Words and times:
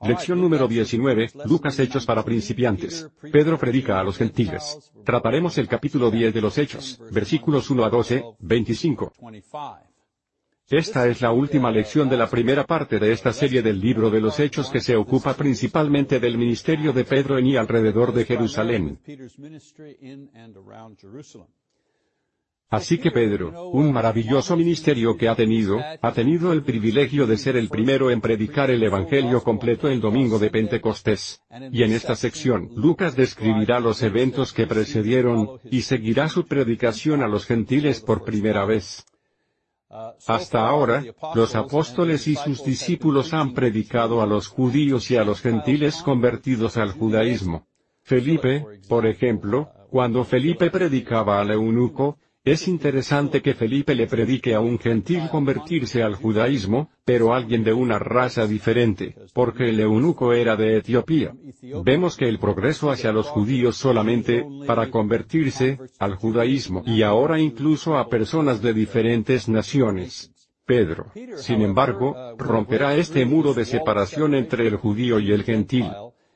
Lección 0.00 0.40
número 0.40 0.68
19, 0.68 1.30
Lucas 1.46 1.78
Hechos 1.80 2.06
para 2.06 2.24
principiantes. 2.24 3.08
Pedro 3.32 3.58
predica 3.58 3.98
a 3.98 4.04
los 4.04 4.16
gentiles. 4.16 4.92
Trataremos 5.04 5.58
el 5.58 5.66
capítulo 5.66 6.10
10 6.10 6.32
de 6.34 6.40
los 6.40 6.56
Hechos, 6.56 7.00
versículos 7.10 7.68
1 7.68 7.84
a 7.84 7.90
12, 7.90 8.24
25. 8.38 9.12
Esta 10.70 11.08
es 11.08 11.20
la 11.20 11.32
última 11.32 11.70
lección 11.72 12.08
de 12.08 12.16
la 12.16 12.28
primera 12.28 12.64
parte 12.64 12.98
de 13.00 13.10
esta 13.10 13.32
serie 13.32 13.60
del 13.62 13.80
libro 13.80 14.08
de 14.10 14.20
los 14.20 14.38
Hechos 14.38 14.70
que 14.70 14.80
se 14.80 14.94
ocupa 14.94 15.34
principalmente 15.34 16.20
del 16.20 16.38
ministerio 16.38 16.92
de 16.92 17.04
Pedro 17.04 17.38
en 17.38 17.46
y 17.46 17.56
alrededor 17.56 18.12
de 18.12 18.24
Jerusalén. 18.24 19.00
Así 22.70 22.98
que 22.98 23.10
Pedro, 23.10 23.70
un 23.70 23.92
maravilloso 23.92 24.54
ministerio 24.54 25.16
que 25.16 25.26
ha 25.28 25.34
tenido, 25.34 25.80
ha 26.02 26.12
tenido 26.12 26.52
el 26.52 26.62
privilegio 26.62 27.26
de 27.26 27.38
ser 27.38 27.56
el 27.56 27.70
primero 27.70 28.10
en 28.10 28.20
predicar 28.20 28.70
el 28.70 28.82
Evangelio 28.82 29.42
completo 29.42 29.88
el 29.88 30.02
domingo 30.02 30.38
de 30.38 30.50
Pentecostés. 30.50 31.40
Y 31.72 31.82
en 31.82 31.92
esta 31.92 32.14
sección, 32.14 32.68
Lucas 32.76 33.16
describirá 33.16 33.80
los 33.80 34.02
eventos 34.02 34.52
que 34.52 34.66
precedieron, 34.66 35.60
y 35.70 35.80
seguirá 35.80 36.28
su 36.28 36.46
predicación 36.46 37.22
a 37.22 37.28
los 37.28 37.46
gentiles 37.46 38.02
por 38.02 38.22
primera 38.22 38.66
vez. 38.66 39.06
Hasta 40.26 40.68
ahora, 40.68 41.02
los 41.34 41.54
apóstoles 41.54 42.28
y 42.28 42.36
sus 42.36 42.62
discípulos 42.62 43.32
han 43.32 43.54
predicado 43.54 44.20
a 44.20 44.26
los 44.26 44.46
judíos 44.46 45.10
y 45.10 45.16
a 45.16 45.24
los 45.24 45.40
gentiles 45.40 46.02
convertidos 46.02 46.76
al 46.76 46.92
judaísmo. 46.92 47.66
Felipe, 48.02 48.66
por 48.90 49.06
ejemplo, 49.06 49.70
cuando 49.90 50.24
Felipe 50.24 50.70
predicaba 50.70 51.40
al 51.40 51.50
eunuco, 51.50 52.18
es 52.52 52.68
interesante 52.68 53.42
que 53.42 53.54
Felipe 53.54 53.94
le 53.94 54.06
predique 54.06 54.54
a 54.54 54.60
un 54.60 54.78
gentil 54.78 55.28
convertirse 55.30 56.02
al 56.02 56.14
judaísmo, 56.14 56.90
pero 57.04 57.34
alguien 57.34 57.64
de 57.64 57.72
una 57.72 57.98
raza 57.98 58.46
diferente, 58.46 59.14
porque 59.32 59.70
el 59.70 59.80
eunuco 59.80 60.32
era 60.32 60.56
de 60.56 60.78
Etiopía. 60.78 61.34
Vemos 61.84 62.16
que 62.16 62.28
el 62.28 62.38
progreso 62.38 62.90
hacia 62.90 63.12
los 63.12 63.28
judíos 63.28 63.76
solamente, 63.76 64.44
para 64.66 64.90
convertirse, 64.90 65.78
al 65.98 66.14
judaísmo, 66.16 66.82
y 66.86 67.02
ahora 67.02 67.40
incluso 67.40 67.96
a 67.96 68.08
personas 68.08 68.62
de 68.62 68.72
diferentes 68.72 69.48
naciones. 69.48 70.32
Pedro, 70.64 71.06
sin 71.36 71.62
embargo, 71.62 72.14
romperá 72.36 72.94
este 72.94 73.24
muro 73.24 73.54
de 73.54 73.64
separación 73.64 74.34
entre 74.34 74.66
el 74.66 74.76
judío 74.76 75.18
y 75.18 75.32
el 75.32 75.42
gentil, 75.42 75.86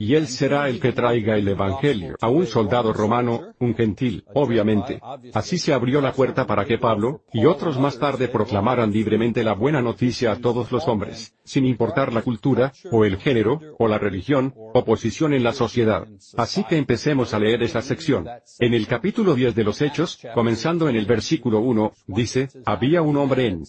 y 0.03 0.17
él 0.17 0.27
será 0.27 0.69
el 0.69 0.81
que 0.81 0.91
traiga 0.91 1.37
el 1.37 1.47
Evangelio 1.47 2.17
a 2.21 2.29
un 2.29 2.45
soldado 2.49 2.93
romano, 2.93 3.55
un 3.61 3.73
gentil, 3.73 4.25
obviamente. 4.35 5.01
Así 5.33 5.59
se 5.59 5.73
abrió 5.73 6.01
la 6.01 6.13
puerta 6.13 6.45
para 6.45 6.65
que 6.65 6.77
Pablo, 6.77 7.23
y 7.33 7.45
otros 7.45 7.79
más 7.79 8.01
tarde 8.01 8.27
proclamaran 8.27 8.91
libremente 8.91 9.45
la 9.45 9.55
buena 9.55 9.81
noticia 9.81 10.33
a 10.33 10.41
todos 10.41 10.73
los 10.73 10.89
hombres, 10.89 11.37
sin 11.45 11.67
importar 11.67 12.13
la 12.13 12.23
cultura, 12.23 12.73
o 12.91 13.05
el 13.05 13.17
género, 13.19 13.61
o 13.79 13.87
la 13.87 13.99
religión, 13.99 14.53
o 14.57 14.85
posición 14.85 15.35
en 15.35 15.45
la 15.45 15.53
sociedad. 15.53 16.05
Así 16.37 16.65
que 16.65 16.79
empecemos 16.79 17.33
a 17.33 17.39
leer 17.39 17.63
esa 17.63 17.81
sección. 17.81 18.27
En 18.59 18.75
el 18.75 18.89
capítulo 18.89 19.37
10 19.37 19.55
de 19.55 19.63
los 19.63 19.81
Hechos, 19.83 20.19
comenzando 20.35 20.89
en 20.89 20.97
el 20.97 21.07
versículo 21.07 21.61
1, 21.61 21.93
dice, 22.09 22.49
había 22.65 23.03
un 23.03 23.19
hombre 23.19 23.47
en 23.47 23.65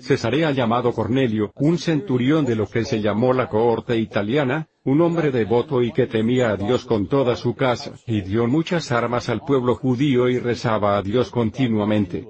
Cesarea 0.00 0.50
llamado 0.50 0.92
Cornelio, 0.92 1.52
un 1.54 1.78
centurión 1.78 2.44
de 2.44 2.56
lo 2.56 2.66
que 2.66 2.84
se 2.84 3.00
llamó 3.00 3.32
la 3.32 3.48
cohorte 3.48 3.96
italiana, 3.96 4.66
un 4.88 5.00
hombre 5.02 5.30
devoto 5.30 5.82
y 5.82 5.92
que 5.92 6.06
temía 6.06 6.50
a 6.50 6.56
Dios 6.56 6.84
con 6.86 7.06
toda 7.06 7.36
su 7.36 7.54
casa, 7.54 7.92
y 8.06 8.22
dio 8.22 8.46
muchas 8.46 8.90
armas 8.90 9.28
al 9.28 9.40
pueblo 9.40 9.74
judío 9.74 10.28
y 10.28 10.38
rezaba 10.38 10.96
a 10.96 11.02
Dios 11.02 11.30
continuamente. 11.30 12.26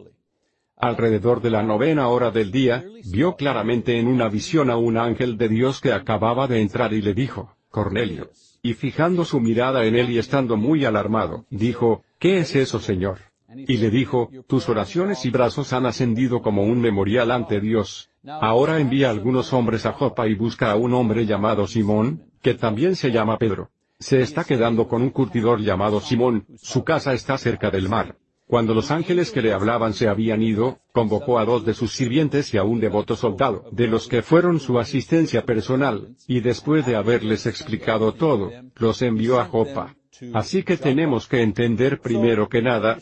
Alrededor 0.76 1.40
de 1.40 1.50
la 1.50 1.62
novena 1.62 2.08
hora 2.08 2.30
del 2.30 2.50
día, 2.50 2.84
vio 3.10 3.36
claramente 3.36 3.98
en 3.98 4.06
una 4.06 4.28
visión 4.28 4.70
a 4.70 4.76
un 4.76 4.96
ángel 4.96 5.38
de 5.38 5.48
Dios 5.48 5.80
que 5.80 5.92
acababa 5.92 6.46
de 6.46 6.60
entrar 6.60 6.92
y 6.92 7.00
le 7.00 7.14
dijo, 7.14 7.54
Cornelio. 7.70 8.30
Y 8.62 8.74
fijando 8.74 9.24
su 9.24 9.40
mirada 9.40 9.84
en 9.84 9.94
él 9.94 10.10
y 10.10 10.18
estando 10.18 10.56
muy 10.56 10.84
alarmado, 10.84 11.46
dijo, 11.50 12.02
¿qué 12.18 12.38
es 12.38 12.56
eso, 12.56 12.80
Señor? 12.80 13.18
Y 13.56 13.78
le 13.78 13.90
dijo, 13.90 14.30
tus 14.46 14.68
oraciones 14.68 15.24
y 15.24 15.30
brazos 15.30 15.72
han 15.72 15.86
ascendido 15.86 16.42
como 16.42 16.64
un 16.64 16.80
memorial 16.80 17.30
ante 17.30 17.60
Dios. 17.60 18.10
Ahora 18.24 18.78
envía 18.78 19.10
algunos 19.10 19.52
hombres 19.52 19.86
a 19.86 19.92
Jopa 19.92 20.28
y 20.28 20.34
busca 20.34 20.70
a 20.70 20.76
un 20.76 20.92
hombre 20.92 21.24
llamado 21.24 21.66
Simón, 21.66 22.27
que 22.48 22.54
también 22.54 22.96
se 22.96 23.10
llama 23.10 23.36
Pedro. 23.36 23.68
Se 23.98 24.22
está 24.22 24.42
quedando 24.42 24.88
con 24.88 25.02
un 25.02 25.10
curtidor 25.10 25.60
llamado 25.60 26.00
Simón, 26.00 26.46
su 26.56 26.82
casa 26.82 27.12
está 27.12 27.36
cerca 27.36 27.70
del 27.70 27.90
mar. 27.90 28.16
Cuando 28.46 28.72
los 28.72 28.90
ángeles 28.90 29.30
que 29.30 29.42
le 29.42 29.52
hablaban 29.52 29.92
se 29.92 30.08
habían 30.08 30.40
ido, 30.40 30.78
convocó 30.92 31.38
a 31.38 31.44
dos 31.44 31.66
de 31.66 31.74
sus 31.74 31.92
sirvientes 31.92 32.54
y 32.54 32.56
a 32.56 32.64
un 32.64 32.80
devoto 32.80 33.16
soldado, 33.16 33.66
de 33.70 33.86
los 33.86 34.08
que 34.08 34.22
fueron 34.22 34.60
su 34.60 34.78
asistencia 34.78 35.44
personal, 35.44 36.16
y 36.26 36.40
después 36.40 36.86
de 36.86 36.96
haberles 36.96 37.44
explicado 37.44 38.14
todo, 38.14 38.50
los 38.76 39.02
envió 39.02 39.40
a 39.40 39.44
Jopa. 39.44 39.97
Así 40.34 40.62
que 40.62 40.76
tenemos 40.76 41.28
que 41.28 41.42
entender 41.42 42.00
primero 42.00 42.48
que 42.48 42.62
nada 42.62 42.98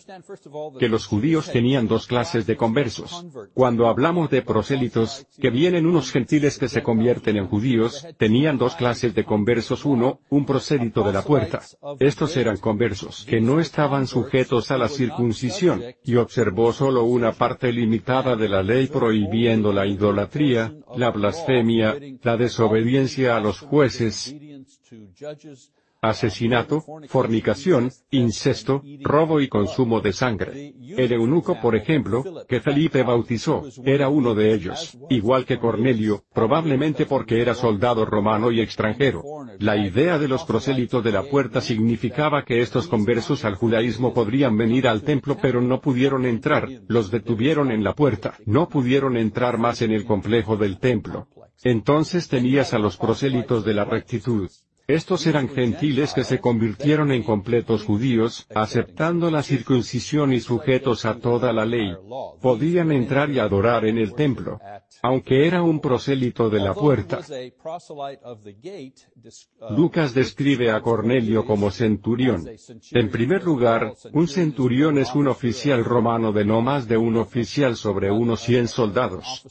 que 0.79 0.89
los 0.89 1.07
judíos 1.07 1.51
tenían 1.51 1.89
dos 1.89 2.07
clases 2.07 2.47
de 2.47 2.57
conversos. 2.57 3.25
Cuando 3.55 3.89
hablamos 3.89 4.31
de 4.31 4.43
prosélitos, 4.43 5.27
que 5.41 5.51
vienen 5.51 5.87
unos 5.87 6.11
gentiles 6.11 6.59
que 6.59 6.69
se 6.69 6.83
convierten 6.83 7.37
en 7.37 7.47
judíos, 7.47 8.07
tenían 8.19 8.59
dos 8.59 8.75
clases 8.75 9.15
de 9.15 9.25
conversos. 9.25 9.85
Uno, 9.85 10.21
un 10.31 10.45
prosélito 10.45 11.03
de 11.05 11.13
la 11.13 11.23
puerta. 11.23 11.63
Estos 11.99 12.37
eran 12.37 12.59
conversos 12.59 13.25
que 13.25 13.41
no 13.41 13.61
estaban 13.61 14.07
sujetos 14.07 14.71
a 14.71 14.79
la 14.79 14.89
circuncisión, 14.89 15.83
y 16.05 16.17
observó 16.17 16.73
solo 16.73 17.05
una 17.05 17.33
parte 17.33 17.73
limitada 17.73 18.37
de 18.37 18.49
la 18.49 18.63
ley 18.63 18.89
prohibiendo 18.89 19.73
la 19.73 19.87
idolatría, 19.87 20.75
la 20.97 21.11
blasfemia, 21.11 21.97
la 22.23 22.37
desobediencia 22.37 23.37
a 23.37 23.41
los 23.41 23.61
jueces, 23.61 24.35
asesinato, 26.01 26.85
fornicación, 27.09 27.91
incesto, 28.11 28.83
robo 29.03 29.41
y 29.41 29.49
consumo 29.49 30.01
de 30.01 30.13
sangre. 30.13 30.75
El 30.97 31.13
eunuco, 31.13 31.61
por 31.61 31.77
ejemplo, 31.77 32.25
que 32.49 32.61
Felipe 32.61 33.03
bautizó, 33.03 33.65
era 33.85 34.09
uno 34.09 34.35
de 34.35 34.55
ellos, 34.55 34.99
igual 35.11 35.45
que 35.45 35.59
Cornelio, 35.59 36.25
probablemente 36.33 37.07
porque 37.07 37.41
era 37.41 37.55
soldado 37.55 38.05
romano 38.05 38.51
y 38.51 38.61
extranjero. 38.61 39.23
La 39.59 39.77
idea 39.77 40.19
de 40.19 40.29
los 40.29 40.45
prosélitos 40.45 41.03
de 41.03 41.13
la 41.13 41.23
puerta 41.23 41.61
significaba 41.61 42.45
que 42.45 42.61
estos 42.61 42.89
conversos 42.89 43.45
al 43.45 43.55
judaísmo 43.55 44.13
podrían 44.13 44.57
venir 44.57 44.87
al 44.87 45.03
templo 45.03 45.39
pero 45.41 45.61
no 45.61 45.81
pudieron 45.81 46.27
entrar, 46.27 46.69
los 46.89 47.11
detuvieron 47.11 47.71
en 47.71 47.83
la 47.83 47.95
puerta, 47.95 48.35
no 48.45 48.69
pudieron 48.69 49.17
entrar 49.17 49.59
más 49.59 49.83
en 49.83 49.93
el 49.93 50.05
complejo 50.05 50.57
del 50.57 50.79
templo. 50.79 51.29
Entonces 51.63 52.29
tenías 52.29 52.75
a 52.75 52.79
los 52.79 52.97
prosélitos 52.97 53.65
de 53.65 53.75
la 53.75 53.85
rectitud, 53.85 54.51
estos 54.89 55.27
eran 55.27 55.49
gentiles 55.49 56.15
que 56.15 56.23
se 56.23 56.41
convirtieron 56.41 57.11
en 57.11 57.25
completos 57.25 57.85
judíos, 57.85 58.47
aceptando 58.55 59.31
la 59.31 59.43
circuncisión 59.43 60.33
y 60.33 60.41
sujetos 60.41 61.05
a 61.05 61.19
toda 61.19 61.53
la 61.53 61.65
ley. 61.65 61.93
Podían 62.41 62.93
entrar 62.93 63.31
y 63.31 63.41
adorar 63.41 63.85
en 63.85 63.99
el 63.99 64.15
templo. 64.15 64.61
Aunque 65.03 65.47
era 65.47 65.63
un 65.63 65.81
prosélito 65.81 66.49
de 66.49 66.61
la 66.61 66.73
puerta. 66.73 67.21
Lucas 69.71 70.15
describe 70.15 70.71
a 70.71 70.81
Cornelio 70.81 71.45
como 71.45 71.71
centurión. 71.71 72.47
En 72.93 73.11
primer 73.11 73.43
lugar, 73.43 73.95
un 74.13 74.29
centurión 74.29 74.99
es 74.99 75.15
un 75.15 75.27
oficial 75.27 75.85
romano 75.85 76.33
de 76.33 76.45
no 76.45 76.63
más 76.63 76.87
de 76.87 76.97
un 76.97 77.17
oficial 77.17 77.77
sobre 77.77 78.11
unos 78.11 78.41
cien 78.41 78.69
soldados. 78.69 79.45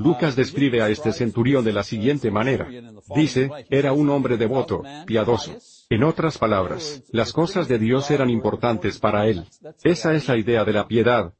Lucas 0.00 0.34
describe 0.34 0.80
a 0.80 0.88
este 0.88 1.12
centurión 1.12 1.62
de 1.62 1.74
la 1.74 1.82
siguiente 1.82 2.30
manera. 2.30 2.66
Dice, 3.14 3.50
era 3.68 3.92
un 3.92 4.08
hombre 4.08 4.38
devoto, 4.38 4.82
piadoso. 5.04 5.54
En 5.90 6.04
otras 6.04 6.38
palabras, 6.38 7.02
las 7.12 7.34
cosas 7.34 7.68
de 7.68 7.78
Dios 7.78 8.10
eran 8.10 8.30
importantes 8.30 8.98
para 8.98 9.26
él. 9.26 9.44
Esa 9.84 10.14
es 10.14 10.26
la 10.26 10.38
idea 10.38 10.64
de 10.64 10.72
la 10.72 10.88
piedad. 10.88 11.34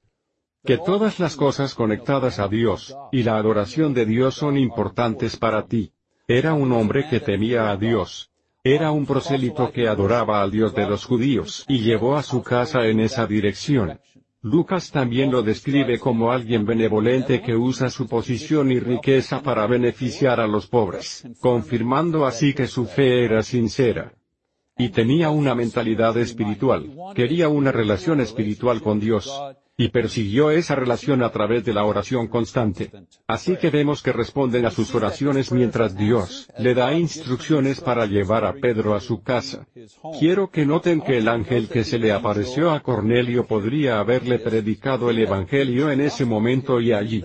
Que 0.63 0.77
todas 0.77 1.19
las 1.19 1.37
cosas 1.37 1.75
conectadas 1.75 2.39
a 2.39 2.49
Dios, 2.49 2.95
y 3.13 3.23
la 3.23 3.39
adoración 3.39 3.95
de 3.95 4.05
Dios 4.05 4.35
son 4.35 4.59
importantes 4.59 5.39
para 5.39 5.65
ti. 5.65 5.95
Era 6.29 6.53
un 6.53 6.71
hombre 6.73 7.09
que 7.09 7.19
temía 7.19 7.71
a 7.71 7.79
Dios. 7.79 8.31
Era 8.63 8.91
un 8.91 9.07
prosélito 9.07 9.73
que 9.73 9.89
adoraba 9.89 10.43
al 10.43 10.51
Dios 10.51 10.75
de 10.75 10.87
los 10.87 11.07
judíos, 11.07 11.65
y 11.67 11.79
llevó 11.79 12.15
a 12.15 12.23
su 12.23 12.43
casa 12.43 12.87
en 12.89 13.01
esa 13.01 13.27
dirección. 13.27 13.99
Lucas 14.43 14.91
también 14.91 15.31
lo 15.31 15.43
describe 15.43 15.99
como 15.99 16.33
alguien 16.33 16.65
benevolente 16.65 17.43
que 17.43 17.55
usa 17.55 17.91
su 17.91 18.09
posición 18.09 18.73
y 18.73 18.81
riqueza 18.81 19.43
para 19.43 19.67
beneficiar 19.67 20.41
a 20.41 20.47
los 20.47 20.67
pobres, 20.67 21.29
confirmando 21.41 22.25
así 22.25 22.55
que 22.55 22.67
su 22.67 22.87
fe 22.87 23.25
era 23.25 23.43
sincera. 23.43 24.15
Y 24.79 24.89
tenía 24.89 25.29
una 25.29 25.55
mentalidad 25.55 26.17
espiritual, 26.17 26.91
quería 27.15 27.51
una 27.51 27.71
relación 27.71 28.23
espiritual 28.23 28.81
con 28.81 28.99
Dios, 28.99 29.31
y 29.81 29.89
persiguió 29.89 30.51
esa 30.51 30.75
relación 30.75 31.23
a 31.23 31.31
través 31.31 31.65
de 31.65 31.73
la 31.73 31.85
oración 31.85 32.29
constante. 32.29 32.91
Así 33.27 33.57
que 33.57 33.71
vemos 33.71 34.03
que 34.03 34.13
responden 34.13 34.67
a 34.67 34.71
sus 34.71 34.95
oraciones 34.95 35.53
mientras 35.53 35.97
Dios 35.97 36.51
le 36.59 36.75
da 36.75 36.93
instrucciones 36.93 37.81
para 37.81 38.05
llevar 38.05 38.45
a 38.45 38.53
Pedro 38.53 38.95
a 38.95 39.01
su 39.01 39.23
casa. 39.23 39.67
Quiero 40.19 40.51
que 40.51 40.67
noten 40.67 41.01
que 41.01 41.17
el 41.17 41.29
ángel 41.29 41.71
que 41.71 41.85
se 41.85 41.99
le 41.99 42.13
apareció 42.13 42.73
a 42.73 42.81
Cornelio 42.81 43.47
podría 43.47 44.01
haberle 44.01 44.39
predicado 44.39 45.09
el 45.09 45.21
Evangelio 45.21 45.91
en 45.91 46.03
ese 46.03 46.27
momento 46.27 46.79
y 46.79 46.93
allí. 46.93 47.25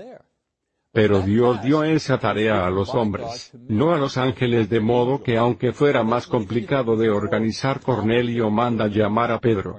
Pero 0.93 1.23
Dios 1.23 1.61
dio 1.61 1.83
esa 1.83 2.19
tarea 2.19 2.65
a 2.65 2.69
los 2.69 2.95
hombres, 2.95 3.51
no 3.67 3.93
a 3.93 3.97
los 3.97 4.15
ángeles 4.15 4.69
de 4.69 4.79
modo 4.79 5.21
que 5.21 5.35
aunque 5.35 5.73
fuera 5.73 6.05
más 6.05 6.25
complicado 6.25 6.95
de 6.95 7.09
organizar 7.09 7.81
Cornelio 7.81 8.49
manda 8.49 8.87
llamar 8.87 9.33
a 9.33 9.41
Pedro. 9.41 9.77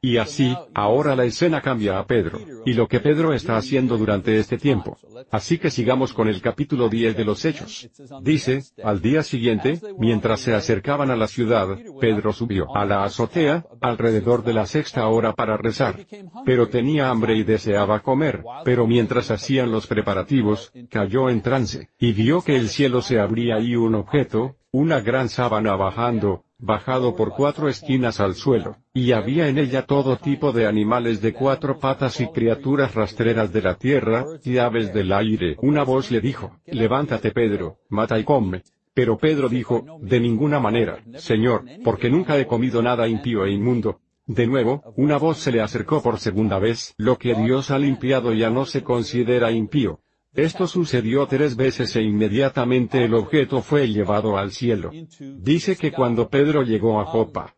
Y 0.00 0.18
así, 0.18 0.56
ahora 0.74 1.16
la 1.16 1.24
escena 1.24 1.60
cambia 1.60 1.98
a 1.98 2.06
Pedro, 2.06 2.38
y 2.64 2.72
lo 2.72 2.86
que 2.86 3.00
Pedro 3.00 3.34
está 3.34 3.56
haciendo 3.56 3.98
durante 3.98 4.38
este 4.38 4.56
tiempo. 4.56 4.96
Así 5.28 5.58
que 5.58 5.72
sigamos 5.72 6.12
con 6.12 6.28
el 6.28 6.40
capítulo 6.40 6.88
10 6.88 7.16
de 7.16 7.24
los 7.24 7.44
Hechos. 7.44 7.90
Dice, 8.22 8.62
al 8.84 9.00
día 9.02 9.24
siguiente, 9.24 9.80
mientras 9.98 10.38
se 10.38 10.54
acercaban 10.54 11.10
a 11.10 11.16
la 11.16 11.26
ciudad, 11.26 11.76
Pedro 12.00 12.32
subió 12.32 12.76
a 12.76 12.84
la 12.84 13.02
azotea, 13.02 13.66
alrededor 13.80 14.44
de 14.44 14.52
la 14.52 14.66
sexta 14.66 15.08
hora 15.08 15.32
para 15.32 15.56
rezar. 15.56 16.06
Pero 16.44 16.68
tenía 16.68 17.10
hambre 17.10 17.36
y 17.36 17.42
deseaba 17.42 17.98
comer, 18.00 18.44
pero 18.64 18.86
mientras 18.86 19.32
hacían 19.32 19.72
los 19.72 19.88
preparativos, 19.88 20.72
cayó 20.88 21.28
en 21.28 21.42
trance, 21.42 21.88
y 21.98 22.12
vio 22.12 22.42
que 22.42 22.54
el 22.54 22.68
cielo 22.68 23.02
se 23.02 23.18
abría 23.18 23.58
y 23.58 23.74
un 23.74 23.96
objeto, 23.96 24.54
una 24.70 25.00
gran 25.00 25.28
sábana 25.28 25.74
bajando, 25.74 26.44
bajado 26.58 27.14
por 27.14 27.30
cuatro 27.30 27.68
esquinas 27.68 28.20
al 28.20 28.34
suelo, 28.34 28.76
y 28.92 29.12
había 29.12 29.48
en 29.48 29.58
ella 29.58 29.82
todo 29.82 30.16
tipo 30.16 30.52
de 30.52 30.66
animales 30.66 31.22
de 31.22 31.32
cuatro 31.32 31.78
patas 31.78 32.20
y 32.20 32.26
criaturas 32.28 32.94
rastreras 32.94 33.52
de 33.52 33.62
la 33.62 33.74
tierra, 33.76 34.26
y 34.44 34.58
aves 34.58 34.92
del 34.92 35.12
aire. 35.12 35.56
Una 35.62 35.84
voz 35.84 36.10
le 36.10 36.20
dijo, 36.20 36.58
Levántate 36.66 37.30
Pedro, 37.30 37.78
mata 37.88 38.18
y 38.18 38.24
come. 38.24 38.62
Pero 38.92 39.16
Pedro 39.16 39.48
dijo, 39.48 39.84
De 40.00 40.18
ninguna 40.18 40.58
manera, 40.58 41.02
Señor, 41.16 41.64
porque 41.84 42.10
nunca 42.10 42.36
he 42.38 42.46
comido 42.46 42.82
nada 42.82 43.06
impío 43.06 43.44
e 43.44 43.52
inmundo. 43.52 44.00
De 44.26 44.46
nuevo, 44.46 44.82
una 44.96 45.16
voz 45.16 45.38
se 45.38 45.52
le 45.52 45.62
acercó 45.62 46.02
por 46.02 46.18
segunda 46.18 46.58
vez, 46.58 46.94
lo 46.98 47.16
que 47.16 47.34
Dios 47.34 47.70
ha 47.70 47.78
limpiado 47.78 48.34
ya 48.34 48.50
no 48.50 48.66
se 48.66 48.82
considera 48.82 49.52
impío. 49.52 50.00
Esto 50.34 50.66
sucedió 50.66 51.26
tres 51.26 51.56
veces 51.56 51.96
e 51.96 52.02
inmediatamente 52.02 53.04
el 53.04 53.14
objeto 53.14 53.62
fue 53.62 53.88
llevado 53.88 54.36
al 54.36 54.52
cielo. 54.52 54.90
Dice 55.20 55.76
que 55.76 55.92
cuando 55.92 56.28
Pedro 56.28 56.62
llegó 56.62 57.00
a 57.00 57.04
Jopa, 57.04 57.54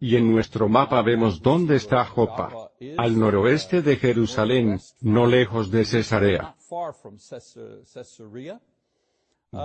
y 0.00 0.16
en 0.16 0.30
nuestro 0.30 0.68
mapa 0.68 1.00
vemos 1.02 1.40
dónde 1.40 1.76
está 1.76 2.04
Jopa, 2.04 2.70
al 2.98 3.18
noroeste 3.18 3.80
de 3.80 3.96
Jerusalén, 3.96 4.78
no 5.00 5.26
lejos 5.26 5.70
de 5.70 5.84
Cesarea. 5.84 6.56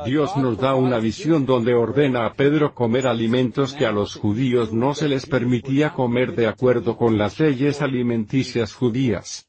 Dios 0.05 0.37
nos 0.37 0.57
da 0.59 0.75
una 0.75 0.99
visión 0.99 1.47
donde 1.47 1.73
ordena 1.73 2.27
a 2.27 2.33
Pedro 2.35 2.75
comer 2.75 3.07
alimentos 3.07 3.73
que 3.73 3.87
a 3.87 3.91
los 3.91 4.15
judíos 4.15 4.71
no 4.71 4.93
se 4.93 5.07
les 5.07 5.25
permitía 5.25 5.93
comer 5.93 6.35
de 6.35 6.45
acuerdo 6.45 6.95
con 6.95 7.17
las 7.17 7.39
leyes 7.39 7.81
alimenticias 7.81 8.73
judías. 8.73 9.48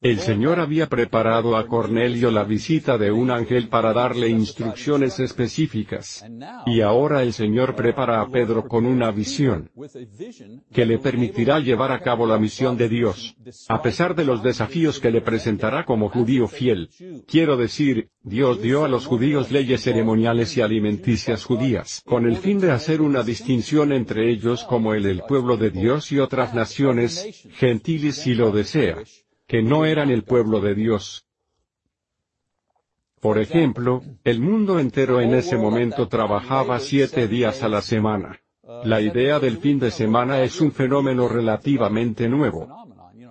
El 0.00 0.20
Señor 0.20 0.60
había 0.60 0.86
preparado 0.86 1.56
a 1.56 1.66
Cornelio 1.66 2.30
la 2.30 2.44
visita 2.44 2.96
de 2.96 3.10
un 3.10 3.32
ángel 3.32 3.68
para 3.68 3.92
darle 3.92 4.28
instrucciones 4.28 5.18
específicas. 5.18 6.24
Y 6.66 6.82
ahora 6.82 7.24
el 7.24 7.32
Señor 7.32 7.74
prepara 7.74 8.20
a 8.20 8.28
Pedro 8.28 8.68
con 8.68 8.86
una 8.86 9.10
visión 9.10 9.72
que 10.72 10.86
le 10.86 10.98
permitirá 10.98 11.58
llevar 11.58 11.90
a 11.90 12.00
cabo 12.00 12.26
la 12.26 12.38
misión 12.38 12.76
de 12.76 12.88
Dios, 12.88 13.34
a 13.68 13.82
pesar 13.82 14.14
de 14.14 14.24
los 14.24 14.40
desafíos 14.40 15.00
que 15.00 15.10
le 15.10 15.20
presentará 15.20 15.84
como 15.84 16.10
judío 16.10 16.46
fiel. 16.46 16.90
Quiero 17.26 17.56
decir, 17.56 18.10
Dios 18.22 18.62
dio 18.62 18.84
a 18.84 18.88
los 18.88 19.04
judíos 19.04 19.50
leyes 19.50 19.82
ceremoniales 19.82 20.56
y 20.56 20.60
alimenticias 20.60 21.44
judías, 21.44 22.04
con 22.06 22.24
el 22.24 22.36
fin 22.36 22.60
de 22.60 22.70
hacer 22.70 23.00
una 23.00 23.24
distinción 23.24 23.92
entre 23.92 24.30
ellos 24.30 24.62
como 24.62 24.94
el 24.94 25.06
el 25.06 25.22
pueblo 25.22 25.56
de 25.56 25.70
Dios 25.70 26.12
y 26.12 26.20
otras 26.20 26.54
naciones, 26.54 27.48
gentiles 27.54 28.14
si 28.14 28.34
lo 28.34 28.52
desea 28.52 28.98
que 29.48 29.62
no 29.62 29.86
eran 29.86 30.10
el 30.10 30.24
pueblo 30.24 30.60
de 30.60 30.74
Dios. 30.74 31.24
Por 33.18 33.38
ejemplo, 33.38 34.02
el 34.22 34.40
mundo 34.40 34.78
entero 34.78 35.22
en 35.22 35.34
ese 35.34 35.56
momento 35.56 36.06
trabajaba 36.06 36.78
siete 36.78 37.26
días 37.26 37.62
a 37.62 37.68
la 37.68 37.80
semana. 37.80 38.40
La 38.84 39.00
idea 39.00 39.40
del 39.40 39.56
fin 39.56 39.78
de 39.78 39.90
semana 39.90 40.42
es 40.42 40.60
un 40.60 40.70
fenómeno 40.70 41.28
relativamente 41.28 42.28
nuevo. 42.28 42.68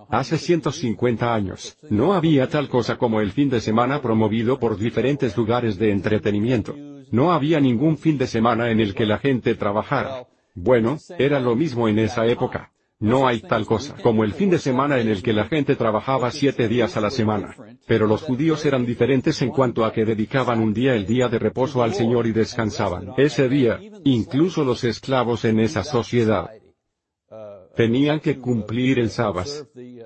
Hace 0.09 0.39
150 0.39 1.33
años, 1.33 1.77
no 1.89 2.13
había 2.13 2.49
tal 2.49 2.67
cosa 2.67 2.97
como 2.97 3.21
el 3.21 3.31
fin 3.31 3.49
de 3.49 3.61
semana 3.61 4.01
promovido 4.01 4.59
por 4.59 4.75
diferentes 4.77 5.37
lugares 5.37 5.77
de 5.77 5.91
entretenimiento. 5.91 6.75
No 7.11 7.31
había 7.31 7.59
ningún 7.59 7.95
fin 7.97 8.17
de 8.17 8.25
semana 8.25 8.71
en 8.71 8.79
el 8.79 8.95
que 8.95 9.05
la 9.05 9.19
gente 9.19 9.53
trabajara. 9.53 10.25
Bueno, 10.55 10.97
era 11.19 11.39
lo 11.39 11.55
mismo 11.55 11.87
en 11.87 11.99
esa 11.99 12.25
época. 12.25 12.71
No 12.99 13.27
hay 13.27 13.41
tal 13.41 13.65
cosa 13.65 13.95
como 14.01 14.23
el 14.23 14.33
fin 14.33 14.49
de 14.49 14.57
semana 14.57 14.99
en 14.99 15.07
el 15.07 15.21
que 15.21 15.33
la 15.33 15.45
gente 15.45 15.75
trabajaba 15.75 16.31
siete 16.31 16.67
días 16.67 16.97
a 16.97 17.01
la 17.01 17.11
semana. 17.11 17.55
Pero 17.85 18.07
los 18.07 18.23
judíos 18.23 18.65
eran 18.65 18.85
diferentes 18.85 19.41
en 19.44 19.49
cuanto 19.49 19.85
a 19.85 19.94
que 19.94 20.03
dedicaban 20.03 20.59
un 20.61 20.73
día 20.73 20.95
el 20.95 21.05
día 21.05 21.27
de 21.27 21.38
reposo 21.38 21.83
al 21.83 21.94
Señor 21.94 22.25
y 22.25 22.31
descansaban. 22.31 23.13
Ese 23.17 23.49
día, 23.49 23.79
incluso 24.03 24.63
los 24.63 24.83
esclavos 24.83 25.45
en 25.45 25.59
esa 25.59 25.83
sociedad, 25.83 26.49
tenían 27.75 28.19
que 28.19 28.39
cumplir 28.39 28.97
el 28.97 29.11
sábado. 29.11 29.51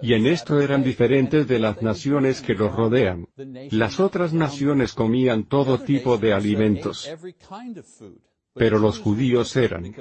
Y 0.02 0.14
en 0.14 0.28
esto 0.28 0.60
eran 0.60 0.84
diferentes 0.84 1.48
de 1.48 1.60
las 1.60 1.82
naciones 1.82 2.42
que 2.42 2.54
los 2.54 2.76
rodean. 2.76 3.28
Las 3.72 4.02
otras 4.02 4.34
naciones 4.34 4.94
comían 4.94 5.46
todo 5.46 5.80
tipo 5.80 6.18
de 6.18 6.34
alimentos. 6.34 7.10
Pero 8.54 8.80
los 8.80 9.00
judíos 9.00 9.56
eran 9.56 9.94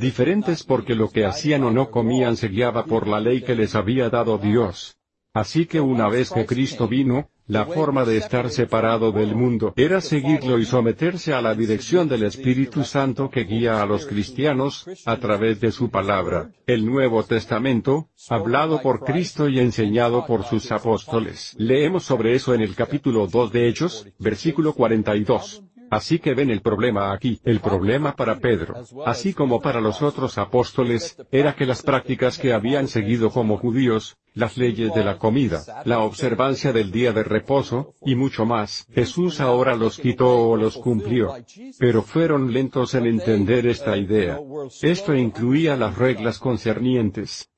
diferentes 0.00 0.64
porque 0.64 0.94
lo 0.94 1.10
que 1.10 1.24
hacían 1.24 1.64
o 1.64 1.70
no 1.70 1.90
comían 1.90 2.36
se 2.36 2.48
guiaba 2.48 2.84
por 2.84 3.06
la 3.06 3.20
ley 3.20 3.42
que 3.42 3.54
les 3.54 3.74
había 3.74 4.10
dado 4.10 4.38
Dios. 4.38 4.96
Así 5.32 5.66
que 5.66 5.80
una 5.80 6.08
vez 6.08 6.30
que 6.30 6.44
Cristo 6.44 6.88
vino, 6.88 7.30
la 7.46 7.64
forma 7.64 8.04
de 8.04 8.16
estar 8.16 8.50
separado 8.50 9.10
del 9.10 9.34
mundo 9.34 9.74
era 9.76 10.00
seguirlo 10.00 10.58
y 10.58 10.64
someterse 10.64 11.32
a 11.32 11.42
la 11.42 11.54
dirección 11.54 12.08
del 12.08 12.22
Espíritu 12.22 12.84
Santo 12.84 13.28
que 13.28 13.42
guía 13.42 13.82
a 13.82 13.86
los 13.86 14.06
cristianos, 14.06 14.88
a 15.04 15.16
través 15.18 15.60
de 15.60 15.72
su 15.72 15.90
palabra, 15.90 16.52
el 16.66 16.86
Nuevo 16.86 17.24
Testamento, 17.24 18.08
hablado 18.28 18.80
por 18.82 19.00
Cristo 19.04 19.48
y 19.48 19.58
enseñado 19.58 20.26
por 20.26 20.44
sus 20.44 20.70
apóstoles. 20.70 21.56
Leemos 21.58 22.04
sobre 22.04 22.34
eso 22.34 22.54
en 22.54 22.60
el 22.60 22.76
capítulo 22.76 23.26
2 23.26 23.52
de 23.52 23.68
Hechos, 23.68 24.06
versículo 24.18 24.72
42. 24.72 25.64
Así 25.90 26.18
que 26.20 26.34
ven 26.34 26.50
el 26.50 26.62
problema 26.62 27.12
aquí. 27.12 27.40
El 27.44 27.60
problema 27.60 28.14
para 28.14 28.38
Pedro, 28.38 28.74
así 29.04 29.34
como 29.34 29.60
para 29.60 29.80
los 29.80 30.02
otros 30.02 30.38
apóstoles, 30.38 31.16
era 31.32 31.54
que 31.54 31.66
las 31.66 31.82
prácticas 31.82 32.38
que 32.38 32.52
habían 32.52 32.86
seguido 32.86 33.30
como 33.30 33.58
judíos, 33.58 34.16
las 34.34 34.56
leyes 34.56 34.94
de 34.94 35.04
la 35.04 35.18
comida, 35.18 35.62
la 35.84 36.00
observancia 36.00 36.72
del 36.72 36.92
día 36.92 37.12
de 37.12 37.24
reposo, 37.24 37.94
y 38.02 38.14
mucho 38.14 38.46
más, 38.46 38.86
Jesús 38.92 39.40
ahora 39.40 39.74
los 39.74 39.98
quitó 39.98 40.50
o 40.50 40.56
los 40.56 40.76
cumplió. 40.76 41.34
Pero 41.78 42.02
fueron 42.02 42.52
lentos 42.52 42.94
en 42.94 43.06
entender 43.06 43.66
esta 43.66 43.96
idea. 43.96 44.38
Esto 44.82 45.14
incluía 45.14 45.76
las 45.76 45.98
reglas 45.98 46.38
concernientes 46.38 47.50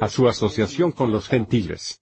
a 0.00 0.08
su 0.08 0.28
asociación 0.28 0.92
con 0.92 1.12
los 1.12 1.28
gentiles. 1.28 2.00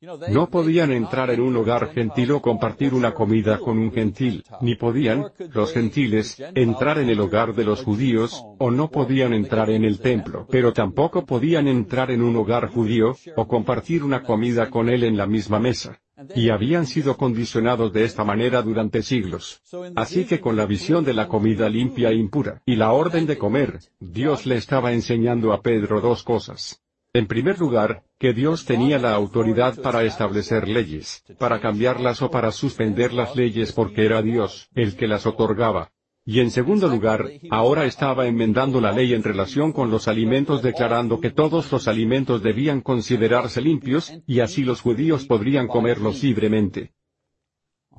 No 0.00 0.48
podían 0.48 0.92
entrar 0.92 1.28
en 1.30 1.40
un 1.40 1.56
hogar 1.56 1.92
gentil 1.92 2.30
o 2.30 2.40
compartir 2.40 2.94
una 2.94 3.14
comida 3.14 3.58
con 3.58 3.78
un 3.78 3.90
gentil, 3.90 4.44
ni 4.60 4.76
podían, 4.76 5.32
los 5.52 5.72
gentiles, 5.72 6.40
entrar 6.54 6.98
en 6.98 7.08
el 7.08 7.18
hogar 7.18 7.52
de 7.52 7.64
los 7.64 7.82
judíos, 7.82 8.44
o 8.58 8.70
no 8.70 8.92
podían 8.92 9.32
entrar 9.32 9.70
en 9.70 9.84
el 9.84 9.98
templo, 9.98 10.46
pero 10.48 10.72
tampoco 10.72 11.26
podían 11.26 11.66
entrar 11.66 12.12
en 12.12 12.22
un 12.22 12.36
hogar 12.36 12.68
judío, 12.68 13.16
o 13.34 13.48
compartir 13.48 14.04
una 14.04 14.22
comida 14.22 14.70
con 14.70 14.88
él 14.88 15.02
en 15.02 15.16
la 15.16 15.26
misma 15.26 15.58
mesa. 15.58 16.00
Y 16.32 16.50
habían 16.50 16.86
sido 16.86 17.16
condicionados 17.16 17.92
de 17.92 18.04
esta 18.04 18.22
manera 18.22 18.62
durante 18.62 19.02
siglos. 19.02 19.60
Así 19.96 20.26
que 20.26 20.40
con 20.40 20.56
la 20.56 20.66
visión 20.66 21.04
de 21.04 21.14
la 21.14 21.26
comida 21.26 21.68
limpia 21.68 22.10
e 22.10 22.14
impura, 22.14 22.62
y 22.64 22.76
la 22.76 22.92
orden 22.92 23.26
de 23.26 23.36
comer, 23.36 23.80
Dios 23.98 24.46
le 24.46 24.56
estaba 24.56 24.92
enseñando 24.92 25.52
a 25.52 25.60
Pedro 25.60 26.00
dos 26.00 26.22
cosas. 26.22 26.84
En 27.14 27.26
primer 27.26 27.58
lugar, 27.58 28.04
que 28.18 28.34
Dios 28.34 28.66
tenía 28.66 28.98
la 28.98 29.14
autoridad 29.14 29.80
para 29.80 30.04
establecer 30.04 30.68
leyes, 30.68 31.24
para 31.38 31.60
cambiarlas 31.60 32.20
o 32.20 32.30
para 32.30 32.52
suspender 32.52 33.14
las 33.14 33.34
leyes 33.34 33.72
porque 33.72 34.04
era 34.04 34.20
Dios, 34.20 34.68
el 34.74 34.94
que 34.96 35.06
las 35.06 35.24
otorgaba. 35.24 35.90
Y 36.26 36.40
en 36.40 36.50
segundo 36.50 36.88
lugar, 36.88 37.26
ahora 37.48 37.86
estaba 37.86 38.26
enmendando 38.26 38.82
la 38.82 38.92
ley 38.92 39.14
en 39.14 39.22
relación 39.22 39.72
con 39.72 39.90
los 39.90 40.08
alimentos 40.08 40.62
declarando 40.62 41.20
que 41.20 41.30
todos 41.30 41.72
los 41.72 41.88
alimentos 41.88 42.42
debían 42.42 42.82
considerarse 42.82 43.62
limpios, 43.62 44.12
y 44.26 44.40
así 44.40 44.62
los 44.62 44.82
judíos 44.82 45.24
podrían 45.24 45.68
comerlos 45.68 46.22
libremente. 46.22 46.92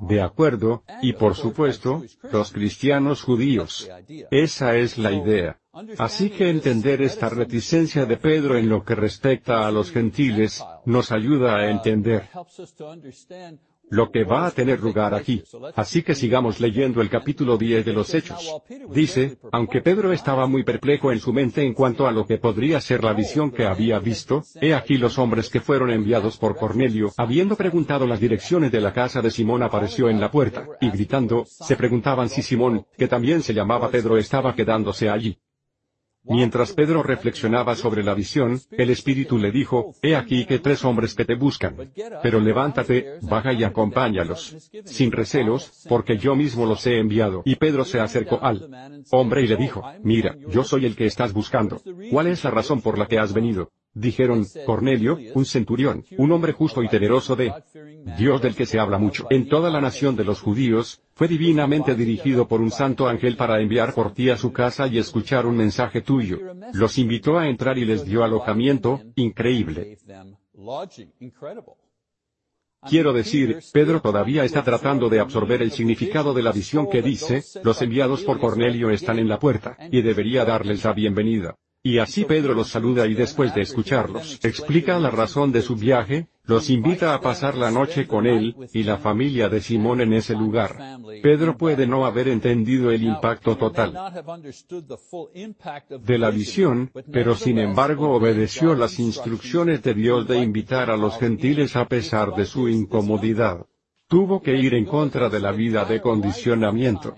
De 0.01 0.22
acuerdo, 0.22 0.84
y 1.01 1.13
por 1.13 1.34
supuesto, 1.34 2.04
los 2.32 2.51
cristianos 2.51 3.24
judíos. 3.24 3.89
Esa 4.30 4.78
es 4.78 5.00
la 5.00 5.12
idea. 5.12 5.59
Así 5.98 6.32
que 6.32 6.50
entender 6.50 7.02
esta 7.02 7.30
reticencia 7.30 8.06
de 8.06 8.18
Pedro 8.18 8.58
en 8.58 8.70
lo 8.70 8.84
que 8.84 8.96
respecta 8.96 9.68
a 9.68 9.72
los 9.72 9.92
gentiles, 9.92 10.64
nos 10.86 11.12
ayuda 11.12 11.58
a 11.58 11.70
entender 11.70 12.28
lo 13.92 14.12
que 14.12 14.24
va 14.24 14.48
a 14.48 14.52
tener 14.52 14.80
lugar 14.80 15.14
aquí. 15.14 15.44
Así 15.76 16.04
que 16.04 16.16
sigamos 16.16 16.60
leyendo 16.60 17.02
el 17.02 17.10
capítulo 17.10 17.58
10 17.58 17.86
de 17.86 17.94
los 17.94 18.14
Hechos. 18.14 18.62
Dice, 18.90 19.38
aunque 19.52 19.82
Pedro 19.82 20.12
estaba 20.12 20.48
muy 20.48 20.64
perplejo 20.64 21.12
en 21.12 21.20
su 21.20 21.34
mente 21.34 21.64
en 21.64 21.74
cuanto 21.74 22.08
a 22.08 22.12
lo 22.12 22.26
que 22.26 22.38
podría 22.38 22.82
ser 22.82 23.04
la 23.04 23.14
visión 23.14 23.52
que 23.52 23.66
había 23.66 24.00
visto, 24.00 24.44
he 24.62 24.74
aquí 24.74 24.98
los 24.98 25.18
hombres 25.18 25.50
que 25.50 25.60
fueron 25.60 25.90
enviados 25.92 26.38
por 26.38 26.56
Cornelio, 26.56 27.12
habiendo 27.18 27.56
preguntado 27.56 28.06
las 28.06 28.20
direcciones 28.20 28.72
de 28.72 28.82
la 28.82 28.94
casa 28.94 29.22
de 29.22 29.32
Simón 29.32 29.64
apareció 29.64 30.10
en 30.10 30.20
la 30.20 30.32
puerta, 30.32 30.68
y 30.82 30.90
gritando, 30.90 31.46
se 31.46 31.76
preguntaban 31.76 32.30
si 32.30 32.42
Simón, 32.42 32.86
que 32.98 33.08
también 33.08 33.42
se 33.42 33.54
llamaba 33.54 33.90
Pedro 33.90 34.18
estaba 34.18 34.54
quedándose 34.54 35.10
allí. 35.10 35.40
Mientras 36.24 36.74
Pedro 36.74 37.02
reflexionaba 37.02 37.76
sobre 37.76 38.04
la 38.04 38.14
visión, 38.14 38.60
el 38.72 38.90
Espíritu 38.90 39.38
le 39.38 39.52
dijo, 39.52 39.94
He 40.02 40.16
aquí 40.16 40.46
que 40.46 40.60
tres 40.60 40.84
hombres 40.84 41.16
que 41.16 41.26
te 41.26 41.36
buscan. 41.36 41.92
Pero 42.22 42.40
levántate, 42.40 43.20
baja 43.22 43.54
y 43.54 43.64
acompáñalos. 43.64 44.70
Sin 44.86 45.12
recelos, 45.12 45.86
porque 45.88 46.18
yo 46.18 46.36
mismo 46.36 46.66
los 46.66 46.86
he 46.86 47.00
enviado. 47.00 47.42
Y 47.46 47.56
Pedro 47.56 47.86
se 47.86 48.00
acercó 48.00 48.40
al 48.42 48.70
hombre 49.12 49.44
y 49.44 49.48
le 49.48 49.56
dijo, 49.56 49.84
Mira, 50.04 50.36
yo 50.50 50.64
soy 50.64 50.86
el 50.86 50.96
que 50.96 51.06
estás 51.06 51.34
buscando. 51.34 51.82
¿Cuál 52.12 52.28
es 52.28 52.44
la 52.44 52.52
razón 52.52 52.82
por 52.82 52.98
la 52.98 53.08
que 53.08 53.18
has 53.18 53.34
venido? 53.34 53.72
Dijeron, 53.93 54.46
Cornelio, 54.65 55.17
un 55.34 55.46
centurión, 55.46 56.05
un 56.17 56.31
hombre 56.31 56.53
justo 56.53 56.84
y 56.84 56.88
temeroso 56.88 57.36
de 57.36 57.51
Dios 58.17 58.41
del 58.41 58.55
que 58.55 58.67
se 58.67 58.79
habla 58.79 59.00
mucho 59.00 59.25
en 59.31 59.50
toda 59.50 59.72
la 59.72 59.81
nación 59.81 60.15
de 60.15 60.24
los 60.24 60.41
judíos, 60.41 61.01
fue 61.15 61.27
divinamente 61.27 61.96
dirigido 61.96 62.48
por 62.48 62.62
un 62.62 62.72
santo 62.72 63.08
ángel 63.08 63.36
para 63.36 63.60
enviar 63.60 63.93
por 63.93 64.13
ti 64.13 64.29
a 64.29 64.38
su 64.38 64.53
casa 64.53 64.88
y 64.88 65.00
escuchar 65.00 65.46
un 65.48 65.58
mensaje 65.58 66.01
tuyo. 66.01 66.39
Los 66.74 66.98
invitó 66.98 67.39
a 67.39 67.50
entrar 67.50 67.77
y 67.77 67.86
les 67.86 68.05
dio 68.05 68.24
alojamiento, 68.24 69.01
increíble. 69.15 69.98
Quiero 72.88 73.12
decir, 73.12 73.60
Pedro 73.74 74.01
todavía 74.01 74.46
está 74.46 74.63
tratando 74.63 75.10
de 75.10 75.19
absorber 75.19 75.62
el 75.62 75.72
significado 75.72 76.34
de 76.34 76.43
la 76.43 76.51
visión 76.51 76.89
que 76.89 77.01
dice, 77.01 77.43
los 77.63 77.81
enviados 77.81 78.24
por 78.24 78.39
Cornelio 78.39 78.89
están 78.91 79.19
en 79.19 79.27
la 79.27 79.39
puerta, 79.39 79.77
y 79.91 80.01
debería 80.01 80.46
darles 80.46 80.86
la 80.86 80.93
bienvenida. 80.93 81.58
Y 81.82 82.00
así 82.00 82.26
Pedro 82.26 82.54
los 82.54 82.68
saluda 82.68 83.08
y 83.08 83.14
después 83.14 83.56
de 83.56 83.62
escucharlos, 83.62 84.38
explica 84.44 85.00
la 85.00 85.12
razón 85.12 85.54
de 85.54 85.62
su 85.62 85.78
viaje, 85.78 86.28
los 86.44 86.70
invita 86.70 87.14
a 87.14 87.22
pasar 87.22 87.56
la 87.56 87.72
noche 87.72 88.06
con 88.06 88.28
él, 88.28 88.54
y 88.74 88.84
la 88.84 88.98
familia 88.98 89.48
de 89.48 89.62
Simón 89.62 90.02
en 90.02 90.12
ese 90.12 90.34
lugar. 90.34 90.78
Pedro 91.24 91.58
puede 91.58 91.88
no 91.88 92.06
haber 92.06 92.28
entendido 92.28 92.92
el 92.92 93.04
impacto 93.04 93.56
total 93.56 93.94
de 96.02 96.18
la 96.18 96.32
visión, 96.32 96.92
pero 97.14 97.36
sin 97.36 97.60
embargo 97.60 98.12
obedeció 98.12 98.76
las 98.76 99.00
instrucciones 99.00 99.82
de 99.82 99.94
Dios 99.94 100.28
de 100.28 100.40
invitar 100.40 100.90
a 100.90 100.98
los 100.98 101.18
gentiles 101.18 101.78
a 101.78 101.88
pesar 101.88 102.36
de 102.36 102.46
su 102.46 102.68
incomodidad. 102.68 103.66
Tuvo 104.08 104.42
que 104.42 104.58
ir 104.58 104.74
en 104.74 104.86
contra 104.86 105.30
de 105.30 105.40
la 105.40 105.54
vida 105.54 105.86
de 105.86 106.02
condicionamiento 106.02 107.16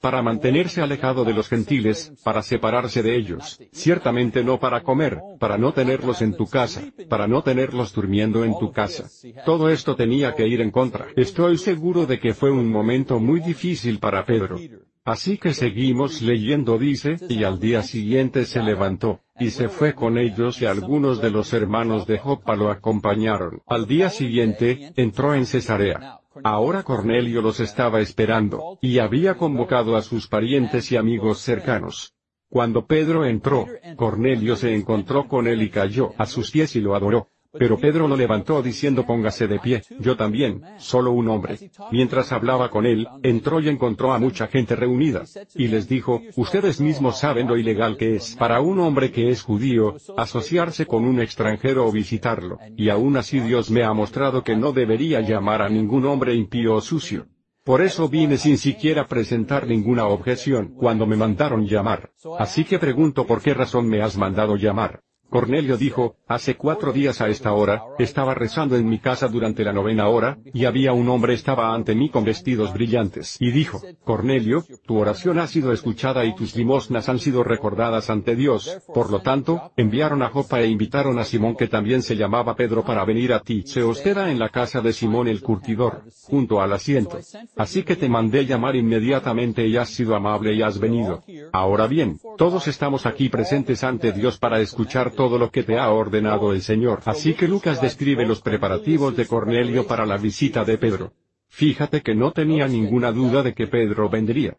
para 0.00 0.22
mantenerse 0.22 0.80
alejado 0.80 1.24
de 1.24 1.34
los 1.34 1.48
gentiles, 1.48 2.12
para 2.24 2.42
separarse 2.42 3.02
de 3.02 3.16
ellos, 3.16 3.60
ciertamente 3.72 4.42
no 4.42 4.58
para 4.58 4.82
comer, 4.82 5.20
para 5.38 5.58
no 5.58 5.72
tenerlos 5.72 6.22
en 6.22 6.34
tu 6.34 6.46
casa, 6.46 6.82
para 7.08 7.26
no 7.26 7.42
tenerlos 7.42 7.92
durmiendo 7.92 8.44
en 8.44 8.58
tu 8.58 8.72
casa. 8.72 9.08
Todo 9.44 9.68
esto 9.68 9.96
tenía 9.96 10.34
que 10.34 10.46
ir 10.48 10.60
en 10.60 10.70
contra. 10.70 11.06
Estoy 11.16 11.58
seguro 11.58 12.06
de 12.06 12.18
que 12.18 12.34
fue 12.34 12.50
un 12.50 12.68
momento 12.68 13.20
muy 13.20 13.40
difícil 13.40 13.98
para 13.98 14.24
Pedro. 14.24 14.58
Así 15.04 15.38
que 15.38 15.54
seguimos 15.54 16.20
leyendo 16.20 16.78
dice, 16.78 17.16
y 17.28 17.44
al 17.44 17.58
día 17.58 17.82
siguiente 17.82 18.44
se 18.44 18.62
levantó, 18.62 19.20
y 19.38 19.50
se 19.50 19.68
fue 19.68 19.94
con 19.94 20.18
ellos 20.18 20.60
y 20.60 20.66
algunos 20.66 21.22
de 21.22 21.30
los 21.30 21.52
hermanos 21.54 22.06
de 22.06 22.18
Joppa 22.18 22.54
lo 22.54 22.70
acompañaron. 22.70 23.62
Al 23.66 23.86
día 23.86 24.10
siguiente, 24.10 24.92
entró 24.96 25.34
en 25.34 25.46
Cesarea. 25.46 26.20
Ahora 26.44 26.82
Cornelio 26.82 27.40
los 27.40 27.60
estaba 27.60 28.00
esperando, 28.00 28.78
y 28.82 28.98
había 28.98 29.36
convocado 29.36 29.96
a 29.96 30.02
sus 30.02 30.28
parientes 30.28 30.92
y 30.92 30.96
amigos 30.96 31.40
cercanos. 31.40 32.14
Cuando 32.50 32.86
Pedro 32.86 33.24
entró, 33.24 33.66
Cornelio 33.96 34.56
se 34.56 34.74
encontró 34.74 35.28
con 35.28 35.46
él 35.46 35.62
y 35.62 35.70
cayó 35.70 36.12
a 36.18 36.26
sus 36.26 36.50
pies 36.50 36.76
y 36.76 36.80
lo 36.80 36.94
adoró. 36.94 37.28
Pero 37.52 37.78
Pedro 37.78 38.06
lo 38.06 38.16
levantó 38.16 38.62
diciendo 38.62 39.04
póngase 39.04 39.48
de 39.48 39.58
pie, 39.58 39.82
yo 39.98 40.16
también, 40.16 40.62
solo 40.78 41.10
un 41.10 41.28
hombre. 41.28 41.58
Mientras 41.90 42.30
hablaba 42.32 42.70
con 42.70 42.86
él, 42.86 43.08
entró 43.22 43.60
y 43.60 43.68
encontró 43.68 44.12
a 44.12 44.18
mucha 44.18 44.46
gente 44.46 44.76
reunida. 44.76 45.24
Y 45.54 45.68
les 45.68 45.88
dijo, 45.88 46.22
ustedes 46.36 46.80
mismos 46.80 47.18
saben 47.18 47.48
lo 47.48 47.56
ilegal 47.56 47.96
que 47.96 48.14
es 48.14 48.36
para 48.36 48.60
un 48.60 48.78
hombre 48.78 49.10
que 49.10 49.30
es 49.30 49.42
judío, 49.42 49.96
asociarse 50.16 50.86
con 50.86 51.04
un 51.04 51.20
extranjero 51.20 51.86
o 51.86 51.92
visitarlo, 51.92 52.58
y 52.76 52.88
aún 52.88 53.16
así 53.16 53.40
Dios 53.40 53.70
me 53.70 53.82
ha 53.82 53.92
mostrado 53.92 54.44
que 54.44 54.56
no 54.56 54.72
debería 54.72 55.20
llamar 55.20 55.62
a 55.62 55.68
ningún 55.68 56.06
hombre 56.06 56.34
impío 56.34 56.76
o 56.76 56.80
sucio. 56.80 57.26
Por 57.64 57.82
eso 57.82 58.08
vine 58.08 58.38
sin 58.38 58.58
siquiera 58.58 59.06
presentar 59.06 59.66
ninguna 59.66 60.06
objeción 60.06 60.74
cuando 60.76 61.06
me 61.06 61.16
mandaron 61.16 61.66
llamar. 61.66 62.10
Así 62.38 62.64
que 62.64 62.78
pregunto 62.78 63.26
por 63.26 63.42
qué 63.42 63.54
razón 63.54 63.86
me 63.86 64.02
has 64.02 64.16
mandado 64.16 64.56
llamar. 64.56 65.02
Cornelio 65.30 65.76
dijo, 65.76 66.16
hace 66.26 66.56
cuatro 66.56 66.92
días 66.92 67.20
a 67.20 67.28
esta 67.28 67.52
hora, 67.52 67.82
estaba 67.98 68.34
rezando 68.34 68.76
en 68.76 68.88
mi 68.88 68.98
casa 68.98 69.28
durante 69.28 69.62
la 69.62 69.72
novena 69.72 70.08
hora, 70.08 70.38
y 70.52 70.64
había 70.64 70.92
un 70.92 71.08
hombre 71.08 71.34
estaba 71.34 71.72
ante 71.72 71.94
mí 71.94 72.10
con 72.10 72.24
vestidos 72.24 72.72
brillantes, 72.72 73.36
y 73.40 73.52
dijo, 73.52 73.80
Cornelio, 74.04 74.64
tu 74.84 74.98
oración 74.98 75.38
ha 75.38 75.46
sido 75.46 75.72
escuchada 75.72 76.24
y 76.24 76.34
tus 76.34 76.56
limosnas 76.56 77.08
han 77.08 77.20
sido 77.20 77.44
recordadas 77.44 78.10
ante 78.10 78.34
Dios, 78.34 78.78
por 78.92 79.10
lo 79.10 79.20
tanto, 79.20 79.72
enviaron 79.76 80.22
a 80.22 80.30
Jopa 80.30 80.60
e 80.60 80.66
invitaron 80.66 81.18
a 81.18 81.24
Simón 81.24 81.54
que 81.56 81.68
también 81.68 82.02
se 82.02 82.16
llamaba 82.16 82.56
Pedro 82.56 82.84
para 82.84 83.04
venir 83.04 83.32
a 83.32 83.40
ti. 83.40 83.62
Se 83.64 83.82
hospeda 83.82 84.30
en 84.30 84.38
la 84.38 84.48
casa 84.48 84.80
de 84.80 84.92
Simón 84.92 85.28
el 85.28 85.42
curtidor, 85.42 86.02
junto 86.22 86.60
al 86.60 86.72
asiento. 86.72 87.18
Así 87.56 87.84
que 87.84 87.96
te 87.96 88.08
mandé 88.08 88.46
llamar 88.46 88.74
inmediatamente 88.74 89.66
y 89.66 89.76
has 89.76 89.90
sido 89.90 90.16
amable 90.16 90.54
y 90.54 90.62
has 90.62 90.78
venido. 90.78 91.22
Ahora 91.52 91.86
bien, 91.86 92.18
todos 92.36 92.66
estamos 92.66 93.06
aquí 93.06 93.28
presentes 93.28 93.84
ante 93.84 94.12
Dios 94.12 94.38
para 94.38 94.60
escuchar 94.60 95.12
todo 95.20 95.36
lo 95.36 95.50
que 95.50 95.64
te 95.64 95.78
ha 95.78 95.90
ordenado 95.90 96.54
el 96.54 96.62
Señor. 96.62 97.02
Así 97.04 97.34
que 97.34 97.46
Lucas 97.46 97.82
describe 97.82 98.26
los 98.26 98.40
preparativos 98.40 99.14
de 99.14 99.26
Cornelio 99.26 99.86
para 99.86 100.06
la 100.06 100.16
visita 100.16 100.64
de 100.64 100.78
Pedro. 100.78 101.12
Fíjate 101.50 102.00
que 102.00 102.14
no 102.14 102.32
tenía 102.32 102.66
ninguna 102.66 103.12
duda 103.12 103.42
de 103.42 103.52
que 103.52 103.66
Pedro 103.66 104.08
vendría. 104.08 104.56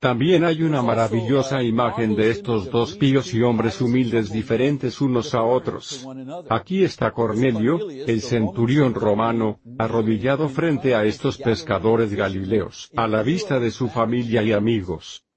También 0.00 0.44
hay 0.44 0.64
una 0.64 0.82
maravillosa 0.82 1.62
imagen 1.62 2.16
de 2.16 2.30
estos 2.30 2.72
dos 2.72 2.96
píos 2.96 3.32
y 3.34 3.42
hombres 3.42 3.80
humildes 3.80 4.32
diferentes 4.32 5.00
unos 5.00 5.32
a 5.32 5.44
otros. 5.44 6.04
Aquí 6.50 6.82
está 6.82 7.12
Cornelio, 7.12 7.88
el 7.88 8.20
centurión 8.20 8.94
romano, 8.94 9.60
arrodillado 9.78 10.48
frente 10.48 10.96
a 10.96 11.04
estos 11.04 11.38
pescadores 11.38 12.12
galileos, 12.12 12.90
a 12.96 13.06
la 13.06 13.22
vista 13.22 13.60
de 13.60 13.70
su 13.70 13.86
familia 13.86 14.42
y 14.42 14.50
amigos. 14.50 15.27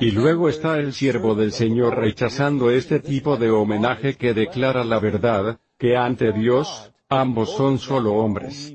Y 0.00 0.10
luego 0.12 0.48
está 0.48 0.78
el 0.78 0.92
siervo 0.92 1.34
del 1.34 1.52
Señor 1.52 1.96
rechazando 1.96 2.70
este 2.70 3.00
tipo 3.00 3.36
de 3.36 3.50
homenaje 3.50 4.14
que 4.14 4.34
declara 4.34 4.84
la 4.84 5.00
verdad, 5.00 5.60
que 5.76 5.96
ante 5.96 6.32
Dios, 6.32 6.92
ambos 7.08 7.52
son 7.52 7.78
solo 7.78 8.14
hombres. 8.14 8.74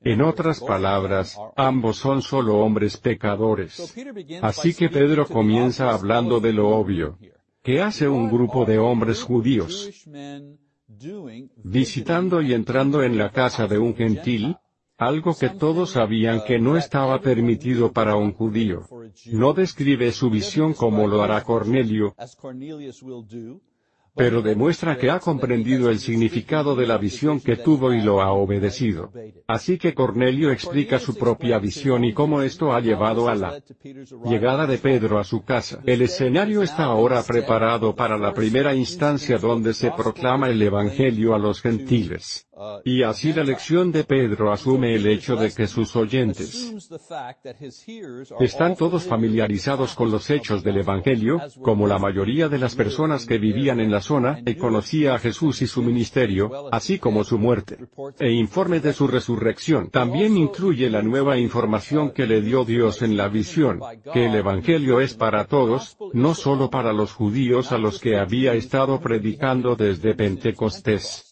En 0.00 0.22
otras 0.22 0.60
palabras, 0.60 1.36
ambos 1.56 1.96
son 1.96 2.22
solo 2.22 2.58
hombres 2.58 2.96
pecadores. 2.96 3.94
Así 4.42 4.74
que 4.74 4.88
Pedro 4.88 5.26
comienza 5.26 5.90
hablando 5.90 6.38
de 6.38 6.52
lo 6.52 6.68
obvio. 6.68 7.18
¿Qué 7.62 7.82
hace 7.82 8.08
un 8.08 8.30
grupo 8.30 8.64
de 8.64 8.78
hombres 8.78 9.22
judíos? 9.22 9.90
Visitando 11.64 12.40
y 12.40 12.54
entrando 12.54 13.02
en 13.02 13.18
la 13.18 13.30
casa 13.30 13.66
de 13.66 13.78
un 13.78 13.94
gentil, 13.94 14.56
algo 14.98 15.36
que 15.38 15.48
todos 15.48 15.92
sabían 15.92 16.42
que 16.44 16.58
no 16.58 16.76
estaba 16.76 17.20
permitido 17.20 17.92
para 17.92 18.16
un 18.16 18.32
judío. 18.32 18.82
No 19.26 19.52
describe 19.52 20.10
su 20.10 20.28
visión 20.28 20.74
como 20.74 21.06
lo 21.06 21.22
hará 21.22 21.42
Cornelio, 21.44 22.14
pero 24.18 24.42
demuestra 24.42 24.98
que 24.98 25.10
ha 25.10 25.20
comprendido 25.20 25.88
el 25.90 26.00
significado 26.00 26.74
de 26.74 26.88
la 26.88 26.98
visión 26.98 27.40
que 27.40 27.56
tuvo 27.56 27.92
y 27.92 28.02
lo 28.02 28.20
ha 28.20 28.32
obedecido. 28.32 29.12
Así 29.46 29.78
que 29.78 29.94
Cornelio 29.94 30.50
explica 30.50 30.98
su 30.98 31.14
propia 31.14 31.60
visión 31.60 32.04
y 32.04 32.12
cómo 32.12 32.42
esto 32.42 32.72
ha 32.72 32.80
llevado 32.80 33.28
a 33.28 33.36
la 33.36 33.62
llegada 34.24 34.66
de 34.66 34.78
Pedro 34.78 35.20
a 35.20 35.24
su 35.24 35.44
casa. 35.44 35.80
El 35.86 36.02
escenario 36.02 36.64
está 36.64 36.84
ahora 36.84 37.22
preparado 37.22 37.94
para 37.94 38.18
la 38.18 38.34
primera 38.34 38.74
instancia 38.74 39.38
donde 39.38 39.72
se 39.72 39.92
proclama 39.92 40.48
el 40.48 40.60
Evangelio 40.60 41.36
a 41.36 41.38
los 41.38 41.62
gentiles. 41.62 42.47
Y 42.84 43.02
así 43.02 43.32
la 43.32 43.44
lección 43.44 43.92
de 43.92 44.04
Pedro 44.04 44.52
asume 44.52 44.94
el 44.94 45.06
hecho 45.06 45.36
de 45.36 45.52
que 45.52 45.66
sus 45.66 45.94
oyentes 45.96 46.74
están 48.40 48.76
todos 48.76 49.04
familiarizados 49.04 49.94
con 49.94 50.10
los 50.10 50.28
hechos 50.30 50.62
del 50.64 50.78
Evangelio, 50.78 51.40
como 51.62 51.86
la 51.86 51.98
mayoría 51.98 52.48
de 52.48 52.58
las 52.58 52.74
personas 52.74 53.26
que 53.26 53.38
vivían 53.38 53.80
en 53.80 53.90
la 53.90 54.00
zona, 54.00 54.40
y 54.44 54.54
conocía 54.54 55.14
a 55.14 55.18
Jesús 55.18 55.62
y 55.62 55.66
su 55.66 55.82
ministerio, 55.82 56.68
así 56.72 56.98
como 56.98 57.24
su 57.24 57.38
muerte. 57.38 57.78
E 58.18 58.32
informe 58.32 58.80
de 58.80 58.92
su 58.92 59.06
resurrección 59.06 59.90
también 59.90 60.36
incluye 60.36 60.90
la 60.90 61.02
nueva 61.02 61.38
información 61.38 62.10
que 62.10 62.26
le 62.26 62.40
dio 62.40 62.64
Dios 62.64 63.02
en 63.02 63.16
la 63.16 63.28
visión, 63.28 63.80
que 64.12 64.26
el 64.26 64.34
Evangelio 64.34 65.00
es 65.00 65.14
para 65.14 65.46
todos, 65.46 65.96
no 66.12 66.34
solo 66.34 66.70
para 66.70 66.92
los 66.92 67.12
judíos 67.12 67.72
a 67.72 67.78
los 67.78 68.00
que 68.00 68.16
había 68.18 68.54
estado 68.54 69.00
predicando 69.00 69.76
desde 69.76 70.14
Pentecostés. 70.14 71.27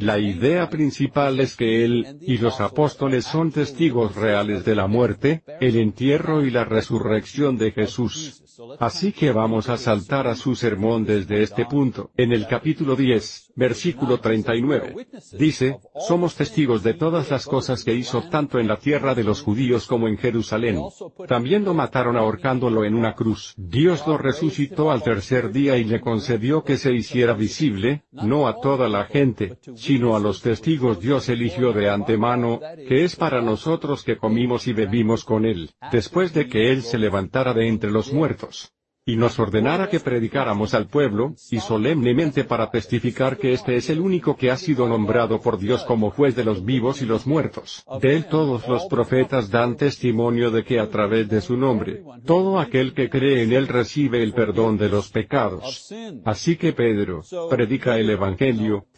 La 0.00 0.16
idea 0.20 0.70
principal 0.70 1.40
es 1.40 1.56
que 1.56 1.84
él, 1.84 2.18
y 2.20 2.38
los 2.38 2.60
apóstoles 2.60 3.24
son 3.24 3.50
testigos 3.50 4.14
reales 4.14 4.64
de 4.64 4.76
la 4.76 4.86
muerte, 4.86 5.42
el 5.60 5.74
entierro 5.74 6.46
y 6.46 6.52
la 6.52 6.64
resurrección 6.64 7.58
de 7.58 7.72
Jesús. 7.72 8.44
Así 8.78 9.12
que 9.12 9.32
vamos 9.32 9.68
a 9.68 9.76
saltar 9.76 10.26
a 10.26 10.34
su 10.34 10.56
sermón 10.56 11.04
desde 11.04 11.42
este 11.42 11.64
punto. 11.64 12.10
En 12.16 12.32
el 12.32 12.46
capítulo 12.46 12.96
10, 12.96 13.52
versículo 13.54 14.18
39, 14.18 15.08
dice, 15.38 15.78
somos 16.06 16.34
testigos 16.34 16.82
de 16.82 16.94
todas 16.94 17.30
las 17.30 17.46
cosas 17.46 17.84
que 17.84 17.94
hizo 17.94 18.22
tanto 18.22 18.58
en 18.58 18.66
la 18.66 18.76
tierra 18.76 19.14
de 19.14 19.24
los 19.24 19.42
judíos 19.42 19.86
como 19.86 20.08
en 20.08 20.16
Jerusalén. 20.16 20.80
También 21.28 21.64
lo 21.64 21.74
mataron 21.74 22.16
ahorcándolo 22.16 22.84
en 22.84 22.94
una 22.94 23.14
cruz. 23.14 23.54
Dios 23.56 24.04
lo 24.06 24.18
resucitó 24.18 24.90
al 24.90 25.02
tercer 25.02 25.52
día 25.52 25.76
y 25.76 25.84
le 25.84 26.00
concedió 26.00 26.64
que 26.64 26.78
se 26.78 26.92
hiciera 26.92 27.34
visible, 27.34 28.02
no 28.10 28.48
a 28.48 28.60
toda 28.60 28.88
la 28.88 29.04
gente, 29.04 29.56
sino 29.88 30.14
a 30.14 30.20
los 30.20 30.42
testigos 30.42 31.00
Dios 31.00 31.30
eligió 31.30 31.72
de 31.72 31.88
antemano, 31.88 32.60
que 32.86 33.04
es 33.04 33.16
para 33.16 33.40
nosotros 33.40 34.04
que 34.04 34.18
comimos 34.18 34.66
y 34.66 34.74
bebimos 34.74 35.24
con 35.24 35.46
Él, 35.46 35.70
después 35.90 36.34
de 36.34 36.46
que 36.46 36.70
Él 36.70 36.82
se 36.82 36.98
levantara 36.98 37.54
de 37.54 37.68
entre 37.68 37.90
los 37.90 38.12
muertos 38.12 38.74
y 39.08 39.16
nos 39.16 39.38
ordenara 39.38 39.88
que 39.88 40.00
predicáramos 40.00 40.74
al 40.74 40.86
pueblo, 40.86 41.34
y 41.50 41.60
solemnemente 41.60 42.44
para 42.44 42.70
testificar 42.70 43.38
que 43.38 43.54
este 43.54 43.74
es 43.76 43.88
el 43.88 44.00
único 44.00 44.36
que 44.36 44.50
ha 44.50 44.56
sido 44.58 44.86
nombrado 44.86 45.40
por 45.40 45.58
Dios 45.58 45.82
como 45.84 46.10
juez 46.10 46.36
de 46.36 46.44
los 46.44 46.62
vivos 46.62 47.00
y 47.00 47.06
los 47.06 47.26
muertos. 47.26 47.86
De 48.02 48.14
él 48.14 48.26
todos 48.26 48.68
los 48.68 48.84
profetas 48.84 49.48
dan 49.48 49.78
testimonio 49.78 50.50
de 50.50 50.62
que 50.62 50.78
a 50.78 50.90
través 50.90 51.26
de 51.30 51.40
su 51.40 51.56
nombre, 51.56 52.02
todo 52.26 52.58
aquel 52.58 52.92
que 52.92 53.08
cree 53.08 53.44
en 53.44 53.54
él 53.54 53.66
recibe 53.66 54.22
el 54.22 54.34
perdón 54.34 54.76
de 54.76 54.90
los 54.90 55.08
pecados. 55.10 55.90
Así 56.26 56.56
que 56.56 56.74
Pedro, 56.74 57.22
predica 57.48 57.96
el 57.96 58.10
Evangelio, 58.10 58.88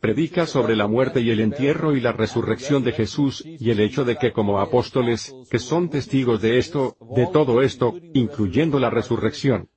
predica 0.00 0.46
sobre 0.46 0.76
la 0.76 0.86
muerte 0.86 1.20
y 1.20 1.30
el 1.30 1.40
entierro 1.40 1.96
y 1.96 2.00
la 2.00 2.12
resurrección 2.12 2.84
de 2.84 2.92
Jesús, 2.92 3.44
y 3.44 3.70
el 3.70 3.80
hecho 3.80 4.04
de 4.04 4.16
que 4.16 4.32
como 4.32 4.60
apóstoles, 4.60 5.34
que 5.50 5.58
son 5.58 5.90
testigos 5.90 6.40
de 6.40 6.58
esto, 6.58 6.96
de 7.14 7.26
todo 7.26 7.62
esto, 7.62 7.94
incluyendo 8.12 8.78
la 8.78 8.90
resurrección. 8.90 9.68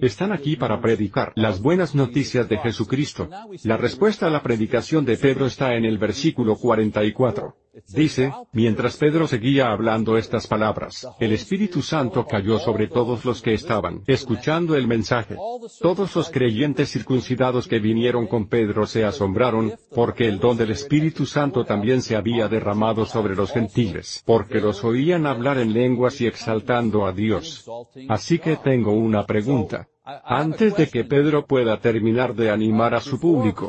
Están 0.00 0.32
aquí 0.32 0.56
para 0.56 0.80
predicar 0.80 1.32
las 1.34 1.60
buenas 1.60 1.94
noticias 1.94 2.48
de 2.48 2.58
Jesucristo. 2.58 3.28
La 3.64 3.76
respuesta 3.76 4.26
a 4.26 4.30
la 4.30 4.42
predicación 4.42 5.04
de 5.04 5.16
Pedro 5.16 5.46
está 5.46 5.74
en 5.74 5.84
el 5.84 5.98
versículo 5.98 6.56
44. 6.56 7.56
Dice, 7.88 8.32
mientras 8.52 8.96
Pedro 8.96 9.26
seguía 9.26 9.70
hablando 9.70 10.16
estas 10.16 10.46
palabras, 10.46 11.08
el 11.20 11.32
Espíritu 11.32 11.82
Santo 11.82 12.26
cayó 12.26 12.58
sobre 12.58 12.88
todos 12.88 13.24
los 13.24 13.42
que 13.42 13.54
estaban 13.54 14.02
escuchando 14.06 14.76
el 14.76 14.86
mensaje. 14.86 15.36
Todos 15.80 16.14
los 16.16 16.30
creyentes 16.30 16.90
circuncidados 16.90 17.68
que 17.68 17.78
vinieron 17.78 18.26
con 18.26 18.48
Pedro 18.48 18.86
se 18.86 19.04
asombraron, 19.04 19.74
porque 19.94 20.28
el 20.28 20.38
don 20.38 20.56
del 20.56 20.70
Espíritu 20.70 21.26
Santo 21.26 21.64
también 21.64 22.02
se 22.02 22.16
había 22.16 22.48
derramado 22.48 23.06
sobre 23.06 23.34
los 23.34 23.52
gentiles, 23.52 24.22
porque 24.24 24.60
los 24.60 24.84
oían 24.84 25.26
hablar 25.26 25.58
en 25.58 25.72
lenguas 25.72 26.20
y 26.20 26.26
exaltando 26.26 27.06
a 27.06 27.12
Dios. 27.12 27.68
Así 28.08 28.38
que 28.38 28.56
tengo 28.56 28.92
una 28.92 29.24
pregunta. 29.26 29.88
Antes 30.24 30.74
de 30.76 30.88
que 30.88 31.04
Pedro 31.04 31.44
pueda 31.44 31.78
terminar 31.80 32.34
de 32.34 32.50
animar 32.50 32.94
a 32.94 33.00
su 33.00 33.20
público, 33.20 33.68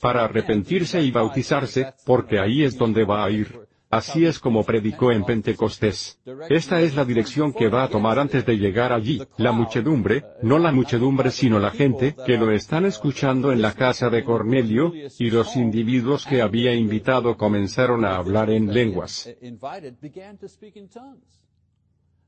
para 0.00 0.24
arrepentirse 0.24 1.02
y 1.02 1.10
bautizarse, 1.10 1.92
porque 2.06 2.38
ahí 2.38 2.62
es 2.62 2.78
donde 2.78 3.04
va 3.04 3.22
a 3.22 3.30
ir. 3.30 3.68
Así 3.90 4.24
es 4.24 4.38
como 4.38 4.62
predicó 4.62 5.12
en 5.12 5.24
Pentecostés. 5.24 6.18
Esta 6.48 6.80
es 6.80 6.94
la 6.94 7.04
dirección 7.04 7.52
que 7.52 7.68
va 7.68 7.82
a 7.82 7.88
tomar 7.88 8.18
antes 8.18 8.46
de 8.46 8.56
llegar 8.56 8.94
allí. 8.94 9.20
La 9.36 9.52
muchedumbre, 9.52 10.24
no 10.42 10.58
la 10.58 10.72
muchedumbre 10.72 11.30
sino 11.30 11.58
la 11.58 11.70
gente, 11.70 12.14
que 12.24 12.38
lo 12.38 12.50
están 12.50 12.86
escuchando 12.86 13.52
en 13.52 13.60
la 13.60 13.74
casa 13.74 14.08
de 14.08 14.24
Cornelio, 14.24 14.92
y 14.94 15.30
los 15.30 15.56
individuos 15.56 16.24
que 16.24 16.40
había 16.40 16.72
invitado 16.72 17.36
comenzaron 17.36 18.06
a 18.06 18.16
hablar 18.16 18.48
en 18.48 18.72
lenguas. 18.72 19.28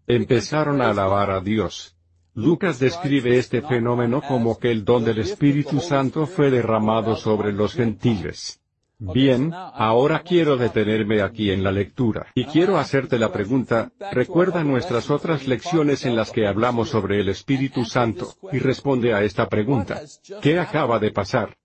Empezaron 0.07 0.83
a 0.83 0.91
alabar 0.91 1.31
a 1.31 1.41
Dios. 1.41 1.97
Lucas 2.35 2.79
describe 2.79 3.37
este 3.39 3.61
fenómeno 3.61 4.23
como 4.27 4.59
que 4.59 4.71
el 4.71 4.85
don 4.85 5.05
del 5.05 5.19
Espíritu 5.19 5.81
Santo 5.81 6.27
fue 6.27 6.51
derramado 6.51 7.15
sobre 7.15 7.53
los 7.53 7.75
gentiles. 7.75 8.59
Bien, 8.99 9.53
ahora 9.53 10.23
quiero 10.23 10.57
detenerme 10.57 11.23
aquí 11.23 11.51
en 11.51 11.65
la 11.65 11.73
lectura, 11.73 12.29
y 12.35 12.45
quiero 12.45 12.79
hacerte 12.79 13.19
la 13.19 13.33
pregunta, 13.33 13.91
recuerda 14.13 14.63
nuestras 14.63 15.11
otras 15.11 15.49
lecciones 15.49 16.07
en 16.07 16.15
las 16.15 16.31
que 16.31 16.47
hablamos 16.47 16.89
sobre 16.91 17.21
el 17.21 17.29
Espíritu 17.29 17.85
Santo, 17.85 18.33
y 18.53 18.61
responde 18.61 19.13
a 19.13 19.23
esta 19.25 19.49
pregunta. 19.49 20.01
¿Qué 20.41 20.59
acaba 20.59 21.01
de 21.01 21.11
pasar? 21.11 21.59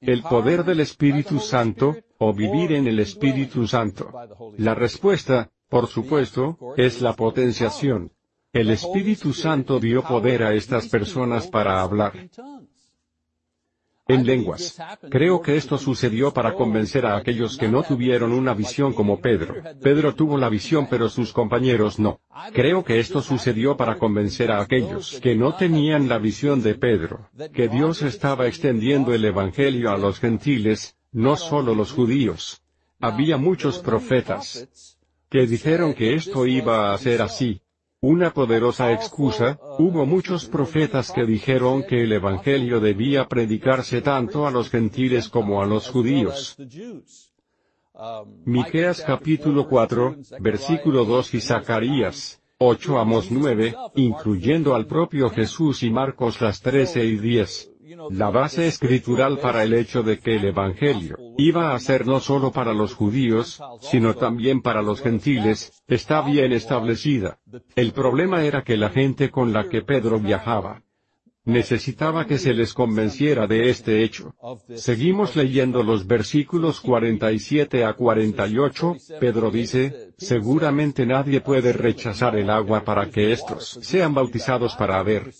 ¿El 0.00 0.22
poder 0.22 0.64
del 0.64 0.80
Espíritu 0.80 1.38
Santo, 1.38 1.96
o 2.18 2.34
vivir 2.34 2.72
en 2.72 2.88
el 2.88 2.98
Espíritu 2.98 3.68
Santo? 3.68 4.12
La 4.58 4.74
respuesta, 4.74 5.50
por 5.68 5.86
supuesto, 5.86 6.58
es 6.76 7.00
la 7.00 7.14
potenciación. 7.14 8.10
El 8.52 8.68
Espíritu 8.68 9.32
Santo 9.32 9.80
dio 9.80 10.02
poder 10.02 10.42
a 10.42 10.52
estas 10.52 10.86
personas 10.86 11.46
para 11.46 11.80
hablar 11.80 12.12
en 14.08 14.26
lenguas. 14.26 14.78
Creo 15.10 15.40
que 15.40 15.56
esto 15.56 15.78
sucedió 15.78 16.34
para 16.34 16.52
convencer 16.52 17.06
a 17.06 17.16
aquellos 17.16 17.56
que 17.56 17.68
no 17.68 17.82
tuvieron 17.82 18.30
una 18.32 18.52
visión 18.52 18.92
como 18.92 19.20
Pedro. 19.22 19.54
Pedro 19.80 20.14
tuvo 20.14 20.36
la 20.36 20.50
visión 20.50 20.86
pero 20.90 21.08
sus 21.08 21.32
compañeros 21.32 21.98
no. 21.98 22.20
Creo 22.52 22.84
que 22.84 22.98
esto 22.98 23.22
sucedió 23.22 23.74
para 23.74 23.96
convencer 23.96 24.50
a 24.50 24.60
aquellos 24.60 25.18
que 25.20 25.34
no 25.34 25.56
tenían 25.56 26.06
la 26.10 26.18
visión 26.18 26.62
de 26.62 26.74
Pedro, 26.74 27.30
que 27.54 27.68
Dios 27.68 28.02
estaba 28.02 28.46
extendiendo 28.48 29.14
el 29.14 29.24
Evangelio 29.24 29.90
a 29.90 29.96
los 29.96 30.20
gentiles, 30.20 30.96
no 31.10 31.36
solo 31.36 31.74
los 31.74 31.92
judíos. 31.92 32.60
Había 33.00 33.38
muchos 33.38 33.78
profetas 33.78 34.98
que 35.30 35.46
dijeron 35.46 35.94
que 35.94 36.12
esto 36.12 36.46
iba 36.46 36.92
a 36.92 36.98
ser 36.98 37.22
así, 37.22 37.62
una 38.02 38.32
poderosa 38.32 38.92
excusa, 38.92 39.60
hubo 39.78 40.04
muchos 40.06 40.46
profetas 40.46 41.12
que 41.12 41.24
dijeron 41.24 41.84
que 41.84 42.02
el 42.02 42.12
Evangelio 42.12 42.80
debía 42.80 43.28
predicarse 43.28 44.02
tanto 44.02 44.44
a 44.44 44.50
los 44.50 44.70
gentiles 44.70 45.28
como 45.28 45.62
a 45.62 45.66
los 45.66 45.88
judíos. 45.88 46.56
Miqueas 48.44 49.02
capítulo 49.02 49.68
4, 49.68 50.16
versículo 50.40 51.04
2 51.04 51.34
y 51.34 51.40
Zacarías, 51.40 52.42
8 52.58 52.98
Amos 52.98 53.30
9, 53.30 53.76
incluyendo 53.94 54.74
al 54.74 54.86
propio 54.86 55.30
Jesús 55.30 55.84
y 55.84 55.90
Marcos 55.90 56.40
las 56.40 56.60
13 56.60 57.04
y 57.04 57.18
10 57.18 57.71
la 58.10 58.30
base 58.30 58.66
escritural 58.66 59.38
para 59.38 59.62
el 59.62 59.74
hecho 59.74 60.02
de 60.02 60.18
que 60.18 60.36
el 60.36 60.44
Evangelio 60.44 61.16
iba 61.36 61.74
a 61.74 61.78
ser 61.78 62.06
no 62.06 62.20
solo 62.20 62.52
para 62.52 62.72
los 62.72 62.94
judíos, 62.94 63.60
sino 63.80 64.14
también 64.14 64.62
para 64.62 64.82
los 64.82 65.00
gentiles, 65.00 65.82
está 65.88 66.22
bien 66.22 66.52
establecida. 66.52 67.38
El 67.74 67.92
problema 67.92 68.44
era 68.44 68.62
que 68.62 68.76
la 68.76 68.90
gente 68.90 69.30
con 69.30 69.52
la 69.52 69.68
que 69.68 69.82
Pedro 69.82 70.18
viajaba 70.18 70.82
necesitaba 71.44 72.26
que 72.26 72.38
se 72.38 72.54
les 72.54 72.72
convenciera 72.72 73.46
de 73.46 73.68
este 73.68 74.02
hecho. 74.04 74.34
Seguimos 74.74 75.34
leyendo 75.34 75.82
los 75.82 76.06
versículos 76.06 76.80
47 76.80 77.84
a 77.84 77.94
48, 77.94 78.96
Pedro 79.18 79.50
dice, 79.50 80.12
seguramente 80.18 81.04
nadie 81.06 81.40
puede 81.40 81.72
rechazar 81.72 82.36
el 82.36 82.50
agua 82.50 82.84
para 82.84 83.10
que 83.10 83.32
estos 83.32 83.78
sean 83.82 84.14
bautizados 84.14 84.76
para 84.76 84.98
haber 84.98 85.32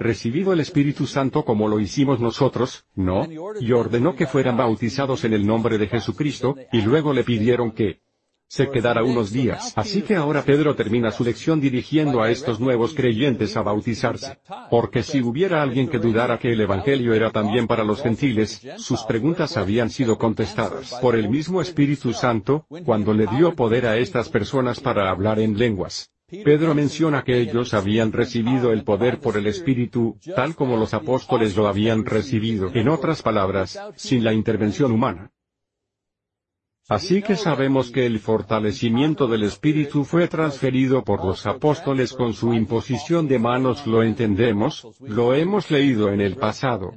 recibido 0.00 0.52
el 0.52 0.60
Espíritu 0.60 1.06
Santo 1.06 1.44
como 1.44 1.68
lo 1.68 1.78
hicimos 1.78 2.20
nosotros, 2.20 2.86
¿no? 2.94 3.26
Y 3.60 3.72
ordenó 3.72 4.16
que 4.16 4.26
fueran 4.26 4.56
bautizados 4.56 5.24
en 5.24 5.34
el 5.34 5.46
nombre 5.46 5.78
de 5.78 5.86
Jesucristo, 5.86 6.56
y 6.72 6.82
luego 6.82 7.12
le 7.12 7.24
pidieron 7.24 7.72
que 7.72 8.03
se 8.48 8.70
quedará 8.70 9.02
unos 9.02 9.32
días. 9.32 9.72
Así 9.76 10.02
que 10.02 10.14
ahora 10.14 10.42
Pedro 10.42 10.74
termina 10.74 11.10
su 11.10 11.24
lección 11.24 11.60
dirigiendo 11.60 12.22
a 12.22 12.30
estos 12.30 12.60
nuevos 12.60 12.94
creyentes 12.94 13.56
a 13.56 13.62
bautizarse. 13.62 14.38
Porque 14.70 15.02
si 15.02 15.22
hubiera 15.22 15.62
alguien 15.62 15.88
que 15.88 15.98
dudara 15.98 16.38
que 16.38 16.52
el 16.52 16.60
Evangelio 16.60 17.14
era 17.14 17.30
también 17.30 17.66
para 17.66 17.84
los 17.84 18.02
gentiles, 18.02 18.62
sus 18.76 19.02
preguntas 19.04 19.56
habían 19.56 19.90
sido 19.90 20.18
contestadas 20.18 20.94
por 21.00 21.16
el 21.16 21.28
mismo 21.28 21.60
Espíritu 21.60 22.12
Santo, 22.12 22.66
cuando 22.84 23.12
le 23.12 23.26
dio 23.26 23.54
poder 23.54 23.86
a 23.86 23.96
estas 23.96 24.28
personas 24.28 24.80
para 24.80 25.10
hablar 25.10 25.38
en 25.40 25.58
lenguas. 25.58 26.10
Pedro 26.26 26.74
menciona 26.74 27.22
que 27.22 27.38
ellos 27.38 27.74
habían 27.74 28.10
recibido 28.10 28.72
el 28.72 28.82
poder 28.82 29.20
por 29.20 29.36
el 29.36 29.46
Espíritu, 29.46 30.18
tal 30.34 30.54
como 30.54 30.76
los 30.76 30.94
apóstoles 30.94 31.54
lo 31.54 31.68
habían 31.68 32.04
recibido. 32.04 32.70
En 32.72 32.88
otras 32.88 33.22
palabras, 33.22 33.78
sin 33.96 34.24
la 34.24 34.32
intervención 34.32 34.90
humana. 34.90 35.30
Así 36.88 37.22
que 37.22 37.36
sabemos 37.36 37.90
que 37.90 38.04
el 38.04 38.18
fortalecimiento 38.18 39.26
del 39.26 39.44
Espíritu 39.44 40.04
fue 40.04 40.28
transferido 40.28 41.02
por 41.02 41.24
los 41.24 41.46
apóstoles 41.46 42.12
con 42.12 42.34
su 42.34 42.52
imposición 42.52 43.26
de 43.26 43.38
manos, 43.38 43.86
lo 43.86 44.02
entendemos, 44.02 44.86
lo 45.00 45.34
hemos 45.34 45.70
leído 45.70 46.12
en 46.12 46.20
el 46.20 46.36
pasado. 46.36 46.92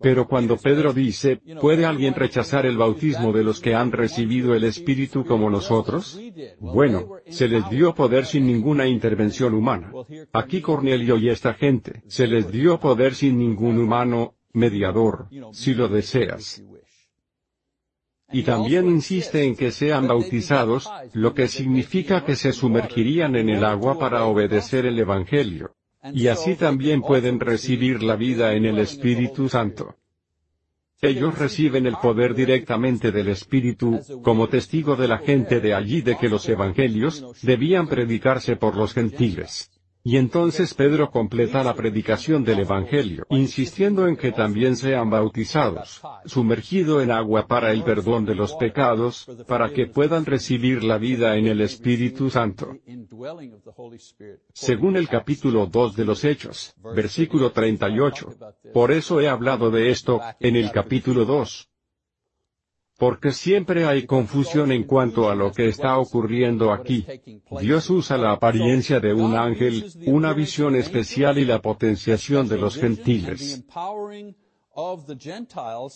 Pero 0.00 0.28
cuando 0.28 0.56
Pedro 0.56 0.92
dice, 0.92 1.40
¿puede 1.60 1.84
alguien 1.84 2.14
rechazar 2.14 2.66
el 2.66 2.78
bautismo 2.78 3.32
de 3.32 3.42
los 3.42 3.60
que 3.60 3.74
han 3.74 3.90
recibido 3.90 4.54
el 4.54 4.64
Espíritu 4.64 5.24
como 5.24 5.50
nosotros? 5.50 6.18
Bueno, 6.60 7.16
se 7.28 7.48
les 7.48 7.68
dio 7.68 7.94
poder 7.94 8.24
sin 8.24 8.46
ninguna 8.46 8.86
intervención 8.86 9.54
humana. 9.54 9.92
Aquí 10.32 10.62
Cornelio 10.62 11.18
y 11.18 11.28
esta 11.28 11.52
gente, 11.52 12.04
se 12.06 12.28
les 12.28 12.50
dio 12.50 12.78
poder 12.78 13.14
sin 13.14 13.38
ningún 13.38 13.78
humano, 13.78 14.36
mediador, 14.52 15.28
si 15.52 15.74
lo 15.74 15.88
deseas. 15.88 16.62
Y 18.30 18.42
también 18.42 18.86
insiste 18.88 19.44
en 19.44 19.56
que 19.56 19.70
sean 19.70 20.06
bautizados, 20.06 20.90
lo 21.14 21.32
que 21.32 21.48
significa 21.48 22.24
que 22.24 22.36
se 22.36 22.52
sumergirían 22.52 23.36
en 23.36 23.48
el 23.48 23.64
agua 23.64 23.98
para 23.98 24.24
obedecer 24.24 24.84
el 24.84 24.98
Evangelio. 24.98 25.74
Y 26.12 26.28
así 26.28 26.54
también 26.54 27.00
pueden 27.00 27.40
recibir 27.40 28.02
la 28.02 28.16
vida 28.16 28.54
en 28.54 28.66
el 28.66 28.78
Espíritu 28.78 29.48
Santo. 29.48 29.96
Ellos 31.00 31.38
reciben 31.38 31.86
el 31.86 31.96
poder 31.96 32.34
directamente 32.34 33.12
del 33.12 33.28
Espíritu, 33.28 34.00
como 34.22 34.48
testigo 34.48 34.96
de 34.96 35.08
la 35.08 35.18
gente 35.18 35.60
de 35.60 35.72
allí 35.72 36.02
de 36.02 36.16
que 36.16 36.28
los 36.28 36.48
evangelios 36.48 37.24
debían 37.42 37.86
predicarse 37.86 38.56
por 38.56 38.76
los 38.76 38.94
gentiles. 38.94 39.70
Y 40.08 40.16
entonces 40.16 40.72
Pedro 40.72 41.10
completa 41.10 41.62
la 41.62 41.74
predicación 41.74 42.42
del 42.42 42.60
Evangelio, 42.60 43.26
insistiendo 43.28 44.08
en 44.08 44.16
que 44.16 44.32
también 44.32 44.74
sean 44.74 45.10
bautizados, 45.10 46.00
sumergido 46.24 47.02
en 47.02 47.10
agua 47.10 47.46
para 47.46 47.72
el 47.72 47.84
perdón 47.84 48.24
de 48.24 48.34
los 48.34 48.54
pecados, 48.54 49.26
para 49.46 49.68
que 49.68 49.86
puedan 49.86 50.24
recibir 50.24 50.82
la 50.82 50.96
vida 50.96 51.36
en 51.36 51.46
el 51.46 51.60
Espíritu 51.60 52.30
Santo. 52.30 52.74
Según 54.54 54.96
el 54.96 55.10
capítulo 55.10 55.66
2 55.66 55.96
de 55.96 56.04
los 56.06 56.24
Hechos, 56.24 56.74
versículo 56.94 57.52
38. 57.52 58.34
Por 58.72 58.92
eso 58.92 59.20
he 59.20 59.28
hablado 59.28 59.70
de 59.70 59.90
esto, 59.90 60.22
en 60.40 60.56
el 60.56 60.72
capítulo 60.72 61.26
2 61.26 61.67
porque 62.98 63.30
siempre 63.30 63.86
hay 63.86 64.06
confusión 64.06 64.72
en 64.72 64.82
cuanto 64.82 65.30
a 65.30 65.34
lo 65.36 65.52
que 65.52 65.68
está 65.68 65.98
ocurriendo 65.98 66.72
aquí. 66.72 67.06
Dios 67.60 67.88
usa 67.90 68.18
la 68.18 68.32
apariencia 68.32 68.98
de 68.98 69.14
un 69.14 69.36
ángel, 69.36 69.86
una 70.06 70.34
visión 70.34 70.74
especial 70.74 71.38
y 71.38 71.44
la 71.44 71.62
potenciación 71.62 72.48
de 72.48 72.58
los 72.58 72.76
gentiles 72.76 73.64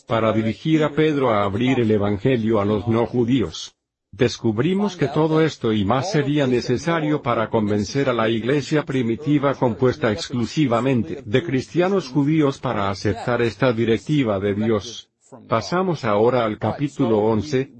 para 0.06 0.32
dirigir 0.32 0.82
a 0.82 0.90
Pedro 0.90 1.30
a 1.30 1.44
abrir 1.44 1.80
el 1.80 1.90
Evangelio 1.90 2.60
a 2.60 2.64
los 2.64 2.86
no 2.88 3.06
judíos. 3.06 3.76
Descubrimos 4.10 4.96
que 4.96 5.08
todo 5.08 5.40
esto 5.40 5.72
y 5.72 5.84
más 5.84 6.12
sería 6.12 6.46
necesario 6.46 7.22
para 7.22 7.48
convencer 7.48 8.08
a 8.08 8.12
la 8.12 8.28
iglesia 8.28 8.84
primitiva 8.84 9.54
compuesta 9.54 10.12
exclusivamente 10.12 11.22
de 11.24 11.42
cristianos 11.42 12.08
judíos 12.08 12.58
para 12.58 12.90
aceptar 12.90 13.40
esta 13.40 13.72
directiva 13.72 14.38
de 14.38 14.54
Dios. 14.54 15.11
Pasamos 15.48 16.04
ahora 16.04 16.44
al 16.44 16.58
capítulo 16.58 17.18
11, 17.18 17.72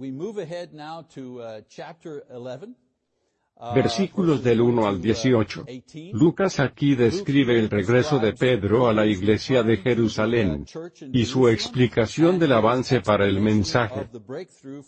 versículos 3.75 4.43
del 4.43 4.61
1 4.61 4.87
al 4.87 5.01
18. 5.01 5.65
Lucas 6.13 6.61
aquí 6.61 6.95
describe 6.95 7.59
el 7.59 7.69
regreso 7.69 8.19
de 8.19 8.33
Pedro 8.33 8.89
a 8.89 8.93
la 8.93 9.07
iglesia 9.07 9.63
de 9.63 9.77
Jerusalén 9.77 10.65
y 11.13 11.25
su 11.25 11.49
explicación 11.49 12.39
del 12.39 12.53
avance 12.53 13.01
para 13.01 13.27
el 13.27 13.41
mensaje 13.41 14.09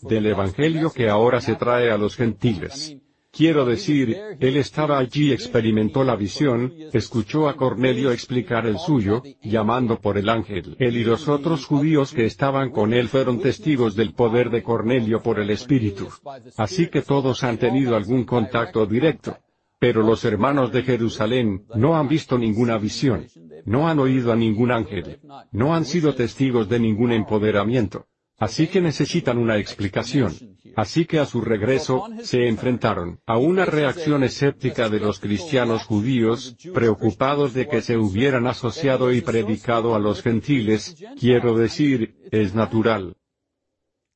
del 0.01 0.25
Evangelio 0.25 0.91
que 0.91 1.09
ahora 1.09 1.41
se 1.41 1.55
trae 1.55 1.91
a 1.91 1.97
los 1.97 2.15
gentiles. 2.15 2.97
Quiero 3.35 3.65
decir, 3.65 4.17
él 4.39 4.55
estaba 4.55 4.97
allí, 4.97 5.33
experimentó 5.33 6.05
la 6.05 6.15
visión, 6.15 6.73
escuchó 6.93 7.49
a 7.49 7.57
Cornelio 7.57 8.11
explicar 8.11 8.65
el 8.65 8.79
suyo, 8.79 9.21
llamando 9.43 9.99
por 9.99 10.17
el 10.17 10.29
ángel. 10.29 10.77
Él 10.79 10.95
y 10.95 11.03
los 11.03 11.27
otros 11.27 11.65
judíos 11.65 12.13
que 12.13 12.25
estaban 12.25 12.71
con 12.71 12.93
él 12.93 13.09
fueron 13.09 13.41
testigos 13.41 13.95
del 13.95 14.13
poder 14.13 14.49
de 14.49 14.63
Cornelio 14.63 15.21
por 15.21 15.39
el 15.39 15.49
Espíritu. 15.49 16.07
Así 16.55 16.87
que 16.87 17.01
todos 17.01 17.43
han 17.43 17.57
tenido 17.57 17.97
algún 17.97 18.23
contacto 18.23 18.85
directo. 18.85 19.37
Pero 19.79 20.01
los 20.01 20.23
hermanos 20.23 20.71
de 20.71 20.83
Jerusalén 20.83 21.65
no 21.75 21.97
han 21.97 22.07
visto 22.07 22.37
ninguna 22.37 22.77
visión. 22.77 23.27
No 23.65 23.89
han 23.89 23.99
oído 23.99 24.31
a 24.31 24.37
ningún 24.37 24.71
ángel. 24.71 25.19
No 25.51 25.75
han 25.75 25.83
sido 25.83 26.15
testigos 26.15 26.69
de 26.69 26.79
ningún 26.79 27.11
empoderamiento. 27.11 28.07
Así 28.37 28.67
que 28.67 28.81
necesitan 28.81 29.37
una 29.37 29.57
explicación. 29.57 30.33
Así 30.75 31.05
que 31.05 31.19
a 31.19 31.25
su 31.25 31.39
regreso, 31.41 32.03
se 32.21 32.47
enfrentaron 32.49 33.19
a 33.25 33.37
una 33.37 33.63
reacción 33.63 34.23
escéptica 34.23 34.89
de 34.89 34.99
los 34.99 35.19
cristianos 35.19 35.83
judíos, 35.85 36.57
preocupados 36.73 37.53
de 37.53 37.67
que 37.67 37.81
se 37.81 37.97
hubieran 37.97 38.45
asociado 38.47 39.13
y 39.13 39.21
predicado 39.21 39.95
a 39.95 39.99
los 39.99 40.21
gentiles, 40.21 40.97
quiero 41.17 41.57
decir, 41.57 42.17
es 42.31 42.53
natural. 42.55 43.15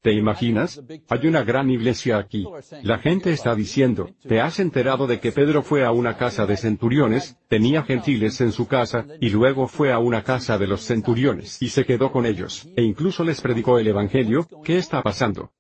¿Te 0.01 0.13
imaginas? 0.13 0.81
Hay 1.09 1.27
una 1.27 1.43
gran 1.43 1.69
iglesia 1.69 2.17
aquí. 2.17 2.47
La 2.83 2.99
gente 2.99 3.31
está 3.33 3.53
diciendo, 3.53 4.09
¿te 4.21 4.39
has 4.39 4.59
enterado 4.59 5.07
de 5.07 5.19
que 5.19 5.33
Pedro 5.33 5.62
fue 5.62 5.83
a 5.83 5.91
una 5.91 6.15
casa 6.15 6.45
de 6.45 6.55
centuriones, 6.55 7.38
tenía 7.49 7.83
gentiles 7.83 8.39
en 8.39 8.53
su 8.53 8.65
casa, 8.65 9.05
y 9.19 9.29
luego 9.29 9.67
fue 9.67 9.91
a 9.91 9.99
una 9.99 10.23
casa 10.23 10.57
de 10.57 10.67
los 10.67 10.85
centuriones 10.85 11.62
y 11.62 11.67
se 11.67 11.85
quedó 11.85 12.13
con 12.13 12.25
ellos, 12.25 12.69
e 12.77 12.83
incluso 12.83 13.25
les 13.25 13.41
predicó 13.41 13.77
el 13.77 13.88
Evangelio? 13.88 14.47
¿Qué 14.63 14.77
está 14.77 15.01
pasando? 15.01 15.51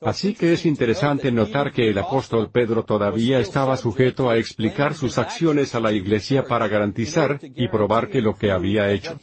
Así 0.00 0.32
que 0.32 0.54
es 0.54 0.64
interesante 0.64 1.30
notar 1.30 1.72
que 1.72 1.90
el 1.90 1.98
apóstol 1.98 2.50
Pedro 2.50 2.84
todavía 2.84 3.38
estaba 3.40 3.76
sujeto 3.76 4.30
a 4.30 4.38
explicar 4.38 4.94
sus 4.94 5.18
acciones 5.18 5.74
a 5.74 5.80
la 5.80 5.92
iglesia 5.92 6.46
para 6.46 6.68
garantizar 6.68 7.38
y 7.42 7.68
probar 7.68 8.08
que 8.08 8.22
lo 8.22 8.34
que 8.34 8.50
había 8.50 8.90
hecho 8.90 9.20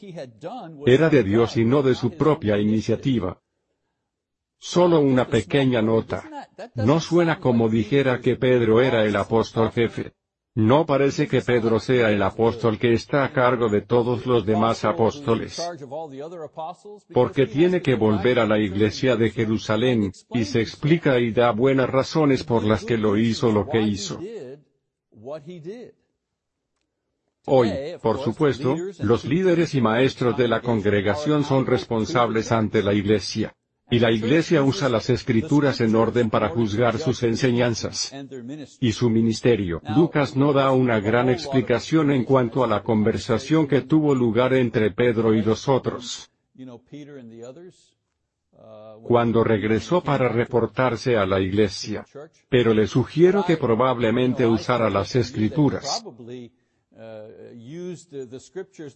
era 0.86 1.10
de 1.10 1.24
Dios 1.24 1.58
y 1.58 1.66
no 1.66 1.82
de 1.82 1.96
su 1.96 2.12
propia 2.12 2.60
iniciativa. 2.60 3.42
Solo 4.60 5.00
una 5.00 5.28
pequeña 5.28 5.82
nota. 5.82 6.24
No 6.76 7.00
suena 7.00 7.40
como 7.40 7.70
dijera 7.70 8.20
que 8.20 8.36
Pedro 8.36 8.82
era 8.82 9.04
el 9.06 9.16
apóstol 9.16 9.72
jefe. 9.72 10.14
No 10.56 10.88
parece 10.88 11.28
que 11.28 11.42
Pedro 11.42 11.80
sea 11.80 12.10
el 12.10 12.24
apóstol 12.24 12.80
que 12.80 12.94
está 12.94 13.24
a 13.24 13.32
cargo 13.32 13.70
de 13.70 13.82
todos 13.82 14.26
los 14.26 14.44
demás 14.44 14.84
apóstoles. 14.86 15.62
Porque 17.14 17.46
tiene 17.46 17.80
que 17.84 17.94
volver 17.94 18.40
a 18.40 18.48
la 18.48 18.58
iglesia 18.58 19.16
de 19.16 19.30
Jerusalén, 19.30 20.12
y 20.32 20.46
se 20.46 20.62
explica 20.62 21.20
y 21.20 21.32
da 21.32 21.52
buenas 21.52 21.88
razones 21.88 22.44
por 22.44 22.64
las 22.64 22.84
que 22.84 22.98
lo 22.98 23.18
hizo 23.18 23.52
lo 23.52 23.70
que 23.70 23.82
hizo. 23.82 24.20
Hoy, 27.46 27.72
por 28.02 28.20
supuesto, 28.20 28.76
los 29.00 29.26
líderes 29.26 29.76
y 29.76 29.82
maestros 29.82 30.36
de 30.38 30.48
la 30.48 30.62
congregación 30.62 31.44
son 31.44 31.68
responsables 31.68 32.52
ante 32.52 32.82
la 32.82 32.96
iglesia. 32.96 33.56
Y 33.90 34.00
la 34.00 34.12
Iglesia 34.12 34.64
usa 34.64 34.90
las 34.90 35.10
escrituras 35.10 35.80
en 35.80 35.96
orden 35.96 36.30
para 36.30 36.50
juzgar 36.50 36.98
sus 36.98 37.24
enseñanzas 37.24 38.14
y 38.82 38.92
su 38.92 39.10
ministerio. 39.10 39.82
Lucas 39.96 40.36
no 40.36 40.52
da 40.52 40.72
una 40.72 41.00
gran 41.00 41.30
explicación 41.30 42.12
en 42.12 42.26
cuanto 42.26 42.64
a 42.64 42.68
la 42.68 42.84
conversación 42.84 43.66
que 43.66 43.82
tuvo 43.82 44.14
lugar 44.14 44.54
entre 44.54 44.92
Pedro 44.92 45.34
y 45.34 45.42
los 45.42 45.70
otros. 45.70 46.30
Cuando 49.04 49.44
regresó 49.44 50.04
para 50.04 50.28
reportarse 50.28 51.16
a 51.16 51.26
la 51.26 51.40
iglesia. 51.40 52.06
Pero 52.50 52.74
le 52.74 52.88
sugiero 52.88 53.46
que 53.46 53.56
probablemente 53.56 54.46
usara 54.46 54.90
las 54.90 55.16
escrituras 55.16 56.04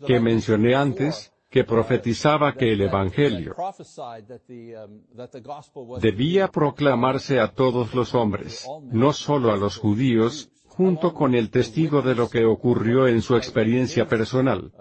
que 0.07 0.19
mencioné 0.19 0.75
antes, 0.75 1.31
que 1.51 1.65
profetizaba 1.65 2.53
que 2.53 2.71
el 2.71 2.81
Evangelio 2.81 3.55
debía 5.99 6.47
proclamarse 6.47 7.41
a 7.41 7.49
todos 7.49 7.93
los 7.93 8.15
hombres, 8.15 8.65
no 8.89 9.11
solo 9.11 9.51
a 9.51 9.57
los 9.57 9.77
judíos, 9.77 10.49
junto 10.65 11.13
con 11.13 11.35
el 11.35 11.49
testigo 11.49 12.01
de 12.01 12.15
lo 12.15 12.29
que 12.29 12.45
ocurrió 12.45 13.05
en 13.05 13.21
su 13.21 13.35
experiencia 13.35 14.07
personal, 14.07 14.71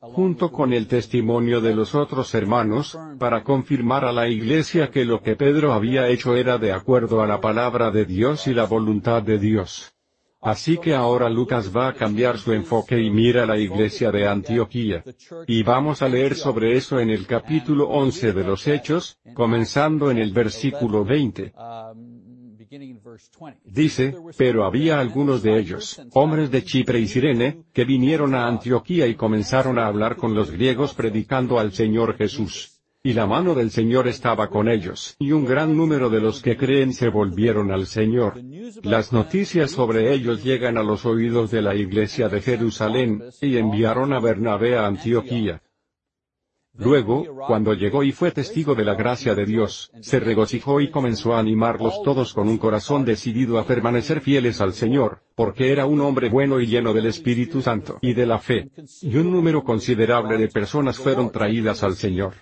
junto 0.00 0.50
con 0.50 0.72
el 0.72 0.88
testimonio 0.88 1.60
de 1.60 1.76
los 1.76 1.94
otros 1.94 2.34
hermanos, 2.34 2.98
para 3.20 3.44
confirmar 3.44 4.04
a 4.04 4.12
la 4.12 4.28
iglesia 4.28 4.90
que 4.90 5.04
lo 5.04 5.22
que 5.22 5.36
Pedro 5.36 5.72
había 5.72 6.08
hecho 6.08 6.34
era 6.34 6.58
de 6.58 6.72
acuerdo 6.72 7.22
a 7.22 7.28
la 7.28 7.40
palabra 7.40 7.92
de 7.92 8.04
Dios 8.04 8.48
y 8.48 8.54
la 8.54 8.64
voluntad 8.64 9.22
de 9.22 9.38
Dios. 9.38 9.95
Así 10.46 10.78
que 10.78 10.94
ahora 10.94 11.28
Lucas 11.28 11.76
va 11.76 11.88
a 11.88 11.92
cambiar 11.92 12.38
su 12.38 12.52
enfoque 12.52 13.02
y 13.02 13.10
mira 13.10 13.44
la 13.44 13.58
iglesia 13.58 14.12
de 14.12 14.28
Antioquía. 14.28 15.02
Y 15.48 15.64
vamos 15.64 16.02
a 16.02 16.08
leer 16.08 16.36
sobre 16.36 16.76
eso 16.76 17.00
en 17.00 17.10
el 17.10 17.26
capítulo 17.26 17.88
11 17.88 18.32
de 18.32 18.44
los 18.44 18.68
Hechos, 18.68 19.18
comenzando 19.34 20.08
en 20.08 20.18
el 20.18 20.32
versículo 20.32 21.04
20. 21.04 21.52
Dice, 23.64 24.14
pero 24.38 24.64
había 24.64 25.00
algunos 25.00 25.42
de 25.42 25.58
ellos, 25.58 26.00
hombres 26.12 26.48
de 26.52 26.62
Chipre 26.62 27.00
y 27.00 27.08
Sirene, 27.08 27.64
que 27.72 27.84
vinieron 27.84 28.32
a 28.36 28.46
Antioquía 28.46 29.08
y 29.08 29.16
comenzaron 29.16 29.80
a 29.80 29.88
hablar 29.88 30.14
con 30.14 30.32
los 30.36 30.52
griegos 30.52 30.94
predicando 30.94 31.58
al 31.58 31.72
Señor 31.72 32.16
Jesús. 32.16 32.75
Y 33.06 33.12
la 33.12 33.24
mano 33.24 33.54
del 33.54 33.70
Señor 33.70 34.08
estaba 34.08 34.50
con 34.50 34.68
ellos, 34.68 35.14
y 35.20 35.30
un 35.30 35.44
gran 35.44 35.76
número 35.76 36.10
de 36.10 36.20
los 36.20 36.42
que 36.42 36.56
creen 36.56 36.92
se 36.92 37.08
volvieron 37.08 37.70
al 37.70 37.86
Señor. 37.86 38.34
Las 38.82 39.12
noticias 39.12 39.70
sobre 39.70 40.12
ellos 40.12 40.42
llegan 40.42 40.76
a 40.76 40.82
los 40.82 41.06
oídos 41.06 41.52
de 41.52 41.62
la 41.62 41.76
iglesia 41.76 42.28
de 42.28 42.40
Jerusalén, 42.40 43.22
y 43.40 43.58
enviaron 43.58 44.12
a 44.12 44.18
Bernabé 44.18 44.76
a 44.76 44.88
Antioquía. 44.88 45.62
Luego, 46.74 47.24
cuando 47.46 47.74
llegó 47.74 48.02
y 48.02 48.10
fue 48.10 48.32
testigo 48.32 48.74
de 48.74 48.84
la 48.84 48.96
gracia 48.96 49.36
de 49.36 49.46
Dios, 49.46 49.92
se 50.00 50.18
regocijó 50.18 50.80
y 50.80 50.90
comenzó 50.90 51.36
a 51.36 51.38
animarlos 51.38 52.02
todos 52.02 52.34
con 52.34 52.48
un 52.48 52.58
corazón 52.58 53.04
decidido 53.04 53.60
a 53.60 53.66
permanecer 53.66 54.20
fieles 54.20 54.60
al 54.60 54.72
Señor, 54.72 55.20
porque 55.36 55.70
era 55.70 55.84
un 55.84 56.00
hombre 56.00 56.30
bueno 56.30 56.60
y 56.60 56.66
lleno 56.66 56.94
del 56.94 57.06
Espíritu 57.06 57.60
Santo 57.60 57.98
y 58.00 58.14
de 58.14 58.26
la 58.26 58.38
fe. 58.38 58.70
Y 59.02 59.16
un 59.16 59.30
número 59.30 59.62
considerable 59.62 60.38
de 60.38 60.48
personas 60.48 60.96
fueron 60.96 61.30
traídas 61.30 61.84
al 61.84 61.94
Señor. 61.94 62.32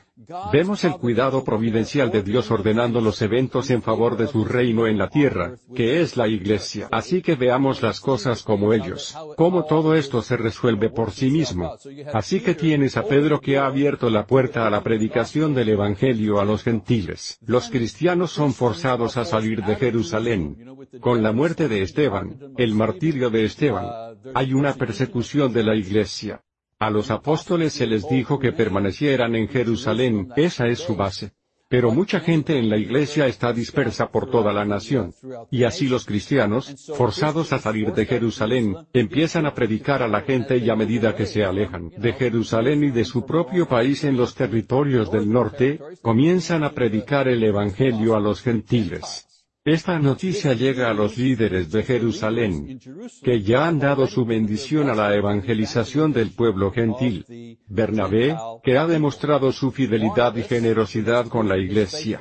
Vemos 0.52 0.84
el 0.84 0.92
cuidado 0.92 1.42
providencial 1.42 2.12
de 2.12 2.22
Dios 2.22 2.48
ordenando 2.52 3.00
los 3.00 3.20
eventos 3.20 3.68
en 3.70 3.82
favor 3.82 4.16
de 4.16 4.28
su 4.28 4.44
reino 4.44 4.86
en 4.86 4.96
la 4.96 5.08
tierra, 5.08 5.56
que 5.74 6.00
es 6.00 6.16
la 6.16 6.28
iglesia. 6.28 6.86
Así 6.92 7.20
que 7.20 7.34
veamos 7.34 7.82
las 7.82 7.98
cosas 7.98 8.44
como 8.44 8.72
ellos, 8.72 9.16
cómo 9.36 9.64
todo 9.64 9.96
esto 9.96 10.22
se 10.22 10.36
resuelve 10.36 10.88
por 10.88 11.10
sí 11.10 11.30
mismo. 11.30 11.74
Así 12.12 12.40
que 12.40 12.54
tienes 12.54 12.96
a 12.96 13.02
Pedro 13.02 13.40
que 13.40 13.58
ha 13.58 13.66
abierto 13.66 14.08
la 14.08 14.24
puerta 14.24 14.68
a 14.68 14.70
la 14.70 14.84
predicación 14.84 15.52
del 15.52 15.70
Evangelio 15.70 16.38
a 16.38 16.44
los 16.44 16.62
gentiles. 16.62 17.40
Los 17.44 17.68
cristianos 17.68 18.30
son 18.30 18.54
forzados 18.54 19.16
a 19.16 19.24
salir 19.24 19.64
de 19.64 19.74
Jerusalén. 19.74 20.56
Con 21.00 21.24
la 21.24 21.32
muerte 21.32 21.66
de 21.68 21.82
Esteban, 21.82 22.38
el 22.56 22.74
de 22.92 23.44
Esteban, 23.44 23.86
hay 24.34 24.52
una 24.52 24.74
persecución 24.74 25.52
de 25.52 25.62
la 25.62 25.74
iglesia. 25.74 26.42
A 26.78 26.90
los 26.90 27.10
apóstoles 27.10 27.72
se 27.72 27.86
les 27.86 28.08
dijo 28.08 28.38
que 28.38 28.52
permanecieran 28.52 29.34
en 29.34 29.48
Jerusalén, 29.48 30.28
esa 30.36 30.66
es 30.66 30.80
su 30.80 30.96
base. 30.96 31.32
Pero 31.68 31.90
mucha 31.90 32.20
gente 32.20 32.58
en 32.58 32.68
la 32.68 32.76
iglesia 32.76 33.26
está 33.26 33.52
dispersa 33.52 34.08
por 34.10 34.30
toda 34.30 34.52
la 34.52 34.64
nación. 34.64 35.12
Y 35.50 35.64
así 35.64 35.88
los 35.88 36.04
cristianos, 36.04 36.74
forzados 36.96 37.52
a 37.52 37.58
salir 37.58 37.92
de 37.94 38.06
Jerusalén, 38.06 38.76
empiezan 38.92 39.46
a 39.46 39.54
predicar 39.54 40.02
a 40.02 40.08
la 40.08 40.20
gente 40.20 40.58
y 40.58 40.68
a 40.68 40.76
medida 40.76 41.16
que 41.16 41.26
se 41.26 41.42
alejan 41.42 41.90
de 41.96 42.12
Jerusalén 42.12 42.84
y 42.84 42.90
de 42.90 43.04
su 43.04 43.24
propio 43.24 43.66
país 43.66 44.04
en 44.04 44.16
los 44.16 44.34
territorios 44.34 45.10
del 45.10 45.30
norte, 45.30 45.80
comienzan 46.02 46.64
a 46.64 46.72
predicar 46.72 47.28
el 47.28 47.42
Evangelio 47.42 48.14
a 48.14 48.20
los 48.20 48.42
gentiles. 48.42 49.26
Esta 49.64 49.98
noticia 49.98 50.52
llega 50.52 50.90
a 50.90 50.92
los 50.92 51.16
líderes 51.16 51.72
de 51.72 51.82
Jerusalén, 51.82 52.78
que 53.22 53.40
ya 53.40 53.66
han 53.66 53.78
dado 53.78 54.06
su 54.06 54.26
bendición 54.26 54.90
a 54.90 54.94
la 54.94 55.14
evangelización 55.14 56.12
del 56.12 56.32
pueblo 56.32 56.70
gentil. 56.70 57.58
Bernabé, 57.66 58.36
que 58.62 58.76
ha 58.76 58.86
demostrado 58.86 59.52
su 59.52 59.70
fidelidad 59.70 60.36
y 60.36 60.42
generosidad 60.42 61.28
con 61.28 61.48
la 61.48 61.56
iglesia 61.56 62.20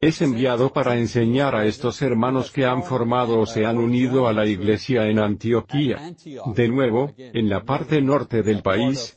es 0.00 0.20
enviado 0.20 0.70
para 0.70 0.98
enseñar 0.98 1.54
a 1.54 1.64
estos 1.66 2.02
hermanos 2.02 2.50
que 2.50 2.66
han 2.66 2.82
formado 2.82 3.40
o 3.40 3.46
se 3.46 3.64
han 3.64 3.78
unido 3.78 4.28
a 4.28 4.32
la 4.32 4.46
iglesia 4.46 5.08
en 5.08 5.18
Antioquía. 5.18 6.14
De 6.54 6.68
nuevo, 6.68 7.14
en 7.16 7.48
la 7.48 7.64
parte 7.64 8.02
norte 8.02 8.42
del 8.42 8.62
país. 8.62 9.16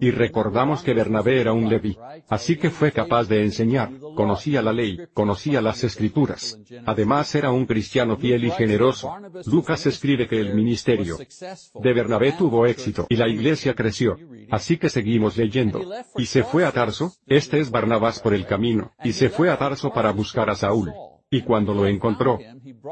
Y 0.00 0.10
recordamos 0.10 0.82
que 0.82 0.92
Bernabé 0.92 1.40
era 1.40 1.52
un 1.52 1.68
leví. 1.68 1.96
Así 2.28 2.56
que 2.56 2.70
fue 2.70 2.92
capaz 2.92 3.24
de 3.24 3.42
enseñar, 3.42 3.90
conocía 4.14 4.60
la 4.60 4.72
ley, 4.72 4.98
conocía 5.14 5.62
las 5.62 5.82
escrituras. 5.82 6.58
Además 6.84 7.34
era 7.34 7.50
un 7.50 7.64
cristiano 7.64 8.16
fiel 8.16 8.44
y 8.44 8.50
generoso. 8.50 9.10
Lucas 9.46 9.86
escribe 9.86 10.28
que 10.28 10.40
el 10.40 10.54
ministerio 10.54 11.16
de 11.16 11.92
Bernabé 11.92 12.32
tuvo 12.32 12.66
éxito 12.66 13.06
y 13.08 13.16
la 13.16 13.28
iglesia 13.28 13.74
creció. 13.74 14.18
Así 14.50 14.76
que 14.76 14.90
seguimos 14.90 15.36
leyendo. 15.36 15.80
Y 16.16 16.26
se 16.26 16.44
fue 16.44 16.64
a 16.64 16.72
Tarso, 16.72 17.12
este 17.26 17.60
es 17.60 17.70
Barnabás 17.70 18.20
por 18.20 18.34
el 18.34 18.46
camino, 18.46 18.92
y 19.02 19.12
se 19.12 19.30
fue 19.30 19.50
a 19.50 19.58
Tarso 19.58 19.75
para 19.92 20.12
buscar 20.12 20.50
a 20.50 20.54
Saúl. 20.54 20.92
Y 21.28 21.42
cuando 21.42 21.74
lo 21.74 21.86
encontró, 21.86 22.38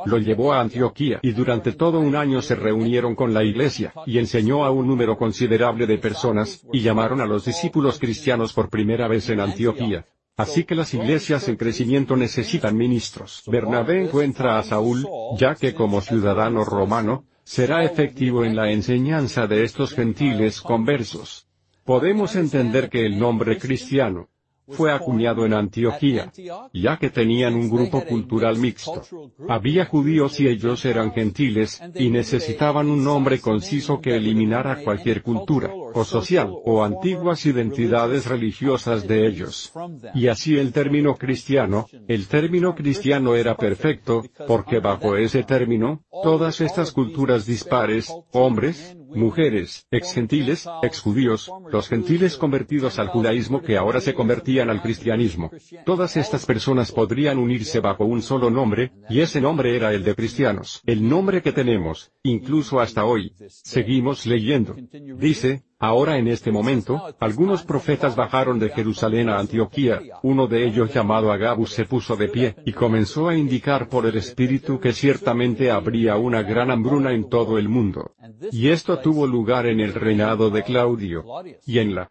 lo 0.07 0.19
llevó 0.19 0.53
a 0.53 0.61
Antioquía 0.61 1.21
y 1.23 1.31
durante 1.33 1.73
todo 1.73 2.01
un 2.01 2.17
año 2.17 2.43
se 2.43 2.57
reunieron 2.57 3.15
con 3.15 3.33
la 3.33 3.45
iglesia, 3.45 3.93
y 4.07 4.19
enseñó 4.19 4.65
a 4.65 4.71
un 4.71 4.89
número 4.89 5.17
considerable 5.17 5.87
de 5.87 5.99
personas, 5.99 6.67
y 6.73 6.81
llamaron 6.81 7.21
a 7.21 7.27
los 7.27 7.45
discípulos 7.45 7.99
cristianos 7.99 8.53
por 8.53 8.71
primera 8.71 9.07
vez 9.07 9.29
en 9.31 9.41
Antioquía. 9.41 10.05
Así 10.37 10.65
que 10.65 10.75
las 10.75 10.93
iglesias 10.95 11.49
en 11.49 11.57
crecimiento 11.57 12.17
necesitan 12.17 12.77
ministros. 12.77 13.45
Bernabé 13.47 14.03
encuentra 14.03 14.59
a 14.59 14.65
Saúl, 14.65 15.07
ya 15.39 15.55
que 15.55 15.75
como 15.75 16.01
ciudadano 16.01 16.65
romano, 16.65 17.25
será 17.45 17.85
efectivo 17.85 18.45
en 18.45 18.57
la 18.57 18.73
enseñanza 18.73 19.47
de 19.47 19.63
estos 19.63 19.93
gentiles 19.95 20.61
conversos. 20.61 21.47
Podemos 21.85 22.35
entender 22.35 22.89
que 22.91 23.07
el 23.07 23.17
nombre 23.17 23.59
cristiano 23.59 24.29
fue 24.69 24.93
acuñado 24.93 25.45
en 25.45 25.55
Antioquía, 25.55 26.33
ya 26.73 26.97
que 26.97 27.11
tenían 27.11 27.55
un 27.55 27.69
grupo 27.69 28.05
cultural 28.05 28.59
mixto. 28.59 29.03
Había 29.49 29.85
judíos 29.85 30.41
y 30.41 30.49
ellos 30.49 30.85
eran 30.85 31.13
gentiles, 31.13 31.83
y 31.95 32.11
necesitaban 32.11 32.89
un 32.89 33.05
nombre 33.05 33.41
conciso 33.41 34.01
que 34.01 34.17
eliminara 34.17 34.83
cualquier 34.83 35.23
cultura, 35.23 35.71
o 35.73 36.05
social, 36.05 36.51
o 36.65 36.83
antiguas 36.83 37.45
identidades 37.47 38.27
religiosas 38.27 39.07
de 39.07 39.27
ellos. 39.27 39.73
Y 40.15 40.29
así 40.29 40.57
el 40.57 40.73
término 40.73 41.15
cristiano, 41.17 41.87
el 42.09 42.27
término 42.27 42.75
cristiano 42.75 43.35
era 43.35 43.57
perfecto, 43.57 44.23
porque 44.47 44.81
bajo 44.81 45.17
ese 45.17 45.43
término, 45.43 46.03
todas 46.23 46.61
estas 46.61 46.93
culturas 46.93 47.47
dispares, 47.47 48.13
hombres, 48.33 48.97
mujeres, 49.15 49.87
ex-gentiles, 49.91 50.69
ex-judíos, 50.83 51.51
los 51.71 51.89
gentiles 51.89 52.37
convertidos 52.37 52.99
al 52.99 53.09
judaísmo 53.09 53.63
que 53.63 53.77
ahora 53.77 54.01
se 54.01 54.15
convertían 54.15 54.71
al 54.71 54.83
cristianismo. 54.83 55.51
Todas 55.85 56.17
estas 56.17 56.47
personas 56.47 56.93
podrían 56.93 57.39
unirse 57.39 57.81
bajo 57.81 58.05
un 58.05 58.23
solo 58.23 58.51
nombre, 58.51 58.93
y 59.09 59.21
ese 59.21 59.41
nombre 59.41 59.77
era 59.77 59.93
el 59.93 60.05
de 60.05 60.15
cristianos. 60.15 60.83
El 60.87 61.09
nombre 61.09 61.43
que 61.43 61.53
tenemos, 61.53 62.13
incluso 62.23 62.81
hasta 62.81 63.05
hoy. 63.05 63.33
Seguimos 63.49 64.27
leyendo. 64.27 64.77
Dice, 65.19 65.63
Ahora 65.87 66.17
en 66.17 66.29
este 66.29 66.51
momento, 66.51 67.15
algunos 67.21 67.63
profetas 67.63 68.17
bajaron 68.17 68.59
de 68.59 68.71
Jerusalén 68.71 69.29
a 69.29 69.39
Antioquía, 69.39 70.01
uno 70.23 70.47
de 70.47 70.67
ellos 70.67 70.95
llamado 70.95 71.31
Agabus 71.31 71.73
se 71.73 71.85
puso 71.85 72.17
de 72.17 72.29
pie, 72.29 72.57
y 72.65 72.73
comenzó 72.73 73.29
a 73.29 73.37
indicar 73.37 73.91
por 73.91 74.07
el 74.07 74.17
Espíritu 74.17 74.81
que 74.81 74.95
ciertamente 74.95 75.71
habría 75.71 76.17
una 76.17 76.43
gran 76.43 76.71
hambruna 76.71 77.13
en 77.13 77.29
todo 77.29 77.59
el 77.59 77.69
mundo. 77.69 78.15
Y 78.51 78.71
esto 78.71 78.99
tuvo 79.01 79.27
lugar 79.27 79.67
en 79.67 79.81
el 79.81 79.93
reinado 79.93 80.49
de 80.49 80.63
Claudio, 80.63 81.23
y 81.67 81.79
en 81.79 81.95
la 81.95 82.11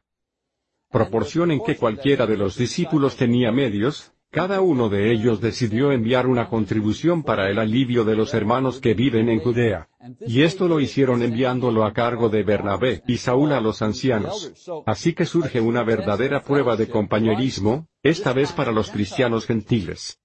proporción 0.91 1.49
en 1.49 1.63
que 1.63 1.75
cualquiera 1.75 2.27
de 2.27 2.37
los 2.37 2.55
discípulos 2.55 3.17
tenía 3.17 3.51
medios, 3.51 4.12
cada 4.33 4.61
uno 4.61 4.89
de 4.89 5.11
ellos 5.11 5.39
decidió 5.41 5.91
enviar 5.91 6.25
una 6.25 6.49
contribución 6.49 7.21
para 7.21 7.51
el 7.51 7.59
alivio 7.59 8.03
de 8.03 8.15
los 8.15 8.33
hermanos 8.33 8.79
que 8.81 8.95
viven 8.95 9.29
en 9.29 9.39
Judea. 9.39 9.87
Y 10.25 10.41
esto 10.41 10.67
lo 10.67 10.79
hicieron 10.79 11.21
enviándolo 11.21 11.85
a 11.85 11.93
cargo 11.93 12.29
de 12.29 12.41
Bernabé 12.41 13.03
y 13.07 13.17
Saúl 13.17 13.53
a 13.53 13.61
los 13.61 13.83
ancianos. 13.83 14.51
Así 14.87 15.13
que 15.13 15.25
surge 15.25 15.61
una 15.61 15.83
verdadera 15.83 16.41
prueba 16.41 16.75
de 16.75 16.89
compañerismo, 16.89 17.87
esta 18.01 18.33
vez 18.33 18.51
para 18.51 18.71
los 18.71 18.89
cristianos 18.89 19.45
gentiles. 19.45 20.22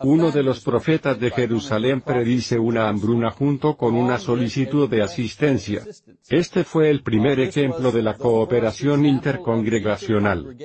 Uno 0.00 0.30
de 0.30 0.42
los 0.42 0.60
profetas 0.60 1.18
de 1.18 1.30
Jerusalén 1.30 2.02
predice 2.02 2.58
una 2.58 2.88
hambruna 2.88 3.30
junto 3.30 3.76
con 3.76 3.94
una 3.94 4.18
solicitud 4.18 4.88
de 4.90 5.02
asistencia. 5.02 5.82
Este 6.28 6.64
fue 6.64 6.90
el 6.90 7.02
primer 7.02 7.40
ejemplo 7.40 7.90
de 7.90 8.02
la 8.02 8.14
cooperación 8.14 9.06
intercongregacional. 9.06 10.56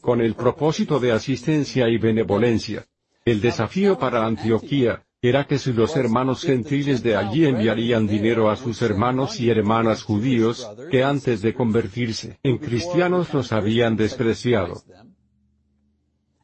Con 0.00 0.20
el 0.20 0.34
propósito 0.34 1.00
de 1.00 1.12
asistencia 1.12 1.88
y 1.88 1.98
benevolencia. 1.98 2.86
El 3.24 3.40
desafío 3.40 3.98
para 3.98 4.24
Antioquía, 4.24 5.04
era 5.22 5.44
que 5.44 5.58
si 5.58 5.72
los 5.72 5.96
hermanos 5.96 6.42
gentiles 6.42 7.02
de 7.02 7.14
allí 7.14 7.44
enviarían 7.44 8.06
dinero 8.06 8.48
a 8.50 8.56
sus 8.56 8.80
hermanos 8.80 9.38
y 9.38 9.50
hermanas 9.50 10.02
judíos, 10.02 10.70
que 10.90 11.04
antes 11.04 11.42
de 11.42 11.52
convertirse 11.52 12.38
en 12.42 12.56
cristianos 12.56 13.34
los 13.34 13.52
habían 13.52 13.96
despreciado. 13.96 14.82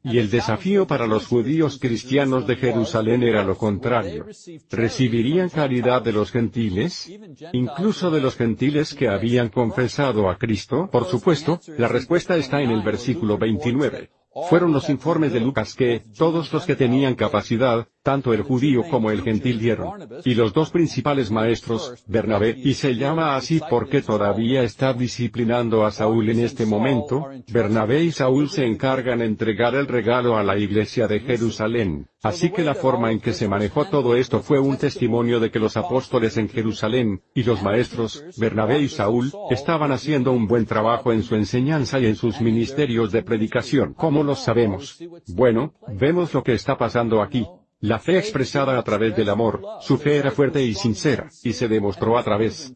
Y 0.08 0.18
el 0.18 0.30
desafío 0.30 0.86
para 0.86 1.06
los 1.06 1.26
judíos 1.26 1.78
cristianos 1.80 2.46
de 2.46 2.56
Jerusalén 2.56 3.22
era 3.22 3.42
lo 3.42 3.56
contrario. 3.56 4.26
¿Recibirían 4.70 5.48
caridad 5.48 6.02
de 6.02 6.12
los 6.12 6.30
gentiles? 6.30 7.10
Incluso 7.52 8.10
de 8.10 8.20
los 8.20 8.36
gentiles 8.36 8.94
que 8.94 9.08
habían 9.08 9.48
confesado 9.48 10.30
a 10.30 10.38
Cristo. 10.38 10.88
Por 10.90 11.06
supuesto, 11.06 11.60
la 11.76 11.88
respuesta 11.88 12.36
está 12.36 12.62
en 12.62 12.70
el 12.70 12.82
versículo 12.82 13.36
29. 13.36 14.10
Fueron 14.48 14.72
los 14.72 14.90
informes 14.90 15.32
de 15.32 15.40
Lucas 15.40 15.74
que, 15.74 16.02
todos 16.16 16.52
los 16.52 16.66
que 16.66 16.76
tenían 16.76 17.14
capacidad, 17.14 17.88
tanto 18.06 18.32
el 18.32 18.42
judío 18.42 18.84
como 18.88 19.10
el 19.10 19.22
gentil 19.22 19.58
dieron. 19.58 20.08
Y 20.24 20.34
los 20.36 20.52
dos 20.52 20.70
principales 20.70 21.32
maestros, 21.32 22.04
Bernabé, 22.06 22.54
y 22.56 22.74
se 22.74 22.94
llama 22.94 23.34
así 23.34 23.60
porque 23.68 24.00
todavía 24.00 24.62
está 24.62 24.94
disciplinando 24.94 25.84
a 25.84 25.90
Saúl 25.90 26.30
en 26.30 26.38
este 26.38 26.66
momento, 26.66 27.28
Bernabé 27.52 28.04
y 28.04 28.12
Saúl 28.12 28.48
se 28.48 28.64
encargan 28.64 29.18
de 29.18 29.24
entregar 29.24 29.74
el 29.74 29.88
regalo 29.88 30.36
a 30.36 30.44
la 30.44 30.56
iglesia 30.56 31.08
de 31.08 31.18
Jerusalén. 31.18 32.06
Así 32.22 32.50
que 32.50 32.62
la 32.62 32.76
forma 32.76 33.10
en 33.10 33.18
que 33.18 33.32
se 33.32 33.48
manejó 33.48 33.86
todo 33.86 34.14
esto 34.14 34.40
fue 34.40 34.60
un 34.60 34.76
testimonio 34.76 35.40
de 35.40 35.50
que 35.50 35.58
los 35.58 35.76
apóstoles 35.76 36.36
en 36.36 36.48
Jerusalén, 36.48 37.22
y 37.34 37.42
los 37.42 37.60
maestros, 37.60 38.24
Bernabé 38.36 38.82
y 38.82 38.88
Saúl, 38.88 39.32
estaban 39.50 39.90
haciendo 39.90 40.30
un 40.30 40.46
buen 40.46 40.64
trabajo 40.64 41.12
en 41.12 41.24
su 41.24 41.34
enseñanza 41.34 41.98
y 41.98 42.06
en 42.06 42.14
sus 42.14 42.40
ministerios 42.40 43.10
de 43.10 43.24
predicación. 43.24 43.94
¿Cómo 43.94 44.22
lo 44.22 44.36
sabemos? 44.36 45.02
Bueno, 45.26 45.74
vemos 45.88 46.32
lo 46.34 46.44
que 46.44 46.52
está 46.52 46.78
pasando 46.78 47.20
aquí. 47.20 47.44
La 47.80 47.98
fe 47.98 48.18
expresada 48.18 48.78
a 48.78 48.82
través 48.82 49.14
del 49.16 49.28
amor, 49.28 49.60
su 49.80 49.98
fe 49.98 50.16
era 50.16 50.30
fuerte 50.30 50.62
y 50.62 50.74
sincera, 50.74 51.28
y 51.42 51.52
se 51.52 51.68
demostró 51.68 52.16
a 52.16 52.24
través 52.24 52.74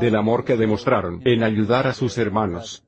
del 0.00 0.16
amor 0.16 0.44
que 0.44 0.56
demostraron 0.56 1.22
en 1.24 1.42
ayudar 1.42 1.86
a 1.86 1.94
sus 1.94 2.18
hermanos. 2.18 2.84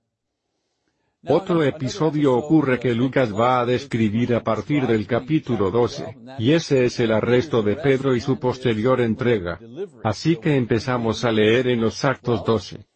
Otro 1.29 1.65
episodio 1.65 2.37
ocurre 2.37 2.79
que 2.79 2.95
Lucas 2.95 3.35
va 3.35 3.61
a 3.61 3.67
describir 3.67 4.35
a 4.35 4.45
partir 4.45 4.87
del 4.87 5.07
capítulo 5.07 5.71
12, 5.71 6.17
y 6.39 6.53
ese 6.53 6.85
es 6.85 7.01
el 7.01 7.11
arresto 7.11 7.63
de 7.63 7.77
Pedro 7.77 8.15
y 8.15 8.21
su 8.21 8.39
posterior 8.39 9.01
entrega. 9.01 9.59
Así 10.05 10.37
que 10.37 10.57
empezamos 10.57 11.25
a 11.25 11.33
leer 11.33 11.69
en 11.69 11.81
los 11.81 12.05
Actos 12.05 12.45
12. 12.45 12.87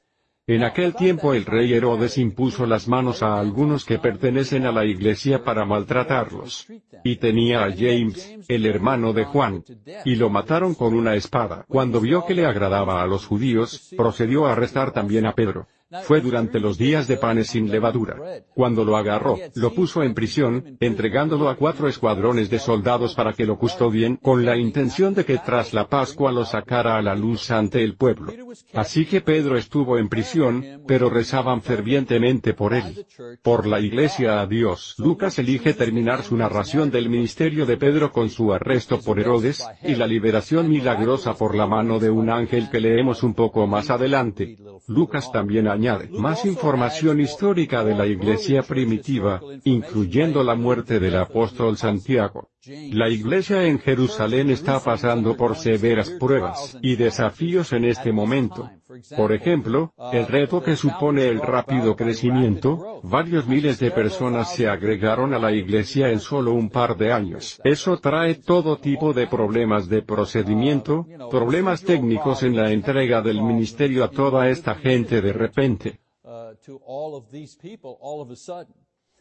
En 0.50 0.64
aquel 0.64 0.96
tiempo 0.96 1.32
el 1.32 1.44
rey 1.44 1.72
Herodes 1.72 2.18
impuso 2.18 2.66
las 2.66 2.88
manos 2.88 3.22
a 3.22 3.38
algunos 3.38 3.84
que 3.84 4.00
pertenecen 4.00 4.66
a 4.66 4.72
la 4.72 4.84
iglesia 4.84 5.44
para 5.44 5.64
maltratarlos. 5.64 6.66
Y 7.04 7.16
tenía 7.18 7.62
a 7.62 7.70
James, 7.70 8.36
el 8.48 8.66
hermano 8.66 9.12
de 9.12 9.26
Juan. 9.26 9.62
Y 10.04 10.16
lo 10.16 10.28
mataron 10.28 10.74
con 10.74 10.94
una 10.94 11.14
espada. 11.14 11.64
Cuando 11.68 12.00
vio 12.00 12.26
que 12.26 12.34
le 12.34 12.46
agradaba 12.46 13.00
a 13.00 13.06
los 13.06 13.26
judíos, 13.26 13.94
procedió 13.96 14.46
a 14.46 14.52
arrestar 14.54 14.90
también 14.90 15.24
a 15.24 15.36
Pedro. 15.36 15.68
Fue 16.04 16.20
durante 16.20 16.60
los 16.60 16.78
días 16.78 17.08
de 17.08 17.16
panes 17.16 17.48
sin 17.48 17.70
levadura. 17.70 18.16
Cuando 18.54 18.84
lo 18.84 18.96
agarró, 18.96 19.36
lo 19.54 19.74
puso 19.74 20.02
en 20.02 20.14
prisión, 20.14 20.76
entregándolo 20.78 21.48
a 21.48 21.56
cuatro 21.56 21.88
escuadrones 21.88 22.48
de 22.48 22.60
soldados 22.60 23.14
para 23.14 23.32
que 23.32 23.44
lo 23.44 23.58
custodien, 23.58 24.16
con 24.16 24.44
la 24.44 24.56
intención 24.56 25.14
de 25.14 25.24
que 25.24 25.38
tras 25.38 25.74
la 25.74 25.88
Pascua 25.88 26.30
lo 26.30 26.44
sacara 26.44 26.96
a 26.96 27.02
la 27.02 27.16
luz 27.16 27.50
ante 27.50 27.82
el 27.82 27.96
pueblo. 27.96 28.32
Así 28.72 29.04
que 29.04 29.20
Pedro 29.20 29.56
estuvo 29.56 29.98
en 29.98 30.08
prisión, 30.08 30.82
pero 30.86 31.10
rezaban 31.10 31.60
fervientemente 31.60 32.54
por 32.54 32.72
él. 32.72 33.04
Por 33.42 33.66
la 33.66 33.80
iglesia 33.80 34.40
a 34.40 34.46
Dios. 34.46 34.94
Lucas 34.98 35.38
elige 35.40 35.74
terminar 35.74 36.22
su 36.22 36.36
narración 36.36 36.90
del 36.90 37.08
ministerio 37.08 37.66
de 37.66 37.76
Pedro 37.76 38.12
con 38.12 38.30
su 38.30 38.52
arresto 38.52 39.00
por 39.00 39.18
Herodes, 39.18 39.66
y 39.82 39.96
la 39.96 40.06
liberación 40.06 40.68
milagrosa 40.68 41.34
por 41.34 41.56
la 41.56 41.66
mano 41.66 41.98
de 41.98 42.10
un 42.10 42.30
ángel 42.30 42.70
que 42.70 42.80
leemos 42.80 43.24
un 43.24 43.34
poco 43.34 43.66
más 43.66 43.90
adelante. 43.90 44.56
Lucas 44.86 45.32
también 45.32 45.66
más 46.12 46.44
información 46.44 47.20
histórica 47.20 47.84
de 47.84 47.94
la 47.94 48.06
iglesia 48.06 48.62
primitiva, 48.62 49.40
incluyendo 49.64 50.42
la 50.42 50.54
muerte 50.54 51.00
del 51.00 51.16
apóstol 51.16 51.76
Santiago. 51.76 52.50
La 52.66 53.08
iglesia 53.08 53.64
en 53.64 53.78
Jerusalén 53.78 54.50
está 54.50 54.80
pasando 54.80 55.34
por 55.34 55.56
severas 55.56 56.10
pruebas 56.10 56.76
y 56.82 56.94
desafíos 56.96 57.72
en 57.72 57.86
este 57.86 58.12
momento. 58.12 58.68
Por 59.16 59.32
ejemplo, 59.32 59.94
el 60.12 60.26
reto 60.26 60.62
que 60.62 60.76
supone 60.76 61.26
el 61.26 61.40
rápido 61.40 61.96
crecimiento, 61.96 63.00
varios 63.02 63.46
miles 63.46 63.78
de 63.78 63.90
personas 63.90 64.54
se 64.54 64.68
agregaron 64.68 65.32
a 65.32 65.38
la 65.38 65.52
iglesia 65.52 66.10
en 66.10 66.20
solo 66.20 66.52
un 66.52 66.68
par 66.68 66.98
de 66.98 67.12
años. 67.12 67.62
Eso 67.64 67.96
trae 67.96 68.34
todo 68.34 68.76
tipo 68.76 69.14
de 69.14 69.26
problemas 69.26 69.88
de 69.88 70.02
procedimiento, 70.02 71.06
problemas 71.30 71.82
técnicos 71.82 72.42
en 72.42 72.56
la 72.56 72.72
entrega 72.72 73.22
del 73.22 73.42
ministerio 73.42 74.04
a 74.04 74.10
toda 74.10 74.50
esta 74.50 74.74
gente 74.74 75.22
de 75.22 75.32
repente. 75.32 76.00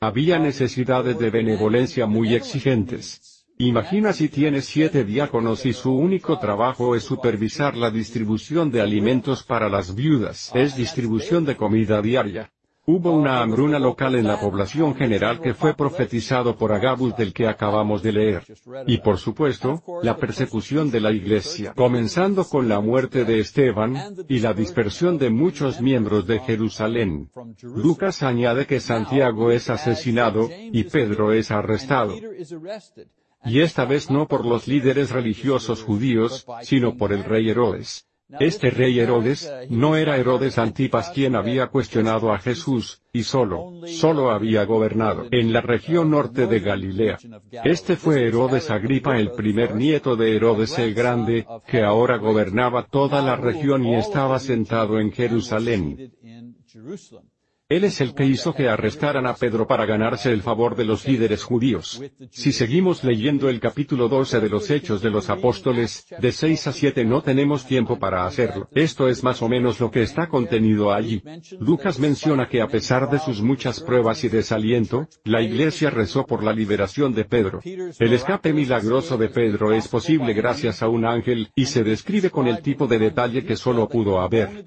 Había 0.01 0.39
necesidades 0.39 1.19
de 1.19 1.29
benevolencia 1.29 2.05
muy 2.05 2.33
exigentes. 2.33 3.45
Imagina 3.57 4.13
si 4.13 4.29
tienes 4.29 4.63
siete 4.63 5.03
diáconos 5.03 5.65
y 5.65 5.73
su 5.73 5.93
único 5.93 6.39
trabajo 6.39 6.95
es 6.95 7.03
supervisar 7.03 7.75
la 7.75 7.91
distribución 7.91 8.71
de 8.71 8.79
alimentos 8.79 9.43
para 9.43 9.67
las 9.67 9.95
viudas, 9.95 10.51
es 10.53 10.77
distribución 10.77 11.43
de 11.43 11.57
comida 11.57 12.01
diaria. 12.01 12.49
Hubo 12.91 13.11
una 13.11 13.41
hambruna 13.41 13.77
local 13.77 14.15
en 14.15 14.25
la 14.25 14.39
población 14.39 14.95
general 14.95 15.39
que 15.41 15.53
fue 15.53 15.75
profetizado 15.75 16.57
por 16.57 16.73
Agabus 16.73 17.15
del 17.15 17.33
que 17.33 17.47
acabamos 17.47 18.01
de 18.01 18.11
leer. 18.11 18.43
Y 18.87 18.97
por 18.97 19.19
supuesto, 19.19 19.83
la 20.01 20.17
persecución 20.17 20.89
de 20.89 20.99
la 20.99 21.11
iglesia, 21.11 21.73
comenzando 21.75 22.45
con 22.45 22.67
la 22.67 22.79
muerte 22.79 23.25
de 23.25 23.41
Esteban, 23.41 24.15
y 24.27 24.39
la 24.39 24.55
dispersión 24.55 25.19
de 25.19 25.29
muchos 25.29 25.81
miembros 25.81 26.25
de 26.25 26.39
Jerusalén. 26.39 27.29
Lucas 27.61 28.23
añade 28.23 28.65
que 28.65 28.79
Santiago 28.79 29.51
es 29.51 29.69
asesinado, 29.69 30.49
y 30.49 30.83
Pedro 30.85 31.31
es 31.31 31.51
arrestado. 31.51 32.15
Y 33.45 33.61
esta 33.61 33.85
vez 33.85 34.09
no 34.09 34.27
por 34.27 34.47
los 34.47 34.67
líderes 34.67 35.11
religiosos 35.11 35.83
judíos, 35.83 36.43
sino 36.63 36.97
por 36.97 37.13
el 37.13 37.23
rey 37.23 37.51
Herodes. 37.51 38.08
Este 38.39 38.69
rey 38.69 38.99
Herodes, 38.99 39.51
no 39.69 39.95
era 39.95 40.17
Herodes 40.17 40.59
Antipas 40.59 41.09
quien 41.09 41.35
había 41.35 41.67
cuestionado 41.67 42.31
a 42.31 42.37
Jesús, 42.37 43.01
y 43.11 43.23
solo, 43.23 43.81
solo 43.87 44.29
había 44.29 44.65
gobernado 44.65 45.27
en 45.31 45.51
la 45.51 45.61
región 45.61 46.11
norte 46.11 46.45
de 46.45 46.59
Galilea. 46.59 47.17
Este 47.63 47.95
fue 47.95 48.27
Herodes 48.27 48.69
Agripa 48.69 49.17
el 49.17 49.31
primer 49.31 49.75
nieto 49.75 50.15
de 50.15 50.35
Herodes 50.35 50.77
el 50.77 50.93
Grande, 50.93 51.47
que 51.67 51.81
ahora 51.81 52.17
gobernaba 52.17 52.85
toda 52.85 53.23
la 53.23 53.35
región 53.35 53.83
y 53.83 53.95
estaba 53.95 54.37
sentado 54.39 54.99
en 54.99 55.11
Jerusalén. 55.11 56.13
Él 57.69 57.83
es 57.83 58.01
el 58.01 58.15
que 58.15 58.25
hizo 58.25 58.55
que 58.55 58.67
arrestaran 58.67 59.27
a 59.27 59.35
Pedro 59.35 59.67
para 59.67 59.85
ganarse 59.85 60.31
el 60.31 60.41
favor 60.41 60.75
de 60.75 60.85
los 60.85 61.07
líderes 61.07 61.43
judíos. 61.43 62.01
Si 62.31 62.51
seguimos 62.51 63.03
leyendo 63.03 63.47
el 63.47 63.59
capítulo 63.59 64.09
12 64.09 64.39
de 64.39 64.49
los 64.49 64.71
Hechos 64.71 65.03
de 65.03 65.11
los 65.11 65.29
Apóstoles, 65.29 66.07
de 66.19 66.31
6 66.31 66.65
a 66.65 66.71
7 66.71 67.05
no 67.05 67.21
tenemos 67.21 67.67
tiempo 67.67 67.99
para 67.99 68.25
hacerlo. 68.25 68.67
Esto 68.73 69.07
es 69.07 69.23
más 69.23 69.43
o 69.43 69.49
menos 69.49 69.79
lo 69.79 69.91
que 69.91 70.01
está 70.01 70.27
contenido 70.27 70.91
allí. 70.91 71.21
Lucas 71.59 71.99
menciona 71.99 72.49
que 72.49 72.59
a 72.59 72.67
pesar 72.67 73.07
de 73.07 73.19
sus 73.19 73.39
muchas 73.39 73.81
pruebas 73.81 74.23
y 74.23 74.29
desaliento, 74.29 75.07
la 75.23 75.43
iglesia 75.43 75.91
rezó 75.91 76.25
por 76.25 76.43
la 76.43 76.53
liberación 76.53 77.13
de 77.13 77.25
Pedro. 77.25 77.61
El 77.63 78.13
escape 78.13 78.51
milagroso 78.51 79.15
de 79.15 79.29
Pedro 79.29 79.73
es 79.73 79.87
posible 79.87 80.33
gracias 80.33 80.81
a 80.81 80.89
un 80.89 81.05
ángel, 81.05 81.51
y 81.53 81.65
se 81.65 81.83
describe 81.83 82.31
con 82.31 82.47
el 82.47 82.63
tipo 82.63 82.87
de 82.87 82.97
detalle 82.97 83.45
que 83.45 83.55
solo 83.55 83.87
pudo 83.87 84.21
haber 84.21 84.65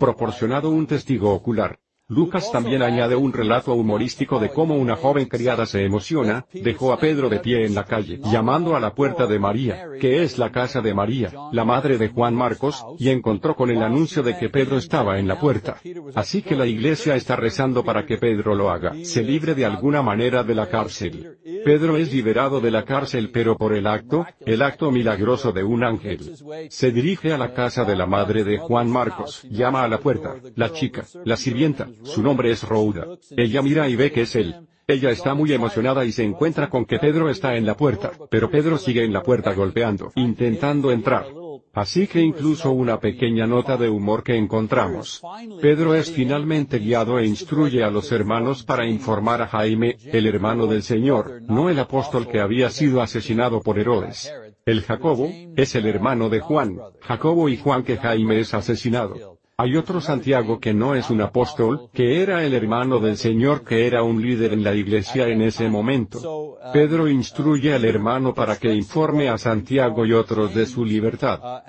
proporcionado 0.00 0.70
un 0.70 0.88
testigo 0.88 1.32
ocular. 1.32 1.78
Lucas 2.10 2.50
también 2.50 2.82
añade 2.82 3.14
un 3.14 3.32
relato 3.32 3.72
humorístico 3.72 4.40
de 4.40 4.48
cómo 4.50 4.74
una 4.74 4.96
joven 4.96 5.26
criada 5.26 5.64
se 5.64 5.84
emociona, 5.84 6.44
dejó 6.52 6.92
a 6.92 6.98
Pedro 6.98 7.28
de 7.28 7.38
pie 7.38 7.64
en 7.64 7.76
la 7.76 7.84
calle, 7.84 8.18
llamando 8.24 8.74
a 8.74 8.80
la 8.80 8.94
puerta 8.94 9.28
de 9.28 9.38
María, 9.38 9.86
que 10.00 10.24
es 10.24 10.36
la 10.36 10.50
casa 10.50 10.80
de 10.80 10.92
María, 10.92 11.30
la 11.52 11.64
madre 11.64 11.98
de 11.98 12.08
Juan 12.08 12.34
Marcos, 12.34 12.84
y 12.98 13.10
encontró 13.10 13.54
con 13.54 13.70
el 13.70 13.80
anuncio 13.80 14.24
de 14.24 14.36
que 14.36 14.48
Pedro 14.48 14.76
estaba 14.76 15.20
en 15.20 15.28
la 15.28 15.38
puerta. 15.38 15.76
Así 16.16 16.42
que 16.42 16.56
la 16.56 16.66
iglesia 16.66 17.14
está 17.14 17.36
rezando 17.36 17.84
para 17.84 18.04
que 18.04 18.18
Pedro 18.18 18.56
lo 18.56 18.70
haga, 18.70 18.92
se 19.04 19.22
libre 19.22 19.54
de 19.54 19.64
alguna 19.64 20.02
manera 20.02 20.42
de 20.42 20.56
la 20.56 20.68
cárcel. 20.68 21.38
Pedro 21.64 21.96
es 21.96 22.12
liberado 22.12 22.60
de 22.60 22.72
la 22.72 22.84
cárcel 22.84 23.30
pero 23.32 23.56
por 23.56 23.72
el 23.72 23.86
acto, 23.86 24.26
el 24.44 24.62
acto 24.62 24.90
milagroso 24.90 25.52
de 25.52 25.62
un 25.62 25.84
ángel. 25.84 26.32
Se 26.70 26.90
dirige 26.90 27.32
a 27.32 27.38
la 27.38 27.54
casa 27.54 27.84
de 27.84 27.94
la 27.94 28.06
madre 28.06 28.42
de 28.42 28.58
Juan 28.58 28.90
Marcos, 28.90 29.42
llama 29.48 29.84
a 29.84 29.88
la 29.88 29.98
puerta, 29.98 30.34
la 30.56 30.72
chica, 30.72 31.04
la 31.24 31.36
sirvienta, 31.36 31.88
su 32.02 32.22
nombre 32.22 32.50
es 32.50 32.62
Rouda. 32.62 33.06
Ella 33.36 33.62
mira 33.62 33.88
y 33.88 33.96
ve 33.96 34.12
que 34.12 34.22
es 34.22 34.34
él. 34.36 34.54
Ella 34.86 35.10
está 35.10 35.34
muy 35.34 35.52
emocionada 35.52 36.04
y 36.04 36.10
se 36.10 36.24
encuentra 36.24 36.68
con 36.68 36.84
que 36.84 36.98
Pedro 36.98 37.30
está 37.30 37.54
en 37.56 37.64
la 37.64 37.76
puerta, 37.76 38.10
pero 38.28 38.50
Pedro 38.50 38.76
sigue 38.76 39.04
en 39.04 39.12
la 39.12 39.22
puerta 39.22 39.52
golpeando, 39.54 40.10
intentando 40.16 40.90
entrar. 40.90 41.26
Así 41.72 42.08
que 42.08 42.20
incluso 42.20 42.72
una 42.72 42.98
pequeña 42.98 43.46
nota 43.46 43.76
de 43.76 43.88
humor 43.88 44.24
que 44.24 44.36
encontramos. 44.36 45.22
Pedro 45.60 45.94
es 45.94 46.10
finalmente 46.10 46.80
guiado 46.80 47.20
e 47.20 47.26
instruye 47.26 47.84
a 47.84 47.90
los 47.90 48.10
hermanos 48.10 48.64
para 48.64 48.84
informar 48.84 49.42
a 49.42 49.46
Jaime, 49.46 49.96
el 50.06 50.26
hermano 50.26 50.66
del 50.66 50.82
Señor, 50.82 51.42
no 51.42 51.70
el 51.70 51.78
apóstol 51.78 52.26
que 52.26 52.40
había 52.40 52.70
sido 52.70 53.00
asesinado 53.00 53.60
por 53.60 53.78
Herodes. 53.78 54.32
El 54.66 54.82
Jacobo, 54.82 55.30
es 55.56 55.76
el 55.76 55.86
hermano 55.86 56.28
de 56.28 56.40
Juan, 56.40 56.78
Jacobo 57.00 57.48
y 57.48 57.56
Juan 57.56 57.84
que 57.84 57.96
Jaime 57.96 58.40
es 58.40 58.52
asesinado. 58.54 59.39
Hay 59.60 59.76
otro 59.76 60.00
Santiago 60.00 60.58
que 60.58 60.72
no 60.72 60.94
es 60.94 61.10
un 61.10 61.20
apóstol, 61.20 61.90
que 61.92 62.22
era 62.22 62.42
el 62.46 62.54
hermano 62.54 62.98
del 62.98 63.18
Señor 63.18 63.62
que 63.62 63.86
era 63.86 64.02
un 64.02 64.22
líder 64.22 64.54
en 64.54 64.64
la 64.64 64.74
iglesia 64.74 65.28
en 65.28 65.42
ese 65.42 65.68
momento. 65.68 66.56
Pedro 66.72 67.06
instruye 67.06 67.74
al 67.74 67.84
hermano 67.84 68.32
para 68.32 68.56
que 68.56 68.72
informe 68.72 69.28
a 69.28 69.36
Santiago 69.36 70.06
y 70.06 70.14
otros 70.14 70.54
de 70.54 70.64
su 70.64 70.82
libertad. 70.82 71.62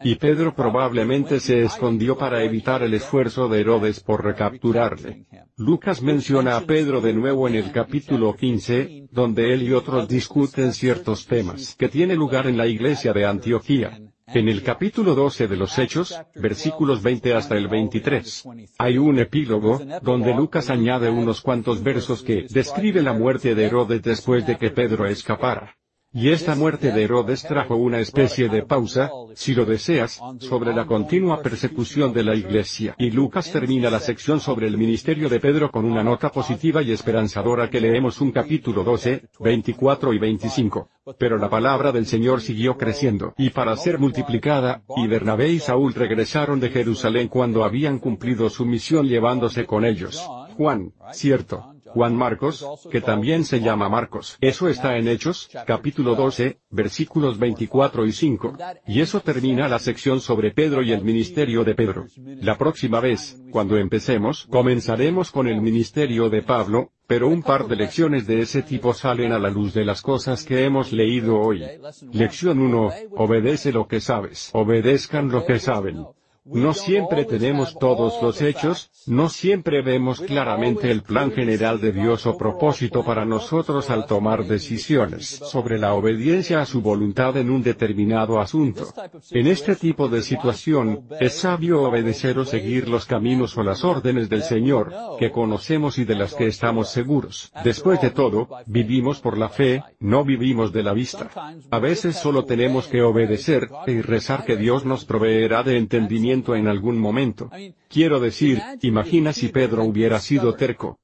Y 0.00 0.14
Pedro 0.14 0.54
probablemente 0.54 1.40
se 1.40 1.64
escondió 1.64 2.16
para 2.16 2.44
evitar 2.44 2.84
el 2.84 2.94
esfuerzo 2.94 3.48
de 3.48 3.60
Herodes 3.60 3.98
por 3.98 4.22
recapturarle. 4.22 5.26
Lucas 5.56 6.00
menciona 6.02 6.56
a 6.56 6.60
Pedro 6.60 7.00
de 7.00 7.14
nuevo 7.14 7.48
en 7.48 7.56
el 7.56 7.72
capítulo 7.72 8.36
15, 8.36 9.08
donde 9.10 9.52
él 9.52 9.64
y 9.64 9.72
otros 9.72 10.06
discuten 10.06 10.72
ciertos 10.72 11.26
temas 11.26 11.74
que 11.74 11.88
tiene 11.88 12.14
lugar 12.14 12.46
en 12.46 12.56
la 12.56 12.68
iglesia 12.68 13.12
de 13.12 13.26
Antioquía. 13.26 13.98
En 14.34 14.46
el 14.48 14.62
capítulo 14.62 15.14
12 15.14 15.48
de 15.48 15.56
los 15.56 15.78
Hechos, 15.78 16.14
versículos 16.34 17.02
20 17.02 17.32
hasta 17.34 17.56
el 17.56 17.66
23, 17.66 18.44
hay 18.78 18.98
un 18.98 19.18
epílogo, 19.18 19.80
donde 20.02 20.34
Lucas 20.34 20.68
añade 20.68 21.08
unos 21.08 21.40
cuantos 21.40 21.82
versos 21.82 22.22
que 22.22 22.46
describe 22.50 23.00
la 23.02 23.14
muerte 23.14 23.54
de 23.54 23.64
Herodes 23.64 24.02
después 24.02 24.46
de 24.46 24.56
que 24.58 24.70
Pedro 24.70 25.06
escapara. 25.06 25.74
Y 26.20 26.30
esta 26.30 26.56
muerte 26.56 26.90
de 26.90 27.04
Herodes 27.04 27.44
trajo 27.44 27.76
una 27.76 28.00
especie 28.00 28.48
de 28.48 28.64
pausa, 28.64 29.08
si 29.34 29.54
lo 29.54 29.64
deseas, 29.64 30.20
sobre 30.40 30.74
la 30.74 30.84
continua 30.84 31.40
persecución 31.40 32.12
de 32.12 32.24
la 32.24 32.34
iglesia. 32.34 32.96
Y 32.98 33.12
Lucas 33.12 33.52
termina 33.52 33.88
la 33.88 34.00
sección 34.00 34.40
sobre 34.40 34.66
el 34.66 34.76
ministerio 34.76 35.28
de 35.28 35.38
Pedro 35.38 35.70
con 35.70 35.84
una 35.84 36.02
nota 36.02 36.32
positiva 36.32 36.82
y 36.82 36.90
esperanzadora 36.90 37.70
que 37.70 37.80
leemos 37.80 38.20
un 38.20 38.32
capítulo 38.32 38.82
12, 38.82 39.28
24 39.38 40.12
y 40.12 40.18
25. 40.18 40.88
Pero 41.20 41.38
la 41.38 41.48
palabra 41.48 41.92
del 41.92 42.06
Señor 42.06 42.40
siguió 42.40 42.76
creciendo, 42.76 43.32
y 43.38 43.50
para 43.50 43.76
ser 43.76 44.00
multiplicada, 44.00 44.82
y 44.96 45.06
Bernabé 45.06 45.50
y 45.52 45.60
Saúl 45.60 45.94
regresaron 45.94 46.58
de 46.58 46.70
Jerusalén 46.70 47.28
cuando 47.28 47.62
habían 47.62 48.00
cumplido 48.00 48.50
su 48.50 48.66
misión 48.66 49.06
llevándose 49.06 49.66
con 49.66 49.84
ellos. 49.84 50.28
Juan, 50.56 50.92
cierto, 51.12 51.76
Juan 51.88 52.16
Marcos, 52.16 52.66
que 52.90 53.00
también 53.00 53.44
se 53.44 53.60
llama 53.60 53.88
Marcos. 53.88 54.36
Eso 54.40 54.68
está 54.68 54.96
en 54.96 55.08
Hechos, 55.08 55.50
capítulo 55.66 56.14
12, 56.14 56.60
versículos 56.70 57.38
24 57.38 58.06
y 58.06 58.12
5. 58.12 58.56
Y 58.86 59.00
eso 59.00 59.20
termina 59.20 59.68
la 59.68 59.78
sección 59.78 60.20
sobre 60.20 60.50
Pedro 60.52 60.82
y 60.82 60.92
el 60.92 61.02
ministerio 61.02 61.64
de 61.64 61.74
Pedro. 61.74 62.06
La 62.16 62.56
próxima 62.56 63.00
vez, 63.00 63.42
cuando 63.50 63.76
empecemos, 63.76 64.46
comenzaremos 64.50 65.30
con 65.30 65.48
el 65.48 65.60
ministerio 65.60 66.28
de 66.28 66.42
Pablo, 66.42 66.92
pero 67.06 67.28
un 67.28 67.42
par 67.42 67.66
de 67.66 67.76
lecciones 67.76 68.26
de 68.26 68.40
ese 68.40 68.62
tipo 68.62 68.92
salen 68.92 69.32
a 69.32 69.38
la 69.38 69.48
luz 69.48 69.72
de 69.72 69.84
las 69.84 70.02
cosas 70.02 70.44
que 70.44 70.64
hemos 70.64 70.92
leído 70.92 71.40
hoy. 71.40 71.64
Lección 72.12 72.58
1, 72.60 72.90
obedece 73.16 73.72
lo 73.72 73.88
que 73.88 74.00
sabes. 74.00 74.50
Obedezcan 74.52 75.30
lo 75.30 75.46
que 75.46 75.58
saben. 75.58 76.04
No 76.50 76.72
siempre 76.72 77.26
tenemos 77.26 77.78
todos 77.78 78.22
los 78.22 78.40
hechos, 78.40 78.90
no 79.06 79.28
siempre 79.28 79.82
vemos 79.82 80.20
claramente 80.20 80.90
el 80.90 81.02
plan 81.02 81.30
general 81.30 81.80
de 81.80 81.92
Dios 81.92 82.26
o 82.26 82.38
propósito 82.38 83.04
para 83.04 83.26
nosotros 83.26 83.90
al 83.90 84.06
tomar 84.06 84.46
decisiones 84.46 85.26
sobre 85.26 85.78
la 85.78 85.92
obediencia 85.92 86.60
a 86.60 86.66
su 86.66 86.80
voluntad 86.80 87.36
en 87.36 87.50
un 87.50 87.62
determinado 87.62 88.40
asunto. 88.40 88.86
En 89.30 89.46
este 89.46 89.76
tipo 89.76 90.08
de 90.08 90.22
situación, 90.22 91.06
es 91.20 91.34
sabio 91.34 91.82
obedecer 91.82 92.38
o 92.38 92.44
seguir 92.46 92.88
los 92.88 93.04
caminos 93.04 93.56
o 93.58 93.62
las 93.62 93.84
órdenes 93.84 94.30
del 94.30 94.42
Señor, 94.42 94.94
que 95.18 95.30
conocemos 95.30 95.98
y 95.98 96.04
de 96.04 96.14
las 96.14 96.34
que 96.34 96.46
estamos 96.46 96.88
seguros. 96.90 97.52
Después 97.62 98.00
de 98.00 98.10
todo, 98.10 98.48
vivimos 98.66 99.20
por 99.20 99.36
la 99.36 99.50
fe, 99.50 99.82
no 100.00 100.24
vivimos 100.24 100.72
de 100.72 100.82
la 100.82 100.94
vista. 100.94 101.28
A 101.70 101.78
veces 101.78 102.16
solo 102.16 102.44
tenemos 102.44 102.86
que 102.86 103.02
obedecer, 103.02 103.68
y 103.86 104.00
rezar 104.00 104.44
que 104.46 104.56
Dios 104.56 104.86
nos 104.86 105.04
proveerá 105.04 105.62
de 105.62 105.76
entendimiento 105.76 106.37
en 106.54 106.68
algún 106.68 106.98
momento. 106.98 107.50
Quiero 107.88 108.20
decir, 108.20 108.60
imagina 108.82 109.32
si 109.32 109.48
Pedro 109.48 109.84
hubiera 109.84 110.18
sido 110.20 110.54
terco. 110.54 110.98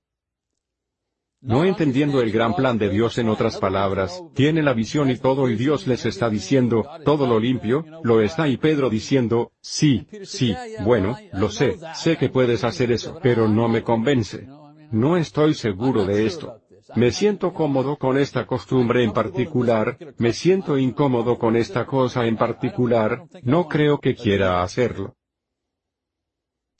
No 1.45 1.67
entendiendo 1.67 2.23
el 2.23 2.33
gran 2.33 2.57
plan 2.57 2.79
de 2.79 2.89
Dios 2.89 3.19
en 3.19 3.29
otras 3.29 3.59
palabras, 3.59 4.23
tiene 4.33 4.63
la 4.63 4.73
visión 4.73 5.11
y 5.11 5.19
todo 5.19 5.51
y 5.51 5.57
Dios 5.57 5.87
les 5.87 6.07
está 6.07 6.31
diciendo, 6.31 6.89
todo 7.05 7.27
lo 7.27 7.39
limpio, 7.39 7.85
lo 8.03 8.23
está 8.23 8.49
y 8.49 8.57
Pedro 8.57 8.89
diciendo, 8.89 9.53
sí, 9.61 10.07
sí, 10.23 10.57
bueno, 10.85 11.19
lo 11.35 11.51
sé, 11.51 11.77
sé 11.95 12.17
que 12.17 12.31
puedes 12.31 12.65
hacer 12.65 12.91
eso, 12.93 13.19
pero 13.23 13.47
no 13.47 13.69
me 13.69 13.83
convence. 13.83 14.49
No 14.91 15.19
estoy 15.19 15.53
seguro 15.53 16.07
de 16.07 16.25
esto. 16.25 16.63
Me 16.97 17.11
siento 17.11 17.53
cómodo 17.53 17.97
con 17.97 18.17
esta 18.17 18.47
costumbre 18.47 19.05
en 19.05 19.13
particular, 19.13 19.99
me 20.17 20.33
siento 20.33 20.79
incómodo 20.79 21.39
con 21.39 21.57
esta 21.57 21.85
cosa 21.85 22.25
en 22.27 22.37
particular, 22.37 23.27
no 23.43 23.69
creo 23.69 23.99
que 23.99 24.15
quiera 24.15 24.63
hacerlo. 24.63 25.15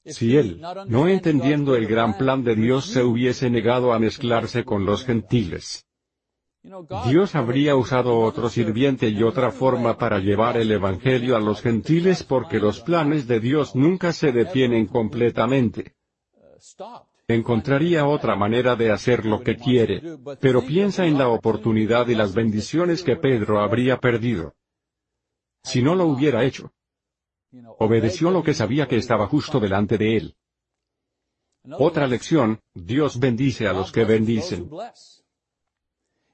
Si 0.07 0.37
él, 0.37 0.61
no 0.87 1.09
entendiendo 1.09 1.77
el 1.77 1.87
gran 1.87 2.19
plan 2.19 2.45
de 2.45 2.55
Dios, 2.55 2.87
se 2.87 3.03
hubiese 3.03 3.49
negado 3.51 3.93
a 3.93 3.99
mezclarse 3.99 4.65
con 4.65 4.85
los 4.85 5.05
gentiles, 5.05 5.87
Dios 7.07 7.35
habría 7.35 7.77
usado 7.77 8.21
otro 8.21 8.49
sirviente 8.49 9.11
y 9.11 9.23
otra 9.23 9.51
forma 9.51 9.99
para 9.99 10.19
llevar 10.19 10.57
el 10.57 10.73
Evangelio 10.73 11.37
a 11.37 11.41
los 11.41 11.61
gentiles 11.61 12.23
porque 12.23 12.59
los 12.59 12.81
planes 12.81 13.27
de 13.27 13.39
Dios 13.39 13.77
nunca 13.77 14.15
se 14.15 14.33
detienen 14.33 14.87
completamente. 14.87 15.95
Encontraría 17.29 18.07
otra 18.07 18.35
manera 18.35 18.77
de 18.77 18.91
hacer 18.91 19.27
lo 19.27 19.43
que 19.43 19.57
quiere, 19.57 20.01
pero 20.41 20.63
piensa 20.65 21.05
en 21.05 21.19
la 21.19 21.29
oportunidad 21.29 22.09
y 22.09 22.15
las 22.15 22.35
bendiciones 22.35 23.03
que 23.03 23.17
Pedro 23.17 23.61
habría 23.61 23.99
perdido. 23.99 24.55
Si 25.63 25.83
no 25.83 25.95
lo 25.95 26.07
hubiera 26.07 26.45
hecho, 26.45 26.73
Obedeció 27.79 28.31
lo 28.31 28.43
que 28.43 28.55
sabía 28.55 28.89
que 28.89 28.97
estaba 28.97 29.27
justo 29.27 29.61
delante 29.61 29.99
de 29.99 30.17
él. 30.17 30.37
Otra 31.79 32.07
lección, 32.07 32.61
Dios 32.75 33.19
bendice 33.19 33.67
a 33.67 33.73
los 33.73 33.91
que 33.91 34.05
bendicen. 34.05 34.69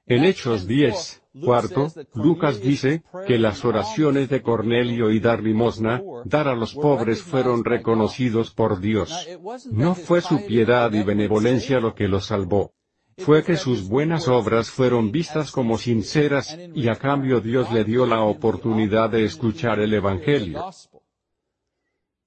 En 0.05 0.25
Hechos 0.25 0.67
10, 0.67 1.23
cuarto, 1.45 1.87
Lucas 2.15 2.59
dice, 2.59 3.03
que 3.27 3.39
las 3.39 3.63
oraciones 3.63 4.29
de 4.29 4.41
Cornelio 4.41 5.09
y 5.11 5.19
dar 5.19 5.41
limosna, 5.41 6.01
dar 6.25 6.47
a 6.47 6.55
los 6.55 6.73
pobres 6.73 7.21
fueron 7.21 7.63
reconocidos 7.63 8.51
por 8.51 8.79
Dios. 8.81 9.27
No 9.71 9.95
fue 9.95 10.21
su 10.21 10.45
piedad 10.45 10.91
y 10.91 11.03
benevolencia 11.03 11.79
lo 11.79 11.95
que 11.95 12.07
los 12.07 12.25
salvó. 12.25 12.73
Fue 13.17 13.43
que 13.43 13.55
sus 13.55 13.87
buenas 13.87 14.27
obras 14.27 14.69
fueron 14.69 15.11
vistas 15.11 15.51
como 15.51 15.77
sinceras, 15.77 16.57
y 16.73 16.89
a 16.89 16.95
cambio 16.95 17.39
Dios 17.39 17.71
le 17.71 17.83
dio 17.83 18.05
la 18.05 18.21
oportunidad 18.23 19.11
de 19.11 19.23
escuchar 19.23 19.79
el 19.79 19.93
Evangelio. 19.93 20.65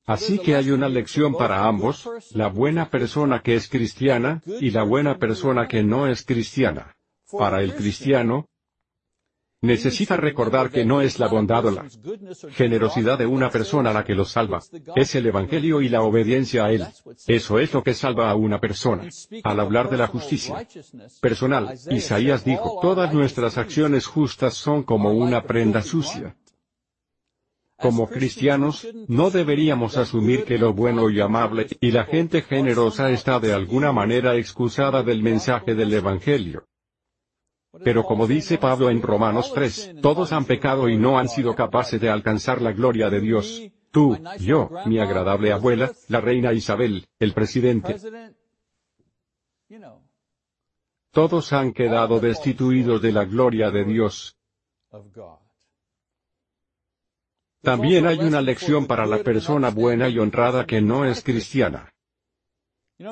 Así 0.06 0.38
que 0.38 0.54
hay 0.54 0.70
una 0.70 0.88
lección 0.88 1.34
para 1.34 1.66
ambos, 1.66 2.08
la 2.32 2.48
buena 2.48 2.90
persona 2.90 3.40
que 3.40 3.54
es 3.54 3.68
cristiana, 3.68 4.42
y 4.60 4.70
la 4.70 4.82
buena 4.82 5.18
persona 5.18 5.66
que 5.66 5.82
no 5.82 6.06
es 6.06 6.24
cristiana. 6.24 6.94
Para 7.38 7.62
el 7.62 7.74
cristiano, 7.74 8.46
necesita 9.64 10.16
recordar 10.16 10.70
que 10.70 10.84
no 10.84 11.00
es 11.00 11.18
la 11.18 11.26
bondad 11.26 11.64
o 11.66 11.70
la 11.70 11.86
generosidad 12.50 13.18
de 13.18 13.26
una 13.26 13.50
persona 13.50 13.92
la 13.92 14.04
que 14.04 14.14
lo 14.14 14.24
salva, 14.24 14.62
es 14.94 15.14
el 15.14 15.26
Evangelio 15.26 15.80
y 15.80 15.88
la 15.88 16.02
obediencia 16.02 16.66
a 16.66 16.72
él. 16.72 16.86
Eso 17.26 17.58
es 17.58 17.72
lo 17.72 17.82
que 17.82 17.94
salva 17.94 18.30
a 18.30 18.34
una 18.34 18.60
persona. 18.60 19.08
Al 19.42 19.60
hablar 19.60 19.88
de 19.90 19.96
la 19.96 20.06
justicia 20.06 20.66
personal, 21.20 21.74
Isaías 21.90 22.44
dijo, 22.44 22.78
todas 22.80 23.12
nuestras 23.14 23.56
acciones 23.56 24.06
justas 24.06 24.54
son 24.54 24.82
como 24.82 25.12
una 25.12 25.42
prenda 25.42 25.80
sucia. 25.82 26.36
Como 27.76 28.08
cristianos, 28.08 28.86
no 29.08 29.30
deberíamos 29.30 29.96
asumir 29.96 30.44
que 30.44 30.58
lo 30.58 30.72
bueno 30.72 31.10
y 31.10 31.20
amable 31.20 31.66
y 31.80 31.90
la 31.90 32.04
gente 32.04 32.42
generosa 32.42 33.10
está 33.10 33.40
de 33.40 33.52
alguna 33.52 33.92
manera 33.92 34.36
excusada 34.36 35.02
del 35.02 35.22
mensaje 35.22 35.74
del 35.74 35.92
Evangelio. 35.92 36.64
Pero 37.82 38.04
como 38.04 38.26
dice 38.26 38.58
Pablo 38.58 38.90
en 38.90 39.02
Romanos 39.02 39.52
3, 39.52 39.96
todos 40.00 40.32
han 40.32 40.44
pecado 40.44 40.88
y 40.88 40.96
no 40.96 41.18
han 41.18 41.28
sido 41.28 41.54
capaces 41.54 42.00
de 42.00 42.08
alcanzar 42.08 42.62
la 42.62 42.72
gloria 42.72 43.10
de 43.10 43.20
Dios. 43.20 43.62
Tú, 43.90 44.16
yo, 44.38 44.70
mi 44.86 44.98
agradable 44.98 45.52
abuela, 45.52 45.92
la 46.08 46.20
reina 46.20 46.52
Isabel, 46.52 47.06
el 47.18 47.32
presidente. 47.32 47.96
Todos 51.10 51.52
han 51.52 51.72
quedado 51.72 52.20
destituidos 52.20 53.02
de 53.02 53.12
la 53.12 53.24
gloria 53.24 53.70
de 53.70 53.84
Dios. 53.84 54.36
También 57.64 58.06
hay 58.06 58.18
una 58.18 58.40
lección 58.40 58.86
para 58.86 59.06
la 59.06 59.18
persona 59.18 59.70
buena 59.70 60.08
y 60.08 60.18
honrada 60.18 60.66
que 60.66 60.80
no 60.80 61.04
es 61.04 61.22
cristiana. 61.22 61.90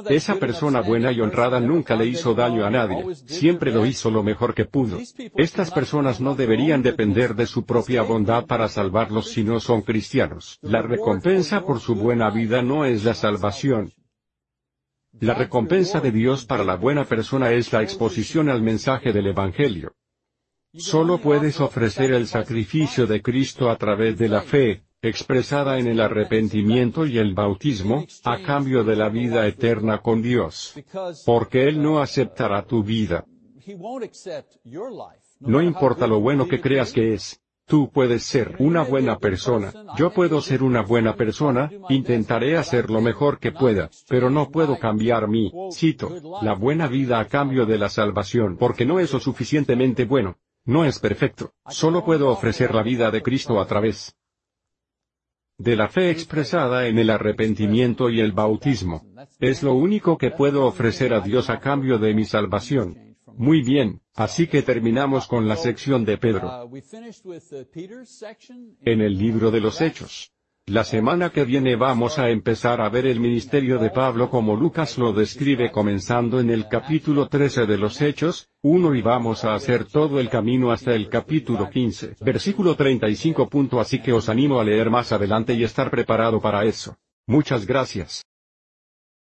Esa 0.08 0.36
persona 0.36 0.80
buena 0.80 1.10
y 1.10 1.20
honrada 1.20 1.58
nunca 1.58 1.96
le 1.96 2.06
hizo 2.06 2.34
daño 2.34 2.64
a 2.64 2.70
nadie, 2.70 3.02
siempre 3.26 3.72
lo 3.72 3.84
hizo 3.84 4.12
lo 4.12 4.22
mejor 4.22 4.54
que 4.54 4.64
pudo. 4.64 4.98
Estas 5.36 5.72
personas 5.72 6.20
no 6.20 6.36
deberían 6.36 6.82
depender 6.82 7.34
de 7.34 7.46
su 7.46 7.64
propia 7.64 8.02
bondad 8.02 8.46
para 8.46 8.68
salvarlos 8.68 9.30
si 9.30 9.42
no 9.42 9.58
son 9.58 9.82
cristianos. 9.82 10.58
La 10.62 10.82
recompensa 10.82 11.64
por 11.64 11.80
su 11.80 11.96
buena 11.96 12.30
vida 12.30 12.62
no 12.62 12.84
es 12.84 13.02
la 13.02 13.14
salvación. 13.14 13.92
La 15.18 15.34
recompensa 15.34 16.00
de 16.00 16.12
Dios 16.12 16.44
para 16.44 16.62
la 16.62 16.76
buena 16.76 17.04
persona 17.04 17.50
es 17.50 17.72
la 17.72 17.82
exposición 17.82 18.48
al 18.48 18.62
mensaje 18.62 19.12
del 19.12 19.26
Evangelio. 19.26 19.94
Solo 20.74 21.18
puedes 21.18 21.60
ofrecer 21.60 22.14
el 22.14 22.26
sacrificio 22.26 23.06
de 23.06 23.20
Cristo 23.20 23.68
a 23.68 23.76
través 23.76 24.16
de 24.16 24.30
la 24.30 24.40
fe, 24.40 24.84
expresada 25.02 25.78
en 25.78 25.86
el 25.86 26.00
arrepentimiento 26.00 27.04
y 27.04 27.18
el 27.18 27.34
bautismo, 27.34 28.06
a 28.24 28.38
cambio 28.40 28.82
de 28.82 28.96
la 28.96 29.10
vida 29.10 29.46
eterna 29.46 29.98
con 29.98 30.22
Dios. 30.22 30.74
Porque 31.26 31.68
Él 31.68 31.82
no 31.82 32.00
aceptará 32.00 32.62
tu 32.62 32.82
vida. 32.82 33.26
No 35.40 35.60
importa 35.60 36.06
lo 36.06 36.20
bueno 36.20 36.48
que 36.48 36.62
creas 36.62 36.90
que 36.90 37.12
es. 37.12 37.38
Tú 37.66 37.90
puedes 37.90 38.22
ser 38.22 38.56
una 38.58 38.82
buena 38.82 39.18
persona, 39.18 39.72
yo 39.96 40.12
puedo 40.12 40.40
ser 40.40 40.62
una 40.62 40.82
buena 40.82 41.16
persona, 41.16 41.70
intentaré 41.90 42.56
hacer 42.56 42.90
lo 42.90 43.00
mejor 43.02 43.38
que 43.38 43.52
pueda, 43.52 43.90
pero 44.08 44.30
no 44.30 44.50
puedo 44.50 44.78
cambiar 44.78 45.28
mi, 45.28 45.52
cito, 45.70 46.40
la 46.42 46.54
buena 46.54 46.88
vida 46.88 47.20
a 47.20 47.28
cambio 47.28 47.66
de 47.66 47.78
la 47.78 47.88
salvación 47.88 48.56
porque 48.56 48.84
no 48.84 49.00
es 49.00 49.12
lo 49.12 49.20
suficientemente 49.20 50.06
bueno. 50.06 50.38
No 50.64 50.84
es 50.84 50.98
perfecto, 50.98 51.54
solo 51.68 52.04
puedo 52.04 52.28
ofrecer 52.28 52.74
la 52.74 52.82
vida 52.82 53.10
de 53.10 53.22
Cristo 53.22 53.60
a 53.60 53.66
través 53.66 54.16
de 55.58 55.76
la 55.76 55.88
fe 55.88 56.10
expresada 56.10 56.88
en 56.88 56.98
el 56.98 57.10
arrepentimiento 57.10 58.10
y 58.10 58.20
el 58.20 58.32
bautismo. 58.32 59.04
Es 59.38 59.62
lo 59.62 59.74
único 59.74 60.18
que 60.18 60.30
puedo 60.30 60.66
ofrecer 60.66 61.14
a 61.14 61.20
Dios 61.20 61.50
a 61.50 61.60
cambio 61.60 61.98
de 61.98 62.14
mi 62.14 62.24
salvación. 62.24 63.16
Muy 63.26 63.62
bien, 63.62 64.02
así 64.14 64.46
que 64.46 64.62
terminamos 64.62 65.26
con 65.26 65.48
la 65.48 65.56
sección 65.56 66.04
de 66.04 66.18
Pedro. 66.18 66.68
En 68.84 69.00
el 69.00 69.18
libro 69.18 69.50
de 69.50 69.60
los 69.60 69.80
Hechos. 69.80 70.32
La 70.68 70.84
semana 70.84 71.30
que 71.30 71.44
viene 71.44 71.74
vamos 71.74 72.20
a 72.20 72.30
empezar 72.30 72.80
a 72.80 72.88
ver 72.88 73.04
el 73.06 73.18
ministerio 73.18 73.80
de 73.80 73.90
Pablo 73.90 74.30
como 74.30 74.54
Lucas 74.54 74.96
lo 74.96 75.12
describe 75.12 75.72
comenzando 75.72 76.38
en 76.38 76.50
el 76.50 76.68
capítulo 76.68 77.26
13 77.26 77.66
de 77.66 77.78
los 77.78 78.00
Hechos, 78.00 78.48
1 78.62 78.94
y 78.94 79.02
vamos 79.02 79.44
a 79.44 79.54
hacer 79.54 79.86
todo 79.86 80.20
el 80.20 80.28
camino 80.28 80.70
hasta 80.70 80.94
el 80.94 81.08
capítulo 81.08 81.68
15, 81.68 82.14
versículo 82.20 82.76
35. 82.76 83.48
Así 83.80 84.00
que 84.00 84.12
os 84.12 84.28
animo 84.28 84.60
a 84.60 84.64
leer 84.64 84.88
más 84.88 85.10
adelante 85.10 85.52
y 85.52 85.64
estar 85.64 85.90
preparado 85.90 86.40
para 86.40 86.64
eso. 86.64 86.96
Muchas 87.26 87.66
gracias. 87.66 88.22